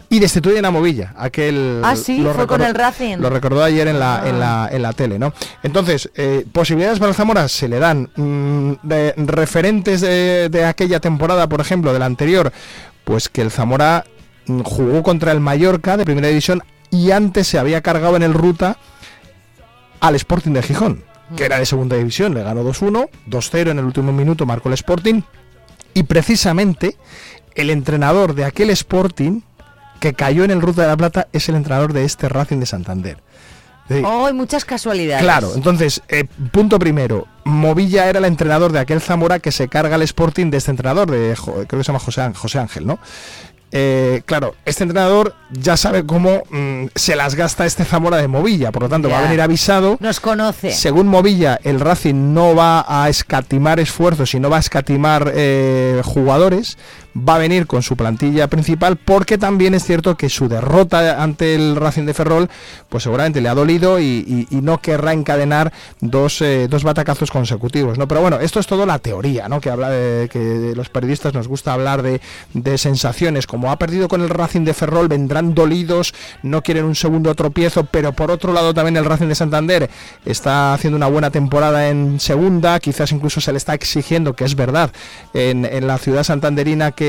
y 0.09 0.19
destituyen 0.19 0.63
a 0.63 0.71
Movilla. 0.71 1.13
Aquel, 1.17 1.81
Ah, 1.83 1.95
sí, 1.95 2.23
fue 2.33 2.47
con 2.47 2.61
el 2.61 2.73
Racing. 2.75 3.17
Lo 3.17 3.29
recordó 3.29 3.63
ayer 3.63 3.87
en 3.87 3.99
la, 3.99 4.21
Ah. 4.21 4.29
en 4.29 4.39
la, 4.39 4.69
en 4.71 4.81
la 4.83 4.93
tele, 4.93 5.17
¿no? 5.19 5.33
Entonces, 5.63 6.09
eh, 6.15 6.45
posibilidades 6.51 6.99
para 6.99 7.09
el 7.09 7.15
Zamora 7.15 7.47
se 7.49 7.67
le 7.67 7.79
dan. 7.79 8.09
mm, 8.15 8.71
de 8.83 9.13
referentes 9.17 9.99
de, 10.01 10.49
de 10.49 10.65
aquella 10.65 10.99
temporada, 10.99 11.49
por 11.49 11.59
ejemplo, 11.61 11.91
de 11.91 11.99
la 11.99 12.05
anterior, 12.05 12.53
pues 13.03 13.27
que 13.27 13.41
el 13.41 13.51
Zamora 13.51 14.05
jugó 14.63 15.03
contra 15.03 15.31
el 15.31 15.39
Mallorca 15.39 15.97
de 15.97 16.05
primera 16.05 16.27
división 16.27 16.63
y 16.91 17.11
antes 17.11 17.47
se 17.47 17.57
había 17.57 17.81
cargado 17.81 18.15
en 18.15 18.23
el 18.23 18.33
ruta 18.33 18.77
al 19.99 20.15
Sporting 20.15 20.51
de 20.51 20.61
Gijón, 20.61 21.03
que 21.35 21.45
era 21.45 21.57
de 21.57 21.65
segunda 21.65 21.95
división, 21.95 22.33
le 22.33 22.43
ganó 22.43 22.63
2-1, 22.63 23.09
2-0 23.27 23.71
en 23.71 23.79
el 23.79 23.85
último 23.85 24.11
minuto 24.11 24.45
marcó 24.45 24.69
el 24.69 24.73
Sporting 24.73 25.21
y 25.93 26.03
precisamente 26.03 26.97
el 27.55 27.69
entrenador 27.69 28.35
de 28.35 28.45
aquel 28.45 28.69
Sporting 28.71 29.41
que 29.99 30.13
cayó 30.13 30.43
en 30.43 30.51
el 30.51 30.61
Ruta 30.61 30.81
de 30.81 30.89
la 30.89 30.97
Plata 30.97 31.27
es 31.31 31.47
el 31.49 31.55
entrenador 31.55 31.93
de 31.93 32.03
este 32.03 32.27
Racing 32.27 32.59
de 32.59 32.65
Santander. 32.65 33.17
Oh, 34.05 34.25
hay 34.25 34.33
muchas 34.33 34.65
casualidades. 34.65 35.23
Claro, 35.23 35.51
entonces, 35.55 36.01
eh, 36.07 36.25
punto 36.51 36.79
primero, 36.79 37.27
Movilla 37.43 38.07
era 38.09 38.19
el 38.19 38.25
entrenador 38.25 38.71
de 38.71 38.79
aquel 38.79 39.01
Zamora 39.01 39.39
que 39.39 39.51
se 39.51 39.67
carga 39.67 39.95
el 39.95 40.01
Sporting 40.03 40.49
de 40.49 40.57
este 40.57 40.71
entrenador, 40.71 41.11
de, 41.11 41.35
creo 41.35 41.65
que 41.67 41.77
se 41.77 41.83
llama 41.83 41.99
José, 41.99 42.31
José 42.33 42.59
Ángel, 42.59 42.87
¿no? 42.87 42.99
Eh, 43.75 44.21
claro, 44.27 44.53
este 44.65 44.83
entrenador 44.83 45.33
ya 45.49 45.75
sabe 45.77 46.05
cómo 46.05 46.43
mm, 46.51 46.89
se 46.93 47.15
las 47.15 47.33
gasta 47.33 47.65
este 47.65 47.83
Zamora 47.83 48.17
de 48.17 48.27
Movilla, 48.27 48.71
por 48.71 48.83
lo 48.83 48.89
tanto 48.89 49.09
va 49.09 49.17
a 49.17 49.21
venir 49.23 49.41
avisado. 49.41 49.97
Nos 49.99 50.19
conoce. 50.19 50.71
Según 50.71 51.07
Movilla, 51.07 51.59
el 51.63 51.79
Racing 51.79 52.35
no 52.35 52.53
va 52.53 52.85
a 52.87 53.09
escatimar 53.09 53.79
esfuerzos 53.79 54.35
y 54.35 54.39
no 54.39 54.51
va 54.51 54.57
a 54.57 54.59
escatimar 54.59 55.31
eh, 55.33 56.01
jugadores, 56.05 56.77
va 57.15 57.35
a 57.35 57.37
venir 57.37 57.67
con 57.67 57.83
su 57.83 57.95
plantilla 57.95 58.47
principal, 58.47 58.97
porque 58.97 59.37
también 59.37 59.73
es 59.73 59.83
cierto 59.83 60.15
que 60.15 60.29
su 60.29 60.47
derrota 60.47 61.21
ante 61.21 61.55
el 61.55 61.75
Racing 61.75 62.05
de 62.05 62.13
Ferrol, 62.13 62.49
pues 62.89 63.03
seguramente 63.03 63.41
le 63.41 63.49
ha 63.49 63.55
dolido 63.55 63.99
y, 63.99 64.47
no 64.63 64.79
querrá 64.79 65.11
encadenar 65.11 65.73
dos, 65.99 66.41
eh, 66.41 66.67
dos 66.69 66.83
batacazos 66.83 67.31
consecutivos, 67.31 67.97
¿no? 67.97 68.07
Pero 68.07 68.21
bueno, 68.21 68.39
esto 68.39 68.61
es 68.61 68.67
todo 68.67 68.85
la 68.85 68.99
teoría, 68.99 69.49
¿no? 69.49 69.59
Que 69.59 69.69
habla 69.69 69.89
de 69.89 70.29
que 70.29 70.73
los 70.73 70.87
periodistas 70.87 71.33
nos 71.33 71.49
gusta 71.49 71.73
hablar 71.73 72.01
de, 72.01 72.21
de 72.53 72.77
sensaciones, 72.77 73.45
como 73.45 73.71
ha 73.71 73.77
perdido 73.77 74.07
con 74.07 74.21
el 74.21 74.29
Racing 74.29 74.63
de 74.63 74.73
Ferrol, 74.73 75.09
vendrán 75.09 75.53
dolidos, 75.53 76.13
no 76.43 76.61
quieren 76.61 76.85
un 76.85 76.95
segundo 76.95 77.35
tropiezo, 77.35 77.83
pero 77.83 78.13
por 78.13 78.31
otro 78.31 78.53
lado 78.53 78.73
también 78.73 78.95
el 78.95 79.05
Racing 79.05 79.27
de 79.27 79.35
Santander 79.35 79.89
está 80.25 80.73
haciendo 80.73 80.95
una 80.95 81.07
buena 81.07 81.29
temporada 81.29 81.89
en 81.89 82.21
segunda, 82.21 82.79
quizás 82.79 83.11
incluso 83.11 83.41
se 83.41 83.51
le 83.51 83.57
está 83.57 83.73
exigiendo, 83.73 84.33
que 84.33 84.45
es 84.45 84.55
verdad, 84.55 84.91
en, 85.33 85.65
en 85.65 85.87
la 85.87 85.97
ciudad 85.97 86.23
santanderina 86.23 86.91
que, 86.91 87.02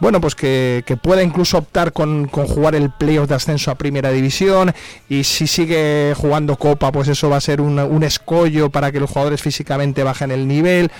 bueno, 0.00 0.20
pues 0.20 0.34
que, 0.34 0.82
que 0.86 0.96
pueda 0.96 1.22
incluso 1.22 1.58
optar 1.58 1.92
con, 1.92 2.26
con 2.28 2.46
jugar 2.46 2.74
el 2.74 2.90
playoff 2.90 3.28
de 3.28 3.34
ascenso 3.34 3.70
a 3.70 3.74
primera 3.76 4.10
división 4.10 4.72
y 5.08 5.24
si 5.24 5.46
sigue 5.46 6.14
jugando 6.16 6.56
copa, 6.56 6.90
pues 6.92 7.08
eso 7.08 7.28
va 7.30 7.36
a 7.36 7.40
ser 7.40 7.60
un, 7.60 7.78
un 7.78 8.02
escollo 8.02 8.70
para 8.70 8.90
que 8.92 9.00
los 9.00 9.10
jugadores 9.10 9.40
físicamente 9.42 10.02
bajen 10.02 10.30
el 10.30 10.46
nivel. 10.48 10.90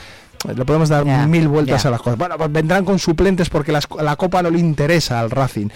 Le 0.57 0.65
podemos 0.65 0.89
dar 0.89 1.05
mil 1.29 1.47
vueltas 1.49 1.87
a 1.87 1.91
las 1.91 2.01
cosas. 2.03 2.19
Bueno, 2.19 2.37
pues 2.37 2.51
vendrán 2.51 2.85
con 2.85 2.99
suplentes 2.99 3.49
porque 3.49 3.71
las- 3.71 3.87
la 4.01 4.17
copa 4.17 4.43
no 4.43 4.51
le 4.51 4.59
interesa 4.59 5.21
al 5.21 5.31
Racing. 5.31 5.69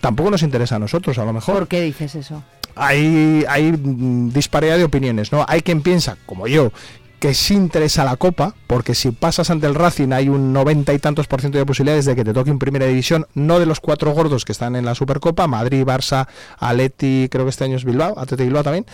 Tampoco 0.00 0.30
nos 0.30 0.42
interesa 0.42 0.76
a 0.76 0.78
nosotros, 0.78 1.18
a 1.18 1.24
lo 1.24 1.32
mejor 1.32 1.54
¿Por 1.54 1.68
qué 1.68 1.82
dices 1.82 2.14
eso? 2.14 2.42
hay, 2.74 3.44
hay 3.48 3.70
mm, 3.72 4.30
disparidad 4.32 4.78
de 4.78 4.84
opiniones, 4.84 5.30
¿no? 5.30 5.44
Hay 5.46 5.60
quien 5.60 5.82
piensa, 5.82 6.16
como 6.26 6.46
yo, 6.46 6.72
que 7.20 7.34
sí 7.34 7.54
interesa 7.54 8.02
la 8.02 8.16
Copa, 8.16 8.54
porque 8.66 8.94
si 8.94 9.10
pasas 9.10 9.50
ante 9.50 9.66
el 9.66 9.74
Racing 9.74 10.12
hay 10.12 10.30
un 10.30 10.54
noventa 10.54 10.94
y 10.94 10.98
tantos 10.98 11.26
por 11.26 11.40
ciento 11.40 11.58
de 11.58 11.66
posibilidades 11.66 12.06
de 12.06 12.16
que 12.16 12.24
te 12.24 12.32
toque 12.32 12.50
en 12.50 12.58
primera 12.58 12.86
división, 12.86 13.26
no 13.34 13.60
de 13.60 13.66
los 13.66 13.78
cuatro 13.78 14.12
gordos 14.12 14.46
que 14.46 14.52
están 14.52 14.74
en 14.74 14.86
la 14.86 14.94
Supercopa, 14.94 15.46
Madrid, 15.46 15.84
Barça, 15.84 16.26
Aleti, 16.58 17.28
creo 17.30 17.44
que 17.44 17.50
este 17.50 17.64
año 17.64 17.76
es 17.76 17.84
Bilbao, 17.84 18.18
Atleti 18.18 18.44
Bilbao 18.44 18.64
también, 18.64 18.86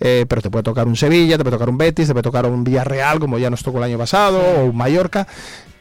eh, 0.00 0.24
pero 0.26 0.40
te 0.40 0.50
puede 0.50 0.62
tocar 0.62 0.88
un 0.88 0.96
Sevilla, 0.96 1.36
te 1.36 1.44
puede 1.44 1.56
tocar 1.56 1.68
un 1.68 1.76
Betis, 1.76 2.06
te 2.06 2.14
puede 2.14 2.22
tocar 2.22 2.46
un 2.46 2.64
Villarreal, 2.64 3.20
como 3.20 3.38
ya 3.38 3.50
nos 3.50 3.62
tocó 3.62 3.78
el 3.78 3.84
año 3.84 3.98
pasado, 3.98 4.40
o 4.40 4.64
un 4.64 4.76
Mallorca. 4.76 5.28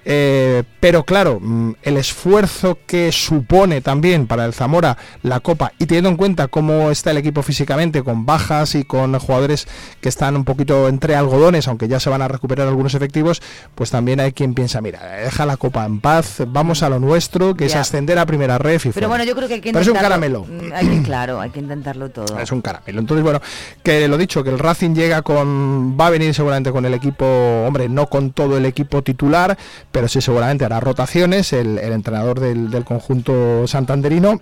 Eh, 0.05 0.63
pero 0.79 1.03
claro, 1.03 1.39
mm, 1.41 1.73
el 1.83 1.97
esfuerzo 1.97 2.77
que 2.85 3.11
supone 3.11 3.81
también 3.81 4.27
para 4.27 4.45
el 4.45 4.53
Zamora 4.53 4.97
la 5.21 5.39
Copa 5.39 5.71
y 5.79 5.85
teniendo 5.85 6.09
en 6.09 6.17
cuenta 6.17 6.47
cómo 6.47 6.91
está 6.91 7.11
el 7.11 7.17
equipo 7.17 7.41
físicamente, 7.41 8.03
con 8.03 8.25
bajas 8.25 8.75
y 8.75 8.83
con 8.83 9.17
jugadores 9.19 9.67
que 10.01 10.09
están 10.09 10.35
un 10.35 10.43
poquito 10.43 10.87
entre 10.89 11.15
algodones, 11.15 11.67
aunque 11.67 11.87
ya 11.87 11.99
se 11.99 12.09
van 12.09 12.21
a 12.21 12.27
recuperar 12.27 12.67
algunos 12.67 12.93
efectivos, 12.95 13.41
pues 13.75 13.91
también 13.91 14.19
hay 14.19 14.33
quien 14.33 14.53
piensa, 14.53 14.81
mira, 14.81 15.01
deja 15.03 15.45
la 15.45 15.57
Copa 15.57 15.85
en 15.85 15.99
paz, 16.01 16.43
vamos 16.47 16.83
a 16.83 16.89
lo 16.89 16.99
nuestro, 16.99 17.55
que 17.55 17.65
es 17.65 17.75
ascender 17.75 18.19
a 18.19 18.25
primera 18.25 18.57
ref 18.57 18.85
y 18.85 18.89
Pero 18.89 18.93
fuera. 18.93 19.07
bueno, 19.07 19.23
yo 19.23 19.35
creo 19.35 19.47
que 19.47 19.53
hay 19.55 19.61
que 19.61 19.71
Pero 19.71 19.81
es 19.81 19.87
un 19.87 19.95
caramelo. 19.95 20.45
Mm, 20.45 20.73
hay 20.73 20.87
que- 20.87 21.01
claro, 21.03 21.39
hay 21.39 21.49
que 21.49 21.59
intentarlo 21.59 22.09
todo. 22.09 22.37
Es 22.39 22.51
un 22.51 22.61
caramelo. 22.61 22.99
Entonces, 22.99 23.23
bueno, 23.23 23.41
que 23.83 24.07
lo 24.07 24.17
dicho, 24.17 24.43
que 24.43 24.49
el 24.49 24.59
Racing 24.59 24.93
llega 24.95 25.21
con. 25.21 25.97
Va 25.99 26.07
a 26.07 26.09
venir 26.09 26.33
seguramente 26.33 26.71
con 26.71 26.85
el 26.85 26.93
equipo, 26.93 27.25
hombre, 27.65 27.87
no 27.89 28.07
con 28.07 28.31
todo 28.31 28.57
el 28.57 28.65
equipo 28.65 29.01
titular, 29.01 29.57
pero 29.93 30.09
sí 30.09 30.19
seguramente 30.19 30.65
hará 30.65 30.81
rotaciones. 30.81 31.53
El, 31.53 31.77
el 31.77 31.93
entrenador 31.93 32.41
del, 32.41 32.69
del 32.69 32.83
conjunto 32.83 33.65
santanderino 33.67 34.41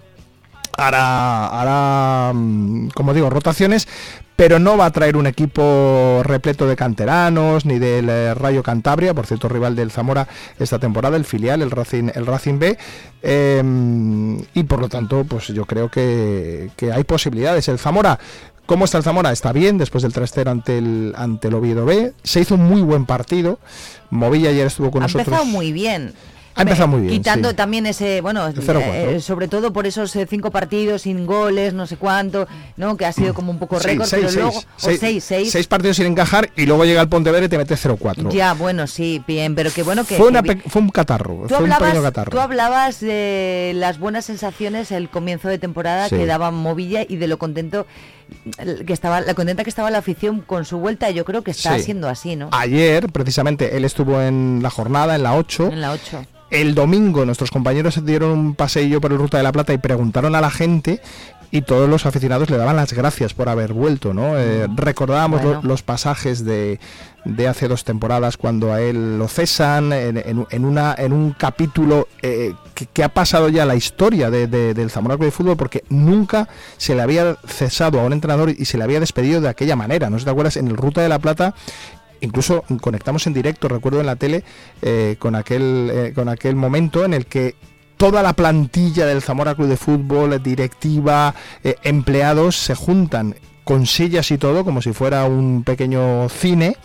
hará, 0.78 1.48
hará, 1.48 2.34
mm, 2.34 2.90
como 2.90 3.14
digo, 3.14 3.30
rotaciones, 3.30 3.88
pero 4.36 4.58
no 4.58 4.78
va 4.78 4.86
a 4.86 4.92
traer 4.92 5.18
un 5.18 5.28
equipo 5.28 6.22
repleto 6.24 6.66
de 6.66 6.76
canteranos 6.76 7.66
ni 7.66 7.78
del 7.78 8.10
eh, 8.10 8.34
Rayo 8.34 8.64
Cantabria, 8.64 9.14
por 9.14 9.28
cierto, 9.28 9.48
rival 9.50 9.76
del 9.76 9.92
Zamora 9.92 10.28
esta 10.58 10.80
temporada, 10.80 11.18
el 11.18 11.26
filial, 11.26 11.62
el 11.62 11.70
Racing, 11.70 12.10
el 12.16 12.26
Racing 12.26 12.58
B, 12.58 12.78
eh, 13.22 13.62
y 14.54 14.64
por 14.64 14.80
lo 14.80 14.90
tanto, 14.90 15.26
pues 15.26 15.50
yo 15.50 15.66
creo 15.66 15.90
que, 15.90 16.72
que 16.76 16.92
hay 16.92 17.04
posibilidades. 17.04 17.68
El 17.68 17.78
Zamora. 17.78 18.18
¿Cómo 18.66 18.86
está 18.86 18.98
el 18.98 19.04
Zamora? 19.04 19.32
Está 19.32 19.52
bien 19.52 19.78
después 19.78 20.02
del 20.04 20.14
3-0 20.14 20.50
ante 20.50 20.78
el, 20.78 21.14
ante 21.18 21.50
el 21.50 21.54
Oviedo 21.56 21.86
B. 21.86 22.14
Se 22.24 22.40
hizo 22.40 22.56
un 22.56 22.64
muy 22.64 22.82
buen 22.82 23.06
partido. 23.06 23.60
Movilla 24.10 24.50
ayer 24.50 24.68
estuvo 24.68 24.92
con 24.92 25.02
ha 25.04 25.06
nosotros. 25.08 25.28
empezado 25.28 25.46
muy 25.46 25.72
bien. 25.74 26.14
Ha 26.54 26.64
empezado 26.64 26.90
muy 26.90 27.00
bien. 27.02 27.14
Quitando 27.14 27.52
sí. 27.52 27.56
también 27.56 27.86
ese, 27.86 28.20
bueno, 28.20 28.46
0-4. 28.50 28.82
eh, 28.84 29.22
sobre 29.22 29.48
todo 29.48 29.72
por 29.72 29.88
esos 29.88 30.14
eh, 30.18 30.28
cinco 30.30 30.52
partidos 30.52 31.04
sin 31.04 31.26
goles, 31.26 31.74
no 31.74 31.88
sé 31.88 31.96
cuánto, 31.96 32.46
¿no? 32.76 32.98
Que 32.98 33.06
ha 33.06 33.14
sido 33.14 33.34
como 33.34 33.52
un 33.52 33.58
poco 33.58 33.80
Sí, 33.80 33.88
récord, 33.88 34.06
seis, 34.06 34.26
pero 34.28 34.36
luego, 34.44 34.52
seis, 34.52 34.66
o 34.98 35.00
seis- 35.00 35.24
seis, 35.24 35.52
seis. 35.54 35.68
partidos 35.68 35.96
sin 35.96 36.08
encajar 36.08 36.50
y 36.58 36.66
luego 36.66 36.84
llega 36.84 37.02
el 37.02 37.08
Pontevedra 37.08 37.46
y 37.46 37.50
te 37.50 37.58
mete 37.58 37.76
0-4. 37.76 38.32
Ya, 38.32 38.54
bueno, 38.54 38.86
sí, 38.88 39.24
bien, 39.26 39.56
pero 39.56 39.72
que 39.72 39.82
bueno 39.84 40.04
que... 40.04 40.18
fue, 40.18 40.28
una 40.28 40.44
fue 40.68 40.82
un 40.82 40.90
catarro, 40.90 41.44
Tú 41.48 41.56
fue 41.56 41.64
un 41.64 41.70
pequeño 41.72 42.02
catarro. 42.02 42.32
tú 42.32 42.40
hablabas 42.42 43.00
de 43.00 43.72
las 43.76 43.98
buenas 43.98 44.26
sensaciones 44.26 44.92
el 44.92 45.08
comienzo 45.10 45.48
de 45.48 45.58
temporada 45.58 46.10
Sí. 46.10 46.18
que 46.18 46.26
daba 46.26 46.52
Movilla 46.52 47.06
y 47.08 47.16
de 47.16 47.28
lo 47.28 47.40
contento 47.40 47.88
que 48.86 48.94
estaba 48.94 49.22
la 49.22 49.34
contenta 49.34 49.64
que 49.64 49.70
estaba 49.70 49.92
la 49.92 50.00
afición 50.00 50.42
con 50.42 50.66
su 50.66 50.78
vuelta 50.80 51.10
yo 51.12 51.26
creo 51.26 51.44
que 51.44 51.52
está 51.52 51.78
Sí. 51.78 51.84
siendo 51.84 52.10
así, 52.10 52.36
¿no? 52.36 52.50
Ayer, 52.52 53.10
precisamente, 53.12 53.78
él 53.78 53.86
estuvo 53.86 54.20
en 54.22 54.60
la 54.64 54.70
jornada, 54.70 55.16
en 55.16 55.24
la 55.24 55.36
8. 55.36 55.68
En 55.72 55.82
la 55.82 55.92
8. 55.92 56.26
El 56.50 56.76
domingo 56.76 57.24
nuestros 57.26 57.52
compañeros 57.52 57.94
se 57.94 58.02
dieron 58.02 58.32
un 58.32 58.56
paseillo 58.56 59.00
por 59.00 59.12
el 59.12 59.18
Ruta 59.20 59.38
de 59.38 59.44
la 59.44 59.52
Plata 59.52 59.74
y 59.74 59.78
preguntaron 59.78 60.36
a 60.36 60.42
la 60.42 60.52
gente 60.52 61.00
y 61.50 61.62
todos 61.62 61.90
los 61.90 62.06
aficionados 62.06 62.50
le 62.50 62.58
daban 62.58 62.76
las 62.78 62.94
gracias 62.94 63.34
por 63.34 63.48
haber 63.50 63.74
vuelto, 63.74 64.14
¿no? 64.14 64.38
Eh, 64.38 64.68
recordábamos 64.76 65.42
lo- 65.44 65.48
Bueno. 65.56 65.62
los 65.68 65.84
pasajes 65.84 66.44
de, 66.46 66.80
de 67.26 67.48
hace 67.48 67.68
dos 67.68 67.84
temporadas 67.84 68.38
cuando 68.38 68.74
a 68.74 68.82
él 68.82 69.20
lo 69.20 69.28
cesan 69.28 69.94
en, 69.94 70.18
en- 70.50 70.66
una, 70.66 70.96
en 70.98 71.14
un 71.14 71.32
capítulo 71.34 72.08
eh, 72.22 72.54
que, 72.74 72.88
que 72.88 73.04
ha 73.04 73.10
pasado 73.10 73.50
ya 73.50 73.66
la 73.66 73.76
historia 73.76 74.32
de- 74.32 74.48
de- 74.48 74.74
del 74.74 74.90
Zamora 74.90 75.16
Club 75.18 75.26
de 75.28 75.32
Fútbol 75.32 75.56
porque 75.58 75.84
nunca 75.90 76.50
se 76.78 76.96
le 76.96 77.02
había 77.02 77.36
cesado 77.46 78.00
a 78.00 78.04
un 78.04 78.14
entrenador 78.14 78.50
y 78.50 78.66
se 78.66 78.78
le 78.78 78.84
había 78.84 79.00
despedido 79.00 79.40
de 79.42 79.50
aquella 79.50 79.76
manera, 79.76 80.10
¿no 80.10 80.18
te 80.18 80.30
acuerdas? 80.30 80.58
En 80.58 80.68
el 80.68 80.78
Ruta 80.78 81.02
de 81.02 81.10
la 81.10 81.20
Plata 81.20 81.54
incluso 82.22 82.64
conectamos 82.82 83.26
en 83.28 83.34
directo, 83.34 83.68
recuerdo 83.68 84.00
en 84.00 84.06
la 84.06 84.16
tele, 84.16 84.44
eh, 84.82 85.16
con, 85.20 85.36
aquel, 85.36 85.90
eh, 85.94 86.12
con 86.14 86.30
aquel 86.30 86.56
momento 86.56 87.04
en 87.04 87.14
el 87.16 87.26
que 87.26 87.56
toda 87.98 88.22
la 88.24 88.34
plantilla 88.34 89.06
del 89.06 89.22
Zamora 89.22 89.54
Club 89.56 89.68
de 89.68 89.78
Fútbol, 89.78 90.42
directiva, 90.42 91.34
empleados, 91.84 92.56
se 92.58 92.74
juntan 92.76 93.36
con 93.72 93.86
sillas 93.88 94.30
y 94.32 94.38
todo, 94.38 94.66
como 94.66 94.82
si 94.82 94.92
fuera 94.92 95.24
un 95.24 95.64
pequeño 95.64 96.28
cine, 96.28 96.76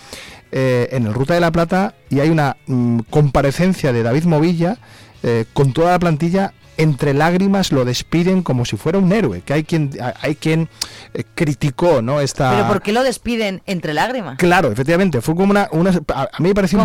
eh, 0.53 0.87
en 0.93 1.05
el 1.07 1.15
Ruta 1.15 1.35
de 1.35 1.41
la 1.41 1.51
Plata, 1.51 1.95
y 2.11 2.21
hay 2.21 2.31
una 2.31 2.57
mm, 2.69 3.01
comparecencia 3.11 3.93
de 3.93 4.05
David 4.05 4.23
Movilla 4.27 4.77
eh, 5.25 5.47
con 5.53 5.73
toda 5.73 5.91
la 5.91 5.99
plantilla. 5.99 6.53
Entre 6.79 7.13
lágrimas 7.13 7.73
lo 7.73 7.85
despiden 7.85 8.43
como 8.43 8.65
si 8.67 8.77
fuera 8.77 8.99
un 8.99 9.11
héroe, 9.11 9.41
que 9.41 9.53
hay 9.55 9.65
quien, 9.65 9.91
hay 10.21 10.37
quien 10.37 10.69
eh, 11.15 11.25
criticó 11.35 12.03
¿no? 12.03 12.21
esta, 12.21 12.51
Pero 12.55 12.69
¿por 12.69 12.83
qué 12.83 12.93
lo 12.93 13.03
despiden 13.03 13.63
entre 13.67 13.93
lágrimas? 13.95 14.37
Claro, 14.39 14.71
efectivamente, 14.71 15.21
fue 15.23 15.35
como 15.35 15.51
una, 15.51 15.69
una- 15.73 15.91
a 16.09 16.29
mí 16.39 16.49
me 16.51 16.55
pareció 16.55 16.79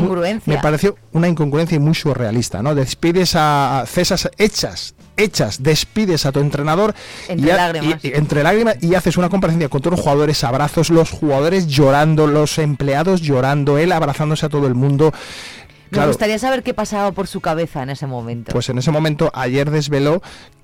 me 0.56 0.62
pareció 0.64 0.96
una 1.12 1.28
incongruencia 1.28 1.76
y 1.76 1.80
muy 1.80 1.94
surrealista, 1.94 2.64
¿no? 2.64 2.74
Despides 2.74 3.36
a, 3.36 3.82
a 3.82 3.86
cesas 3.86 4.30
hechas, 4.40 4.96
hechas, 5.18 5.62
despides 5.64 6.26
a 6.26 6.32
tu 6.32 6.40
entrenador 6.40 6.94
Entre 7.28 7.50
y, 7.50 7.54
lágrimas. 7.54 8.04
y- 8.04 8.08
y 8.08 8.12
entre 8.14 8.44
lágrimas 8.44 8.78
y 8.82 8.96
haces 8.96 9.18
una 9.18 9.30
comparecencia 9.30 9.70
con 9.70 9.82
todos 9.82 9.98
los 9.98 10.02
jugadores, 10.02 10.44
abrazos, 10.44 10.90
los 10.90 11.12
jugadores 11.12 11.68
llorando, 11.68 12.28
los 12.28 12.58
empleados 12.58 13.22
llorando, 13.22 13.78
él 13.78 13.92
abrazándose 13.92 14.46
a 14.46 14.50
todo 14.50 14.68
el 14.68 14.76
mundo. 14.76 15.14
Me 15.92 16.08
gustaría 16.08 16.40
saber 16.40 16.64
qué 16.64 16.74
pasaba 16.74 17.12
por 17.12 17.28
su 17.28 17.42
cabeza 17.42 17.84
en 17.84 17.90
ese 17.90 18.08
momento. 18.08 18.52
pues 18.52 18.70
en 18.70 18.78
ese 18.78 18.92
momento 18.92 19.32
ayer 19.34 19.70
desveló 19.70 20.22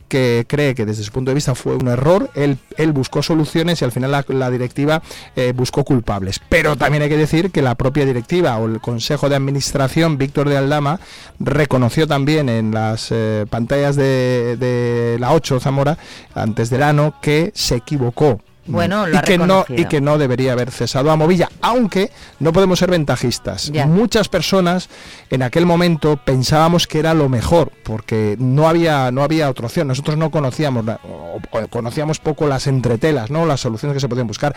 que 0.08 0.46
cree 0.48 0.74
que 0.76 0.86
desde 0.86 1.04
su 1.04 1.12
punto 1.12 1.32
de 1.32 1.36
vista 1.36 1.54
fue 1.56 1.76
un 1.76 1.88
error, 1.88 2.30
él, 2.36 2.58
él 2.78 2.94
buscó 2.94 3.22
soluciones 3.22 3.82
y 3.82 3.86
al 3.86 3.92
final 3.92 4.12
la, 4.12 4.26
la 4.30 4.50
directiva 4.50 5.02
eh, 5.36 5.54
buscó 5.56 5.84
culpables. 5.84 6.40
Pero 6.50 6.76
también 6.76 7.04
hay 7.04 7.10
que 7.10 7.18
decir 7.18 7.52
que 7.52 7.62
la 7.62 7.76
propia 7.76 8.06
directiva 8.06 8.58
o 8.58 8.68
el 8.68 8.80
Consejo 8.80 9.30
de 9.30 9.36
Administración, 9.36 10.18
Víctor 10.18 10.50
de 10.50 10.58
Aldama, 10.58 11.00
reconoció 11.40 12.08
también 12.08 12.50
en 12.50 12.72
las 12.72 13.10
eh, 13.12 13.46
pantallas 13.50 13.96
de, 13.96 14.56
de 14.58 15.18
la 15.20 15.34
8 15.34 15.60
Zamora, 15.60 15.98
antes 16.34 16.70
del 16.70 16.84
ano, 16.84 17.16
que 17.22 17.52
se 17.54 17.76
equivocó. 17.76 18.40
Bueno, 18.68 19.08
lo 19.08 19.16
y 19.16 19.18
ha 19.18 19.22
que 19.22 19.38
no 19.38 19.66
y 19.70 19.86
que 19.86 20.02
no 20.02 20.18
debería 20.18 20.54
haber 20.54 20.72
cesado 20.72 21.12
a 21.12 21.16
Movilla, 21.16 21.50
aunque 21.62 22.12
no 22.40 22.54
podemos 22.54 22.80
ser 22.80 22.92
ventajistas. 22.92 23.72
Ya. 23.72 23.86
Muchas 23.86 24.30
personas 24.30 24.90
en 25.30 25.42
aquel 25.42 25.66
momento 25.66 26.20
pensábamos 26.24 26.88
que 26.88 27.00
era 27.00 27.14
lo 27.14 27.30
mejor, 27.30 27.72
porque 27.84 28.36
no 28.40 28.68
había 28.68 29.12
no 29.12 29.24
había 29.24 29.50
otra 29.50 29.68
opción. 29.68 29.88
Nosotros 29.88 30.18
no 30.18 30.32
conocíamos 30.32 30.86
o 31.04 31.40
conocíamos 31.70 32.20
poco 32.20 32.48
las 32.48 32.68
entretelas, 32.68 33.32
no 33.32 33.46
las 33.46 33.62
soluciones 33.62 33.96
que 33.96 34.02
se 34.02 34.10
podían 34.10 34.28
buscar. 34.28 34.56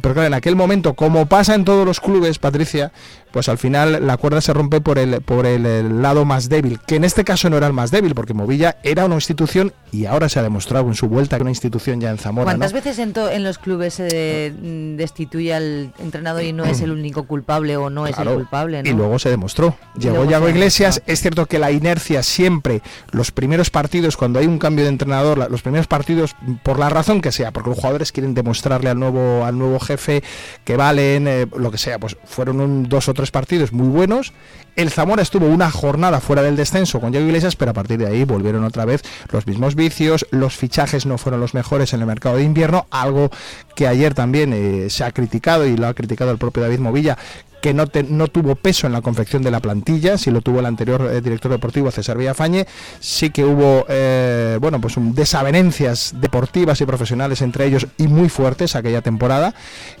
Pero 0.00 0.14
claro, 0.14 0.26
en 0.26 0.34
aquel 0.34 0.56
momento, 0.56 0.94
como 0.94 1.26
pasa 1.26 1.54
en 1.54 1.64
todos 1.64 1.86
los 1.86 2.00
clubes, 2.00 2.38
Patricia, 2.38 2.92
pues 3.36 3.50
al 3.50 3.58
final 3.58 4.06
la 4.06 4.16
cuerda 4.16 4.40
se 4.40 4.54
rompe 4.54 4.80
por 4.80 4.98
el 4.98 5.20
por 5.20 5.44
el, 5.44 5.66
el 5.66 6.00
lado 6.00 6.24
más 6.24 6.48
débil, 6.48 6.80
que 6.86 6.96
en 6.96 7.04
este 7.04 7.22
caso 7.22 7.50
no 7.50 7.58
era 7.58 7.66
el 7.66 7.74
más 7.74 7.90
débil, 7.90 8.14
porque 8.14 8.32
Movilla 8.32 8.78
era 8.82 9.04
una 9.04 9.16
institución 9.16 9.74
y 9.92 10.06
ahora 10.06 10.30
se 10.30 10.38
ha 10.38 10.42
demostrado 10.42 10.86
en 10.88 10.94
su 10.94 11.06
vuelta 11.06 11.36
que 11.36 11.42
una 11.42 11.50
institución 11.50 12.00
ya 12.00 12.08
en 12.08 12.16
Zamora. 12.16 12.46
¿Cuántas 12.46 12.72
¿no? 12.72 12.76
veces 12.76 12.98
en, 12.98 13.12
to- 13.12 13.28
en 13.30 13.44
los 13.44 13.58
clubes 13.58 13.92
se 13.92 14.54
mm, 14.58 14.96
destituye 14.96 15.52
al 15.52 15.92
entrenador 15.98 16.44
y 16.44 16.54
no 16.54 16.64
es 16.64 16.80
el 16.80 16.92
único 16.92 17.24
culpable 17.26 17.76
o 17.76 17.90
no 17.90 18.06
es 18.06 18.14
Claro, 18.14 18.30
el 18.30 18.36
culpable? 18.38 18.82
¿no? 18.82 18.88
Y 18.88 18.94
luego 18.94 19.18
se 19.18 19.28
demostró. 19.28 19.76
Llegó 19.98 20.24
Yago 20.24 20.48
Iglesias. 20.48 21.02
Es 21.06 21.20
cierto 21.20 21.44
que 21.44 21.58
la 21.58 21.70
inercia 21.72 22.22
siempre, 22.22 22.80
los 23.10 23.32
primeros 23.32 23.68
partidos, 23.68 24.16
cuando 24.16 24.38
hay 24.38 24.46
un 24.46 24.58
cambio 24.58 24.84
de 24.84 24.90
entrenador, 24.90 25.50
los 25.50 25.60
primeros 25.60 25.86
partidos, 25.86 26.34
por 26.62 26.78
la 26.78 26.88
razón 26.88 27.20
que 27.20 27.32
sea, 27.32 27.50
porque 27.52 27.68
los 27.68 27.78
jugadores 27.78 28.12
quieren 28.12 28.32
demostrarle 28.32 28.88
al 28.88 28.98
nuevo, 28.98 29.44
al 29.44 29.58
nuevo 29.58 29.78
jefe 29.78 30.22
que 30.64 30.76
valen, 30.78 31.28
eh, 31.28 31.46
lo 31.54 31.70
que 31.70 31.76
sea, 31.78 31.98
pues 31.98 32.16
fueron 32.24 32.60
un, 32.60 32.88
dos 32.88 33.08
o 33.10 33.14
tres 33.14 33.25
partidos 33.30 33.72
muy 33.72 33.88
buenos. 33.88 34.32
El 34.76 34.90
Zamora 34.90 35.22
estuvo 35.22 35.46
una 35.46 35.70
jornada 35.70 36.20
fuera 36.20 36.42
del 36.42 36.54
descenso 36.54 37.00
con 37.00 37.12
Yago 37.12 37.24
Iglesias, 37.24 37.56
pero 37.56 37.70
a 37.70 37.74
partir 37.74 37.98
de 37.98 38.06
ahí 38.06 38.24
volvieron 38.24 38.62
otra 38.62 38.84
vez 38.84 39.02
los 39.32 39.46
mismos 39.46 39.74
vicios, 39.74 40.26
los 40.30 40.54
fichajes 40.54 41.06
no 41.06 41.16
fueron 41.16 41.40
los 41.40 41.54
mejores 41.54 41.94
en 41.94 42.00
el 42.00 42.06
mercado 42.06 42.36
de 42.36 42.42
invierno, 42.42 42.86
algo 42.90 43.30
que 43.74 43.86
ayer 43.86 44.12
también 44.12 44.52
eh, 44.52 44.90
se 44.90 45.04
ha 45.04 45.12
criticado 45.12 45.66
y 45.66 45.76
lo 45.78 45.86
ha 45.86 45.94
criticado 45.94 46.30
el 46.30 46.36
propio 46.36 46.62
David 46.62 46.80
Movilla, 46.80 47.16
que 47.62 47.74
no, 47.74 47.86
te- 47.86 48.02
no 48.04 48.28
tuvo 48.28 48.54
peso 48.54 48.86
en 48.86 48.92
la 48.92 49.00
confección 49.00 49.42
de 49.42 49.50
la 49.50 49.60
plantilla, 49.60 50.18
si 50.18 50.30
lo 50.30 50.40
tuvo 50.40 50.60
el 50.60 50.66
anterior 50.66 51.10
eh, 51.12 51.20
director 51.20 51.50
deportivo 51.50 51.90
César 51.90 52.16
Villafañe, 52.18 52.66
sí 53.00 53.30
que 53.30 53.44
hubo 53.44 53.84
eh, 53.88 54.58
bueno 54.60 54.80
pues 54.80 54.96
un- 54.96 55.14
desavenencias 55.14 56.14
deportivas 56.20 56.80
y 56.80 56.86
profesionales 56.86 57.42
entre 57.42 57.64
ellos 57.66 57.86
y 57.98 58.08
muy 58.08 58.28
fuertes 58.28 58.76
aquella 58.76 59.00
temporada 59.02 59.54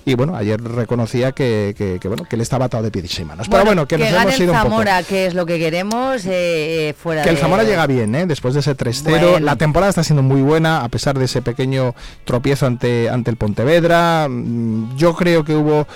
y 0.04 0.14
bueno 0.14 0.36
ayer 0.36 0.60
reconocía 0.62 1.32
que, 1.32 1.74
que- 1.76 1.98
que, 2.00 2.08
bueno 2.08 2.24
que 2.24 2.36
él 2.36 2.42
estaba 2.42 2.66
atado 2.66 2.82
de 2.84 2.90
pies 2.90 3.18
y 3.18 3.24
manos 3.24 3.48
pero 3.48 3.64
bueno 3.64 3.86
que, 3.88 3.96
nos 3.98 4.10
gane 4.10 4.22
hemos 4.22 4.34
el 4.36 4.42
ido 4.42 4.52
un 4.52 4.58
poco 4.58 4.70
Zamora, 4.70 5.02
que 5.02 5.26
es 5.26 5.34
lo 5.34 5.46
que 5.46 5.58
queremos, 5.58 6.24
eh, 6.26 6.90
eh, 6.90 6.94
fuera 6.96 7.22
que 7.22 7.30
el 7.30 7.36
de- 7.36 7.40
Zamora 7.40 7.62
llega 7.64 7.86
bien, 7.86 8.14
¿eh? 8.14 8.26
después 8.26 8.54
de 8.54 8.60
ese 8.60 8.76
3-0. 8.76 9.02
Bueno. 9.10 9.38
La 9.40 9.56
temporada 9.56 9.90
está 9.90 10.04
siendo 10.04 10.22
muy 10.22 10.42
buena, 10.42 10.84
a 10.84 10.88
pesar 10.88 11.18
de 11.18 11.24
ese 11.24 11.42
pequeño 11.42 11.94
tropiezo 12.24 12.66
ante, 12.66 13.08
ante 13.08 13.30
el 13.30 13.36
Pontevedra. 13.36 14.26
Mm, 14.28 14.96
Yo 14.96 15.14
creo 15.14 15.44
que 15.44 15.54
hubo 15.54 15.86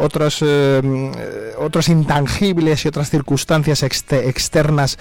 otros, 0.00 0.42
eh, 0.78 0.82
mm, 0.82 1.12
eh, 1.16 1.52
otros 1.58 1.88
intangibles 1.88 2.84
y 2.84 2.88
otras 2.88 3.10
circunstancias 3.10 3.82
exte- 3.82 4.26
externas 4.28 4.98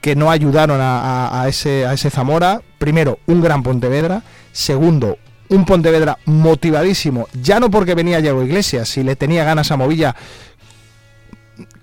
que 0.00 0.16
no 0.16 0.30
ayudaron 0.30 0.80
a, 0.80 1.00
a- 1.28 1.42
a 1.42 1.48
ese, 1.48 1.86
a 1.86 1.92
ese 1.94 2.10
Zamora. 2.10 2.60
Primero, 2.78 3.18
un 3.26 3.40
gran 3.42 3.62
Pontevedra. 3.62 4.22
Segundo, 4.52 5.18
un 5.48 5.64
Pontevedra 5.64 6.18
motivadísimo, 6.26 7.28
ya 7.42 7.58
no 7.60 7.70
porque 7.70 7.94
venía 7.94 8.20
Diego 8.20 8.42
Iglesias, 8.42 8.88
si 8.88 9.02
le 9.02 9.16
tenía 9.16 9.44
ganas 9.44 9.70
a 9.70 9.76
Movilla, 9.76 10.14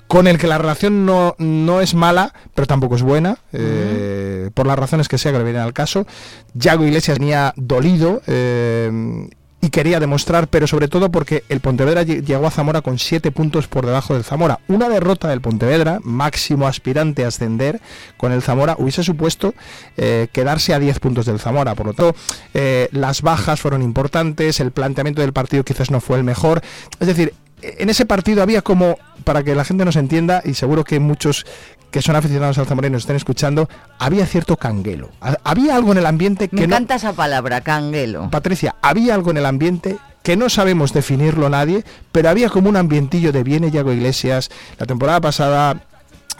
con 0.07 0.27
el 0.27 0.37
que 0.37 0.47
la 0.47 0.57
relación 0.57 1.05
no, 1.05 1.35
no 1.37 1.79
es 1.79 1.93
mala, 1.95 2.33
pero 2.53 2.67
tampoco 2.67 2.95
es 2.95 3.01
buena, 3.01 3.37
eh, 3.53 4.49
por 4.53 4.67
las 4.67 4.77
razones 4.77 5.07
que 5.07 5.17
sea 5.17 5.31
que 5.31 5.37
le 5.37 5.43
vienen 5.45 5.61
al 5.61 5.73
caso. 5.73 6.05
Yago 6.53 6.83
Iglesias 6.83 7.17
venía 7.17 7.53
dolido 7.55 8.21
eh, 8.27 9.29
y 9.63 9.69
quería 9.69 9.99
demostrar, 9.99 10.47
pero 10.47 10.65
sobre 10.65 10.87
todo 10.87 11.11
porque 11.11 11.43
el 11.47 11.59
Pontevedra 11.59 12.01
lle- 12.03 12.23
llegó 12.25 12.47
a 12.47 12.51
Zamora 12.51 12.81
con 12.81 12.97
siete 12.97 13.31
puntos 13.31 13.67
por 13.67 13.85
debajo 13.85 14.15
del 14.15 14.23
Zamora. 14.23 14.59
Una 14.67 14.89
derrota 14.89 15.27
del 15.29 15.39
Pontevedra, 15.41 15.99
máximo 16.03 16.67
aspirante 16.67 17.23
a 17.23 17.27
ascender 17.27 17.79
con 18.17 18.31
el 18.31 18.41
Zamora, 18.41 18.75
hubiese 18.79 19.03
supuesto 19.03 19.53
eh, 19.97 20.27
quedarse 20.33 20.73
a 20.73 20.79
10 20.79 20.99
puntos 20.99 21.27
del 21.27 21.39
Zamora. 21.39 21.75
Por 21.75 21.85
lo 21.85 21.93
tanto, 21.93 22.15
eh, 22.55 22.89
las 22.91 23.21
bajas 23.21 23.61
fueron 23.61 23.81
importantes, 23.83 24.59
el 24.59 24.71
planteamiento 24.71 25.21
del 25.21 25.31
partido 25.33 25.63
quizás 25.63 25.91
no 25.91 26.01
fue 26.01 26.17
el 26.17 26.23
mejor. 26.23 26.61
Es 26.99 27.07
decir, 27.07 27.33
en 27.61 27.89
ese 27.91 28.07
partido 28.07 28.41
había 28.41 28.63
como, 28.63 28.97
para 29.23 29.43
que 29.43 29.53
la 29.53 29.63
gente 29.63 29.85
nos 29.85 29.95
entienda, 29.95 30.41
y 30.43 30.55
seguro 30.55 30.83
que 30.83 30.99
muchos 30.99 31.45
que 31.91 32.01
son 32.01 32.15
aficionados 32.15 32.57
al 32.57 32.65
Zamora 32.65 32.87
y 32.87 32.91
nos 32.91 33.03
estén 33.03 33.17
escuchando, 33.17 33.69
había 33.99 34.25
cierto 34.25 34.57
canguelo. 34.57 35.09
Ha- 35.21 35.37
Había 35.43 35.75
algo 35.75 35.91
en 35.91 35.97
el 35.99 36.05
ambiente 36.05 36.49
Me 36.51 36.61
que 36.61 36.67
no... 36.67 36.75
encanta 36.75 36.95
esa 36.95 37.13
palabra, 37.13 37.61
canguelo. 37.61 38.29
Patricia, 38.31 38.75
había 38.81 39.13
algo 39.13 39.31
en 39.31 39.37
el 39.37 39.45
ambiente 39.45 39.97
que 40.23 40.37
no 40.37 40.49
sabemos 40.49 40.93
definirlo 40.93 41.49
nadie, 41.49 41.83
pero 42.11 42.29
había 42.29 42.49
como 42.49 42.69
un 42.69 42.77
ambientillo 42.77 43.31
de 43.31 43.43
viene 43.43 43.71
Yago 43.71 43.91
Iglesias. 43.91 44.49
La 44.77 44.85
temporada 44.85 45.19
pasada 45.19 45.81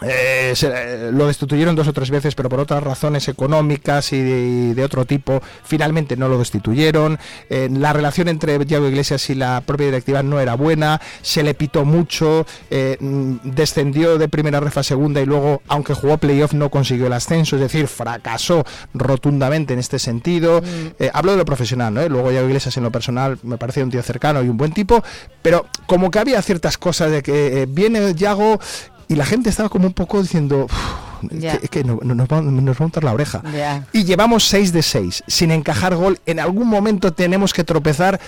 eh, 0.04 0.52
se- 0.54 0.72
eh, 0.74 1.10
lo 1.12 1.26
destituyeron 1.26 1.74
dos 1.74 1.88
o 1.88 1.92
tres 1.92 2.10
veces, 2.10 2.34
pero 2.34 2.48
por 2.48 2.60
otras 2.60 2.82
razones 2.82 3.28
económicas 3.28 4.12
y 4.12 4.20
de, 4.20 4.74
de 4.74 4.84
otro 4.84 5.04
tipo, 5.04 5.40
finalmente 5.64 6.16
no 6.16 6.28
lo 6.28 6.38
destituyeron. 6.38 7.18
Eh, 7.50 7.68
la 7.70 7.92
relación 7.92 8.28
entre 8.28 8.58
Diego 8.60 8.88
Iglesias 8.88 9.28
y 9.30 9.34
la 9.34 9.60
propia 9.64 9.86
directiva 9.86 10.22
no 10.22 10.40
era 10.40 10.54
buena, 10.54 11.00
se 11.22 11.42
le 11.42 11.54
pitó 11.54 11.84
mucho, 11.84 12.46
mm, 13.00 13.36
descendió 13.44 14.18
de 14.18 14.28
primera 14.28 14.60
ref 14.60 14.78
a 14.78 14.82
segunda 14.82 15.20
y 15.20 15.26
luego, 15.26 15.62
aunque 15.68 15.94
jugó 15.94 16.18
playoff, 16.18 16.52
no 16.52 16.70
consiguió 16.70 17.06
el 17.06 17.12
ascenso, 17.12 17.56
es 17.56 17.62
decir, 17.62 17.86
fracasó 17.88 18.64
rotundamente 18.94 19.72
en 19.72 19.78
este 19.78 19.98
sentido. 19.98 20.62
Eh, 20.98 21.10
hablo 21.12 21.32
de 21.32 21.38
lo 21.38 21.44
profesional, 21.44 21.92
¿no? 21.94 22.08
Luego 22.08 22.30
Diego 22.30 22.46
Iglesias 22.46 22.76
en 22.76 22.82
lo 22.82 22.90
personal 22.90 23.38
me 23.42 23.58
parece 23.58 23.82
un 23.82 23.90
tío 23.90 24.02
cercano 24.02 24.42
y 24.42 24.48
un 24.48 24.56
buen 24.56 24.72
tipo, 24.72 25.02
pero 25.42 25.66
como 25.86 26.10
que 26.10 26.18
había 26.18 26.40
ciertas 26.42 26.78
cosas 26.78 27.10
de 27.10 27.22
que 27.22 27.66
viene 27.68 28.14
Yago 28.14 28.58
y 29.12 29.16
la 29.16 29.24
gente 29.26 29.50
estaba 29.50 29.68
como 29.68 29.86
un 29.86 29.92
poco 29.92 30.20
diciendo, 30.22 30.64
"Uf, 30.64 31.32
es 31.32 31.40
Ya. 31.40 31.58
que, 31.58 31.84
no- 31.84 31.98
no- 32.02 32.14
nos, 32.14 32.26
va, 32.28 32.40
nos 32.40 32.74
va 32.76 32.80
a 32.80 32.84
untar 32.84 33.04
la 33.04 33.12
oreja. 33.12 33.42
Y 33.92 34.04
llevamos 34.04 34.44
6 34.48 34.72
de 34.72 34.82
6, 34.82 35.22
sin 35.26 35.50
encajar 35.50 35.94
gol. 35.94 36.18
En 36.26 36.40
algún 36.40 36.66
momento 36.68 37.12
tenemos 37.12 37.52
que 37.52 37.62
tropezar. 37.64 38.20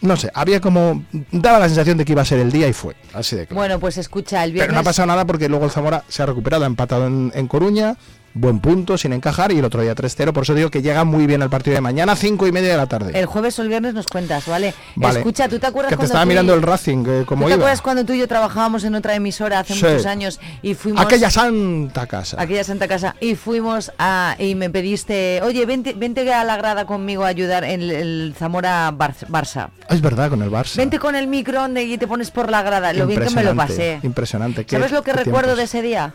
No 0.00 0.16
sé, 0.16 0.30
había 0.32 0.60
como. 0.60 1.02
daba 1.32 1.58
la 1.58 1.66
sensación 1.66 1.98
de 1.98 2.04
que 2.04 2.12
iba 2.12 2.22
a 2.22 2.24
ser 2.24 2.38
el 2.38 2.52
día 2.52 2.68
y 2.68 2.72
fue. 2.72 2.94
Así 3.12 3.34
de 3.36 3.46
claro. 3.46 3.56
Bueno, 3.58 3.80
pues 3.80 3.98
escucha, 3.98 4.44
el 4.44 4.50
Pero 4.52 4.54
viernes... 4.54 4.74
no 4.74 4.80
ha 4.80 4.84
pasado 4.84 5.06
nada 5.06 5.24
porque 5.26 5.48
luego 5.48 5.64
el 5.64 5.70
Zamora 5.72 6.04
se 6.08 6.22
ha 6.22 6.26
recuperado, 6.26 6.62
ha 6.64 6.66
empatado 6.68 7.06
en, 7.08 7.32
en 7.34 7.48
Coruña. 7.48 7.96
Buen 8.34 8.60
punto, 8.60 8.96
sin 8.98 9.12
encajar, 9.12 9.50
y 9.52 9.58
el 9.58 9.64
otro 9.64 9.82
día 9.82 9.94
3-0. 9.94 10.32
Por 10.32 10.44
eso 10.44 10.54
digo 10.54 10.70
que 10.70 10.80
llega 10.82 11.02
muy 11.04 11.26
bien 11.26 11.42
el 11.42 11.50
partido 11.50 11.74
de 11.74 11.80
mañana, 11.80 12.14
5 12.14 12.46
y 12.46 12.52
media 12.52 12.70
de 12.70 12.76
la 12.76 12.86
tarde. 12.86 13.18
El 13.18 13.26
jueves 13.26 13.58
o 13.58 13.62
el 13.62 13.68
viernes 13.68 13.94
nos 13.94 14.06
cuentas, 14.06 14.46
¿vale? 14.46 14.74
Vale. 14.94 15.18
Escucha, 15.20 15.48
¿tú 15.48 15.58
te 15.58 15.66
acuerdas 15.66 15.88
que 15.90 15.94
te 15.94 15.96
cuando 15.96 16.06
estaba 16.06 16.22
tú 16.24 16.28
y- 16.28 16.28
mirando 16.28 16.54
el 16.54 16.62
Racing, 16.62 16.98
eh, 17.08 17.20
¿Tú 17.20 17.26
como 17.26 17.46
te 17.46 17.50
iba. 17.52 17.56
acuerdas 17.56 17.80
cuando 17.82 18.04
tú 18.04 18.12
y 18.12 18.18
yo 18.18 18.28
trabajábamos 18.28 18.84
en 18.84 18.94
otra 18.94 19.14
emisora 19.14 19.60
hace 19.60 19.74
Sí. 19.74 19.84
muchos 19.84 20.06
años 20.06 20.40
y 20.62 20.74
fuimos... 20.74 21.04
Aquella 21.04 21.30
santa 21.30 22.06
casa. 22.06 22.40
aquella 22.40 22.62
Santa 22.64 22.86
Casa 22.86 23.16
y 23.20 23.34
fuimos 23.34 23.90
a 23.98 24.36
y 24.38 24.54
me 24.54 24.70
pediste 24.70 25.40
oye 25.42 25.64
vente 25.66 25.94
vente 25.94 26.32
a 26.32 26.44
la 26.44 26.56
grada 26.56 26.84
conmigo 26.86 27.24
a 27.24 27.28
ayudar 27.28 27.64
en 27.64 27.80
el, 27.82 27.90
el 27.90 28.34
Zamora 28.38 28.90
Bar- 28.92 29.14
Barça 29.28 29.70
Ah, 29.88 29.94
Es 29.94 30.00
verdad, 30.00 30.28
con 30.30 30.42
el 30.42 30.50
Barça. 30.50 30.76
vente 30.76 30.98
con 30.98 31.16
el 31.16 31.26
micro 31.26 31.66
y 31.78 31.98
te 31.98 32.06
pones 32.06 32.30
por 32.30 32.50
la 32.50 32.62
grada 32.62 32.92
lo 32.92 33.06
bien 33.06 33.20
que 33.22 33.30
me 33.30 33.42
lo 33.42 33.56
pasé 33.56 34.00
Impresionante. 34.02 34.64
qué- 34.64 34.76
¿Sabes 34.76 34.92
lo 34.92 35.02
que 35.02 35.12
recuerdo 35.12 35.54
tiempos. 35.54 35.56
de 35.58 35.64
ese 35.64 35.82
día? 35.82 36.12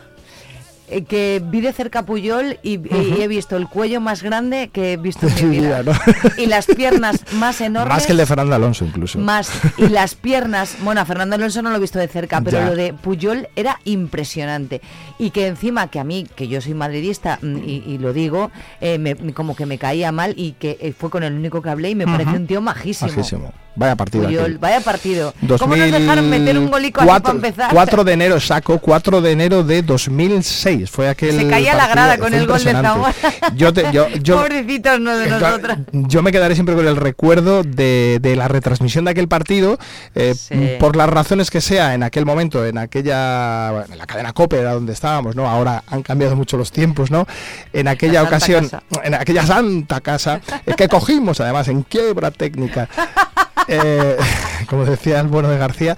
Eh, 0.94 1.02
que 1.04 1.42
vi 1.44 1.60
de 1.60 1.72
cerca 1.72 2.04
Puyol 2.06 2.58
y, 2.62 2.78
he 3.20 3.26
visto 3.26 3.56
el 3.56 3.66
cuello 3.68 4.00
más 4.00 4.22
grande 4.22 4.70
que 4.72 4.92
he 4.92 4.96
visto 4.96 5.26
en 5.26 5.50
mi 5.50 5.58
vida. 5.58 5.82
¿no? 5.82 5.90
y 6.38 6.46
las 6.46 6.66
piernas 6.66 7.24
más 7.34 7.60
enormes. 7.60 7.92
Más 7.94 8.06
que 8.06 8.12
el 8.12 8.18
de 8.18 8.26
Fernando 8.26 8.54
Alonso, 8.54 8.84
incluso. 8.84 9.18
Más, 9.18 9.50
y 9.76 9.88
las 9.88 10.14
piernas, 10.14 10.76
bueno, 10.82 11.00
a 11.00 11.04
Fernando 11.04 11.34
Alonso 11.34 11.62
no 11.62 11.70
lo 11.70 11.76
he 11.76 11.80
visto 11.80 11.98
de 11.98 12.06
cerca, 12.06 12.40
pero 12.40 12.58
Ya. 12.58 12.66
lo 12.66 12.76
de 12.76 12.92
Puyol 12.92 13.48
era 13.56 13.80
impresionante. 13.84 14.80
Y 15.18 15.30
que 15.30 15.48
encima, 15.48 15.88
que 15.88 15.98
a 15.98 16.04
mí, 16.04 16.26
que 16.36 16.46
yo 16.46 16.60
soy 16.60 16.74
madridista, 16.74 17.40
mm, 17.42 17.56
y, 17.66 17.82
y 17.86 17.98
lo 17.98 18.12
digo, 18.12 18.52
eh, 18.80 18.98
me- 18.98 19.16
como 19.34 19.56
que 19.56 19.66
me 19.66 19.78
caía 19.78 20.12
mal 20.12 20.34
y 20.36 20.52
que 20.52 20.78
eh, 20.80 20.92
fue 20.96 21.10
con 21.10 21.24
el 21.24 21.32
único 21.32 21.60
que 21.60 21.70
hablé 21.70 21.90
y 21.90 21.94
me 21.96 22.06
parece 22.06 22.30
Ujú. 22.30 22.38
un 22.38 22.46
tío 22.46 22.60
majísimo. 22.60 23.10
Majísimo. 23.10 23.52
Vaya 23.76 23.96
partido. 23.96 24.24
Puyol, 24.26 24.58
vaya 24.58 24.80
partido. 24.80 25.34
¿Cómo 25.58 25.74
nos 25.74 25.90
dejaron 25.90 26.30
meter 26.30 26.56
un 26.58 26.70
golico 26.70 27.00
así 27.00 27.08
2004 27.08 27.22
para 27.22 27.34
empezar? 27.34 27.70
4 27.72 28.04
de 28.04 28.12
enero, 28.12 28.40
saco 28.40 28.78
4 28.78 29.20
de 29.20 29.32
enero 29.32 29.64
de 29.64 29.82
2006. 29.82 30.90
Fue 30.90 31.08
aquel. 31.08 31.36
Se 31.38 31.48
caía 31.48 31.74
la 31.74 31.86
grada 31.88 32.18
con 32.18 32.32
el 32.34 32.46
gol 32.46 32.62
de. 32.62 32.72
Zamora. 32.72 33.14
Yo, 33.56 33.72
te- 33.72 33.90
yo, 33.92 34.08
yo, 34.22 34.36
Pobrecitos 34.36 35.00
no 35.00 35.16
de 35.16 35.26
Claro, 35.26 35.46
nosotras. 35.48 35.78
Yo 35.92 36.22
me 36.22 36.30
quedaré 36.32 36.54
siempre 36.54 36.74
con 36.74 36.86
el 36.86 36.96
recuerdo 36.96 37.62
de, 37.64 38.18
de 38.20 38.36
la 38.36 38.46
retransmisión 38.48 39.04
de 39.04 39.10
aquel 39.10 39.28
partido, 39.28 39.78
eh, 40.14 40.34
Sí. 40.34 40.76
por 40.78 40.94
las 40.96 41.08
razones 41.08 41.50
que 41.50 41.60
sea, 41.60 41.94
en 41.94 42.02
aquel 42.02 42.24
momento, 42.26 42.64
en 42.64 42.78
aquella, 42.78 43.70
bueno, 43.72 43.86
en 43.92 43.98
la 43.98 44.06
cadena 44.06 44.32
COPE 44.32 44.58
era 44.60 44.72
donde 44.74 44.92
estábamos, 44.92 45.34
¿no? 45.36 45.48
Ahora 45.48 45.82
han 45.88 46.02
cambiado 46.02 46.36
mucho 46.36 46.56
los 46.56 46.70
tiempos, 46.70 47.10
¿no? 47.10 47.26
En 47.72 47.88
aquella 47.88 48.22
ocasión, 48.22 48.68
casa. 48.68 48.82
en 49.02 49.14
aquella 49.14 49.46
santa 49.46 50.00
casa, 50.00 50.40
eh, 50.66 50.74
que 50.76 50.88
cogimos 50.88 51.40
además 51.40 51.68
en 51.68 51.82
quiebra 51.82 52.30
técnica, 52.30 52.88
eh, 53.68 54.16
como 54.68 54.84
decía 54.84 55.20
el 55.20 55.28
bueno 55.28 55.48
de 55.48 55.58
García, 55.58 55.96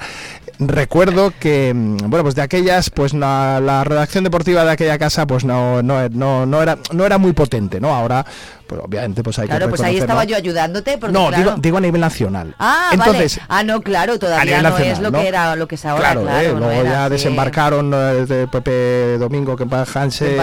recuerdo 0.59 1.33
que 1.39 1.73
mm, 1.75 1.97
bueno 2.09 2.23
pues 2.23 2.35
de 2.35 2.43
aquellas 2.43 2.91
pues 2.91 3.15
la, 3.15 3.85
redacción 3.85 4.25
deportiva 4.25 4.65
de 4.65 4.71
aquella 4.71 4.99
casa 4.99 5.27
pues 5.27 5.45
no 5.45 5.83
no, 5.83 6.09
no, 6.09 6.47
no 6.47 6.63
era 6.63 6.79
no 6.93 7.05
era 7.05 7.19
muy 7.19 7.33
potente 7.33 7.81
no 7.81 7.95
ahora 7.95 8.25
pues 8.67 8.81
obviamente 8.85 9.23
pues 9.23 9.39
hay 9.39 9.47
Claro, 9.49 9.67
que 9.67 9.71
pues 9.71 9.81
ahí 9.83 9.99
estaba 9.99 10.25
yo 10.25 10.37
ayudándote. 10.37 10.99
Porque, 10.99 11.13
no 11.13 11.29
claro, 11.29 11.43
digo, 11.43 11.55
digo 11.59 11.77
a 11.79 11.81
nivel 11.81 12.01
nacional 12.01 12.55
Ah, 12.59 12.91
entonces 12.93 13.39
vale. 13.39 13.47
Ah, 13.49 13.63
no, 13.63 13.81
claro, 13.81 14.19
todavía 14.19 14.63
no 14.63 14.71
nacional, 14.71 14.93
es 14.93 15.01
lo 15.01 15.11
¿no? 15.11 15.21
que 15.21 15.29
era, 15.29 15.57
lo 15.57 15.69
que 15.69 15.75
es 15.77 15.85
ahora, 15.85 16.01
Claro, 16.03 16.23
claro. 16.23 16.41
eh, 16.49 16.53
no 16.53 16.59
luego 16.59 16.73
era, 16.73 16.91
ya 16.91 17.05
sí. 17.07 17.11
desembarcaron 17.13 17.93
eh, 17.95 18.27
de 18.27 18.47
Pepe 18.49 19.19
Domingo, 19.19 19.57
que 19.57 19.67
paz 19.67 19.87
descanse, 19.87 20.37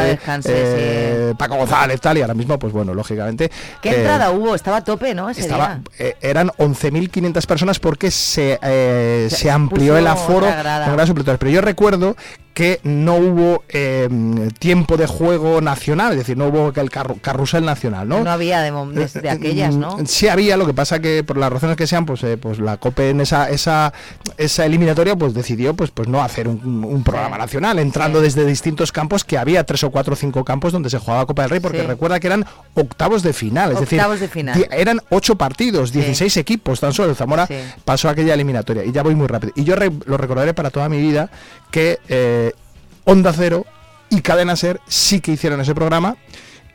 eh, 0.45 1.33
Paco 1.37 1.55
González, 1.55 1.99
tal, 2.01 2.17
y 2.17 2.21
ahora 2.21 2.33
mismo, 2.33 2.57
pues 2.59 2.73
bueno, 2.73 2.93
lógicamente. 2.93 3.51
¿Qué 3.81 3.89
eh, 3.89 3.95
entrada 3.97 4.31
hubo? 4.31 4.55
Estaba 4.55 4.77
a 4.77 4.83
tope, 4.83 5.13
¿no? 5.13 5.29
Ese 5.29 5.41
estaba, 5.41 5.75
día. 5.75 5.81
eh, 5.99 6.15
eran 6.21 6.49
11.500 6.57 7.45
personas 7.45 7.79
porque 7.79 8.11
se, 8.11 8.59
eh, 8.61 9.27
Se 9.29 9.35
se 9.43 9.51
amplió 9.51 9.97
el 9.97 10.07
aforo. 10.07 10.47
Pero 11.39 11.51
yo 11.51 11.61
recuerdo 11.61 12.15
que 12.53 12.79
no 12.83 13.15
hubo 13.15 13.63
eh, 13.69 14.07
tiempo 14.59 14.95
de 14.97 15.07
juego 15.07 15.59
nacional, 15.61 16.11
es 16.13 16.19
decir, 16.19 16.37
no 16.37 16.47
hubo 16.47 16.67
el 16.67 16.91
carru- 16.91 17.19
carrusel 17.19 17.65
nacional, 17.65 18.07
¿no? 18.07 18.23
No 18.23 18.29
había 18.31 18.61
de, 18.61 18.71
de- 18.71 19.21
de 19.21 19.29
aquellas, 19.29 19.75
¿no? 19.75 19.97
Mm, 19.97 20.05
Sí 20.05 20.27
había, 20.27 20.55
lo 20.57 20.65
que 20.67 20.73
pasa 20.73 20.99
que 20.99 21.23
por 21.23 21.37
las 21.37 21.51
razones 21.51 21.75
que 21.77 21.87
sean, 21.87 22.05
pues, 22.05 22.23
eh, 22.23 22.37
pues 22.37 22.59
la 22.59 22.77
COPE 22.77 23.09
en 23.09 23.21
esa, 23.21 23.49
esa, 23.49 23.91
esa 24.37 24.65
eliminatoria 24.65 25.15
pues 25.15 25.33
decidió 25.33 25.73
pues, 25.73 25.89
pues 25.91 26.07
no 26.07 26.21
hacer 26.21 26.47
un, 26.47 26.83
un 26.85 27.03
programa 27.03 27.37
nacional, 27.37 27.79
entrando 27.79 28.21
desde 28.21 28.45
distintos 28.45 28.91
campos, 28.91 29.23
que 29.23 29.37
había 29.37 29.63
tres 29.63 29.83
o 29.83 29.89
cuatro 29.91 30.13
o 30.13 30.15
cinco 30.15 30.43
campos 30.45 30.71
donde 30.71 30.89
se 30.89 30.99
jugaba 30.99 31.25
Copa 31.25 31.41
del 31.43 31.51
Rey, 31.51 31.59
porque 31.59 31.81
Sí. 31.81 31.87
recuerda 31.87 32.19
que 32.19 32.27
eran 32.27 32.45
octavos 32.75 33.23
de 33.23 33.33
final, 33.33 33.71
es 33.71 33.77
Octavos 33.79 34.19
decir, 34.19 34.45
de 34.45 34.53
final. 34.53 34.67
eran 34.71 34.99
ocho 35.09 35.35
partidos, 35.35 35.91
16 35.91 36.37
equipos, 36.37 36.79
tan 36.79 36.93
solo 36.93 37.09
el 37.09 37.15
Zamora 37.15 37.47
pasó 37.83 38.09
aquella 38.09 38.33
eliminatoria, 38.35 38.83
y 38.85 38.91
ya 38.91 39.01
voy 39.01 39.15
muy 39.15 39.27
rápido. 39.27 39.53
Y 39.55 39.63
yo 39.63 39.75
re- 39.75 39.91
lo 40.05 40.17
recordaré 40.17 40.53
para 40.53 40.69
toda 40.69 40.87
mi 40.89 40.99
vida 41.01 41.29
que 41.71 41.99
eh, 42.07 42.42
Onda 43.05 43.33
Cero 43.33 43.65
y 44.09 44.21
Cadena 44.21 44.55
Ser 44.55 44.79
sí 44.87 45.19
que 45.21 45.31
hicieron 45.31 45.59
ese 45.61 45.75
programa. 45.75 46.17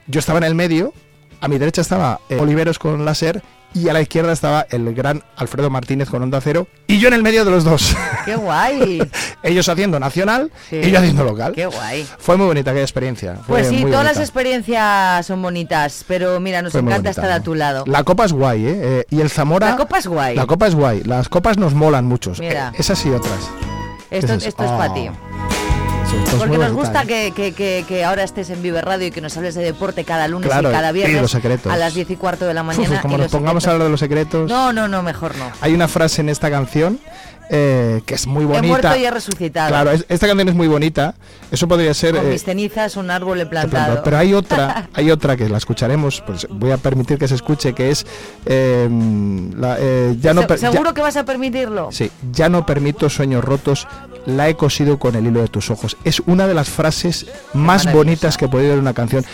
Yo 0.06 0.18
estaba 0.20 0.38
en 0.38 0.44
el 0.44 0.54
medio, 0.54 0.92
a 1.40 1.48
mi 1.48 1.58
derecha 1.58 1.80
estaba 1.80 2.20
eh, 2.28 2.38
Oliveros 2.40 2.78
con 2.78 3.04
la 3.04 3.14
Ser 3.14 3.42
y 3.74 3.90
a 3.90 3.92
la 3.92 4.00
izquierda 4.00 4.32
estaba 4.32 4.66
el 4.70 4.94
gran 4.94 5.22
Alfredo 5.36 5.68
Martínez 5.68 6.08
con 6.08 6.22
Onda 6.22 6.40
Cero 6.40 6.66
y 6.86 6.98
yo 7.00 7.08
en 7.08 7.14
el 7.14 7.22
medio 7.22 7.44
de 7.44 7.50
los 7.50 7.64
dos. 7.64 7.94
¡Qué 8.24 8.34
guay! 8.34 9.02
Ellos 9.42 9.68
haciendo 9.68 10.00
nacional 10.00 10.50
Sí. 10.70 10.76
y 10.82 10.90
yo 10.90 10.98
haciendo 10.98 11.22
local. 11.24 11.52
¡Qué 11.54 11.66
guay! 11.66 12.06
Fue 12.18 12.38
muy 12.38 12.46
bonita 12.46 12.70
aquella 12.70 12.84
experiencia. 12.84 13.34
fue 13.46 13.58
Pues 13.60 13.68
sí, 13.68 13.74
todas 13.82 13.90
bonita. 13.92 14.02
las 14.04 14.18
experiencias 14.20 15.26
son 15.26 15.42
bonitas, 15.42 16.04
pero 16.08 16.40
mira, 16.40 16.62
nos 16.62 16.72
Fue 16.72 16.80
encanta 16.80 16.96
bonita, 16.96 17.10
estar 17.10 17.30
a 17.30 17.42
tu 17.42 17.54
lado. 17.54 17.84
La 17.86 18.04
copa 18.04 18.24
es 18.24 18.32
guay, 18.32 18.66
¿eh? 18.66 18.80
Eh, 18.82 19.04
Y 19.10 19.20
el 19.20 19.28
Zamora... 19.28 19.70
La 19.70 19.76
copa 19.76 19.98
es 19.98 20.06
guay. 20.06 20.34
La 20.34 20.46
copa 20.46 20.66
es 20.66 20.74
guay. 20.74 21.02
Las 21.04 21.28
copas 21.28 21.58
nos 21.58 21.74
molan 21.74 22.06
muchos. 22.06 22.40
Mira. 22.40 22.70
Eh, 22.74 22.78
esas 22.80 23.04
y 23.04 23.10
otras. 23.10 23.38
Esto, 24.10 24.32
Esas- 24.32 24.46
esto 24.46 24.64
es 24.64 24.70
para 24.70 24.94
ti. 24.94 25.10
Porque 26.38 26.58
nos 26.58 26.72
gusta 26.72 27.04
que, 27.04 27.32
que- 27.34 27.52
que- 27.52 27.84
que 27.86 28.04
ahora 28.04 28.22
estés 28.22 28.50
en 28.50 28.62
Vive 28.62 28.80
Radio 28.80 29.06
y 29.08 29.10
que 29.10 29.20
nos 29.20 29.36
hables 29.36 29.54
de 29.54 29.62
deporte 29.62 30.04
cada 30.04 30.28
lunes 30.28 30.48
Claro, 30.50 30.70
y 30.70 30.72
cada 30.72 30.90
y 30.90 30.94
viernes 30.94 31.20
los 31.22 31.30
secretos. 31.30 31.72
a 31.72 31.76
las 31.76 31.94
10 31.94 32.10
y 32.10 32.16
cuarto 32.16 32.46
de 32.46 32.54
la 32.54 32.62
mañana. 32.64 32.96
Uf, 32.96 33.00
como 33.02 33.16
y 33.16 33.20
nos 33.20 33.30
pongamos 33.30 33.66
a 33.66 33.72
hablar 33.72 33.84
de 33.86 33.90
los 33.90 34.00
secretos... 34.00 34.48
No, 34.50 34.72
no, 34.72 34.88
no, 34.88 35.02
mejor 35.02 35.36
no. 35.36 35.50
Hay 35.60 35.74
una 35.74 35.88
frase 35.88 36.20
en 36.20 36.28
esta 36.28 36.50
canción 36.50 36.98
eh, 37.50 38.02
que 38.04 38.14
es 38.14 38.26
muy 38.26 38.44
He 38.44 38.46
bonita. 38.46 38.66
muerto 38.66 38.96
y 38.96 39.04
he 39.06 39.10
resucitado. 39.10 39.68
Claro, 39.70 39.90
es- 39.92 40.04
esta 40.08 40.26
canción 40.26 40.48
es 40.50 40.54
muy 40.54 40.68
bonita. 40.68 41.14
Eso 41.50 41.66
podría 41.66 41.94
ser. 41.94 42.14
Con 42.14 42.26
eh, 42.26 42.30
mis 42.32 42.44
cenizas 42.44 42.96
un 42.98 43.10
árbol 43.10 43.40
he 43.40 43.46
plantado. 43.46 44.02
Pero 44.02 44.18
hay 44.18 44.34
otra, 44.34 44.88
hay 44.94 45.10
otra 45.10 45.34
que 45.36 45.48
la 45.48 45.56
escucharemos. 45.56 46.22
Pues 46.26 46.46
voy 46.50 46.72
a 46.72 46.76
permitir 46.76 47.16
que 47.18 47.26
se 47.26 47.34
escuche, 47.36 47.72
que 47.72 47.90
es 47.90 48.04
eh, 48.44 48.86
la, 49.56 49.76
eh, 49.80 50.16
ya 50.20 50.34
no 50.34 50.42
Se- 50.42 50.46
per- 50.46 50.58
ya- 50.58 50.70
¿Seguro 50.72 50.92
que 50.92 51.00
vas 51.00 51.16
a 51.16 51.24
permitirlo? 51.24 51.88
Sí, 51.90 52.10
ya 52.32 52.50
no 52.50 52.66
permito 52.66 53.08
sueños 53.08 53.42
rotos, 53.42 53.88
la 54.28 54.48
he 54.48 54.56
cosido 54.56 54.98
con 54.98 55.16
el 55.16 55.26
hilo 55.26 55.40
de 55.40 55.48
tus 55.48 55.70
ojos. 55.70 55.96
Es 56.04 56.20
una 56.20 56.46
de 56.46 56.54
las 56.54 56.68
frases 56.68 57.26
más 57.54 57.90
bonitas 57.90 58.36
que 58.36 58.44
he 58.44 58.48
podido 58.48 58.68
ver 58.68 58.78
en 58.78 58.82
una 58.82 58.94
canción. 58.94 59.24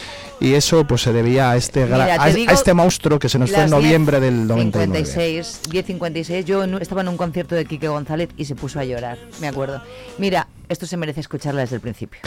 Y 0.40 0.55
eso 0.55 0.84
pues 0.86 1.03
se 1.03 1.12
debía 1.12 1.51
a 1.51 1.57
este, 1.57 1.84
Mira, 1.84 2.22
a, 2.22 2.28
este 2.28 2.74
monstruo 2.74 3.18
que 3.18 3.28
se 3.28 3.38
nos 3.38 3.51
fue 3.51 3.64
en 3.64 3.70
noviembre 3.70 4.20
del 4.20 4.47
99. 4.47 5.05
56, 5.05 5.61
10.56, 5.70 6.45
yo 6.45 6.64
estaba 6.78 7.01
en 7.03 7.09
un 7.09 7.16
concierto 7.16 7.55
de 7.55 7.64
Quique 7.64 7.88
González 7.88 8.30
y 8.36 8.45
se 8.45 8.55
puso 8.55 8.78
a 8.78 8.84
llorar, 8.84 9.18
me 9.40 9.49
acuerdo. 9.49 9.80
Mira, 10.18 10.49
esto 10.68 10.86
se 10.86 10.97
merece 10.97 11.20
escucharla 11.20 11.62
desde 11.62 11.76
el 11.76 11.80
principio. 11.80 12.20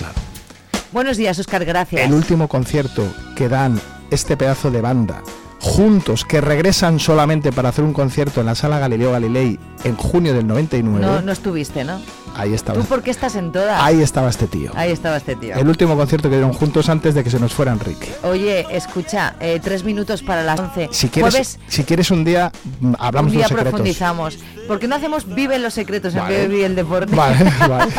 Buenos 0.91 1.18
días, 1.18 1.38
Oscar, 1.38 1.65
gracias. 1.65 2.01
El 2.01 2.13
último 2.13 2.47
concierto 2.47 3.03
que 3.36 3.49
dan 3.49 3.80
este 4.09 4.38
pedazo 4.38 4.72
de 4.72 4.82
banda 4.82 5.22
juntos, 5.60 6.26
que 6.26 6.41
regresan 6.41 6.99
solamente 6.99 7.51
para 7.51 7.70
hacer 7.70 7.84
un 7.84 7.93
concierto 7.93 8.39
en 8.41 8.45
la 8.47 8.55
sala 8.55 8.80
Galileo 8.80 9.12
Galilei 9.12 9.60
en 9.84 9.95
junio 9.95 10.34
del 10.34 10.47
99. 10.47 11.05
no, 11.05 11.22
no 11.22 11.32
estuviste, 11.32 11.84
¿no? 11.84 11.99
Ahí 12.36 12.53
estaba. 12.53 12.80
¿Tú 12.80 12.86
por 12.86 13.01
qué 13.01 13.10
estás 13.10 13.36
en 13.36 13.51
todas? 13.51 13.82
Ahí 13.82 13.99
estaba 14.01 14.30
este 14.30 14.45
tío. 14.45 14.72
Ahí 14.76 14.91
estaba 14.91 15.18
este 15.18 15.36
tío. 15.36 15.55
El 15.55 15.68
último 15.68 15.95
concierto 15.95 16.30
que 16.30 16.36
dieron 16.36 16.53
juntos 16.53 16.88
antes 16.88 17.16
de 17.16 17.24
que 17.24 17.32
se 17.32 17.39
nos 17.39 17.51
fuera 17.51 17.72
Enrique. 17.72 18.14
Oye, 18.24 18.64
escucha, 18.70 19.36
eh, 19.39 19.60
tres 19.64 19.84
minutos 19.84 20.22
para 20.22 20.43
las 20.43 20.60
11. 20.60 20.89
Si 20.91 21.10
quieres, 21.10 21.34
Jueves, 21.34 21.60
si 21.68 21.84
quieres 21.84 22.12
un 22.12 22.24
día 22.24 22.51
mm, 22.80 22.93
hablamos 22.99 23.32
un 23.32 23.38
de 23.38 23.38
día 23.38 23.41
los 23.43 23.49
secretos. 23.49 23.72
profundizamos. 23.72 24.38
¿Por 24.68 24.78
qué 24.78 24.88
no 24.88 24.95
hacemos 24.95 25.34
Vive 25.34 25.58
los 25.58 25.74
secretos 25.74 26.14
Vale. 26.14 26.43
en 26.43 26.51
Vive 26.51 26.66
el 26.66 26.76
deporte? 26.76 27.16
Vale, 27.16 27.51
vale. 27.68 27.91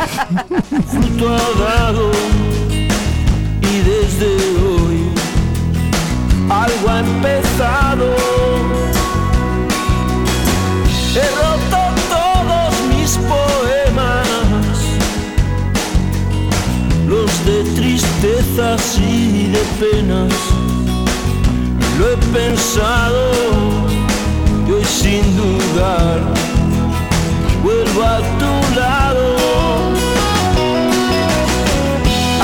Dado 1.59 2.11
desde 3.85 4.27
hoy 4.61 4.88
algo 6.49 6.89
ha 6.89 6.99
empezado. 6.99 8.15
He 11.15 11.27
roto 11.41 11.81
todos 12.09 12.73
mis 12.89 13.17
poemas, 13.17 14.77
los 17.07 17.45
de 17.45 17.63
tristezas 17.75 18.97
y 18.97 19.47
de 19.47 19.63
penas. 19.79 20.33
Lo 21.97 22.11
he 22.11 22.17
pensado 22.31 23.31
y 24.67 24.71
hoy 24.71 24.85
sin 24.85 25.23
dudar 25.35 26.19
vuelvo 27.63 28.03
a 28.03 28.19
tu 28.39 28.79
lado. 28.79 29.35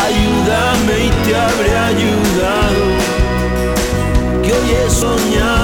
Ayúdame 0.06 1.06
y 1.06 1.10
te 1.24 1.36
ayudado, 1.36 1.85
que 4.76 5.55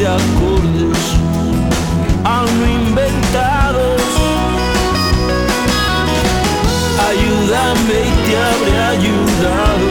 de 0.00 0.06
acordes 0.06 0.98
aún 2.24 2.60
inventados. 2.86 4.00
Ayúdame 7.10 7.96
y 8.08 8.12
te 8.24 8.32
habré 8.48 8.74
ayudado, 8.94 9.86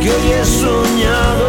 que 0.00 0.08
hoy 0.14 0.26
he 0.32 0.44
soñado 0.44 1.43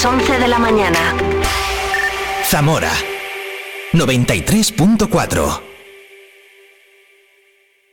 las 0.00 0.06
11 0.06 0.38
de 0.38 0.48
la 0.48 0.58
mañana. 0.58 1.14
Zamora 2.44 2.90
93.4 3.92 5.69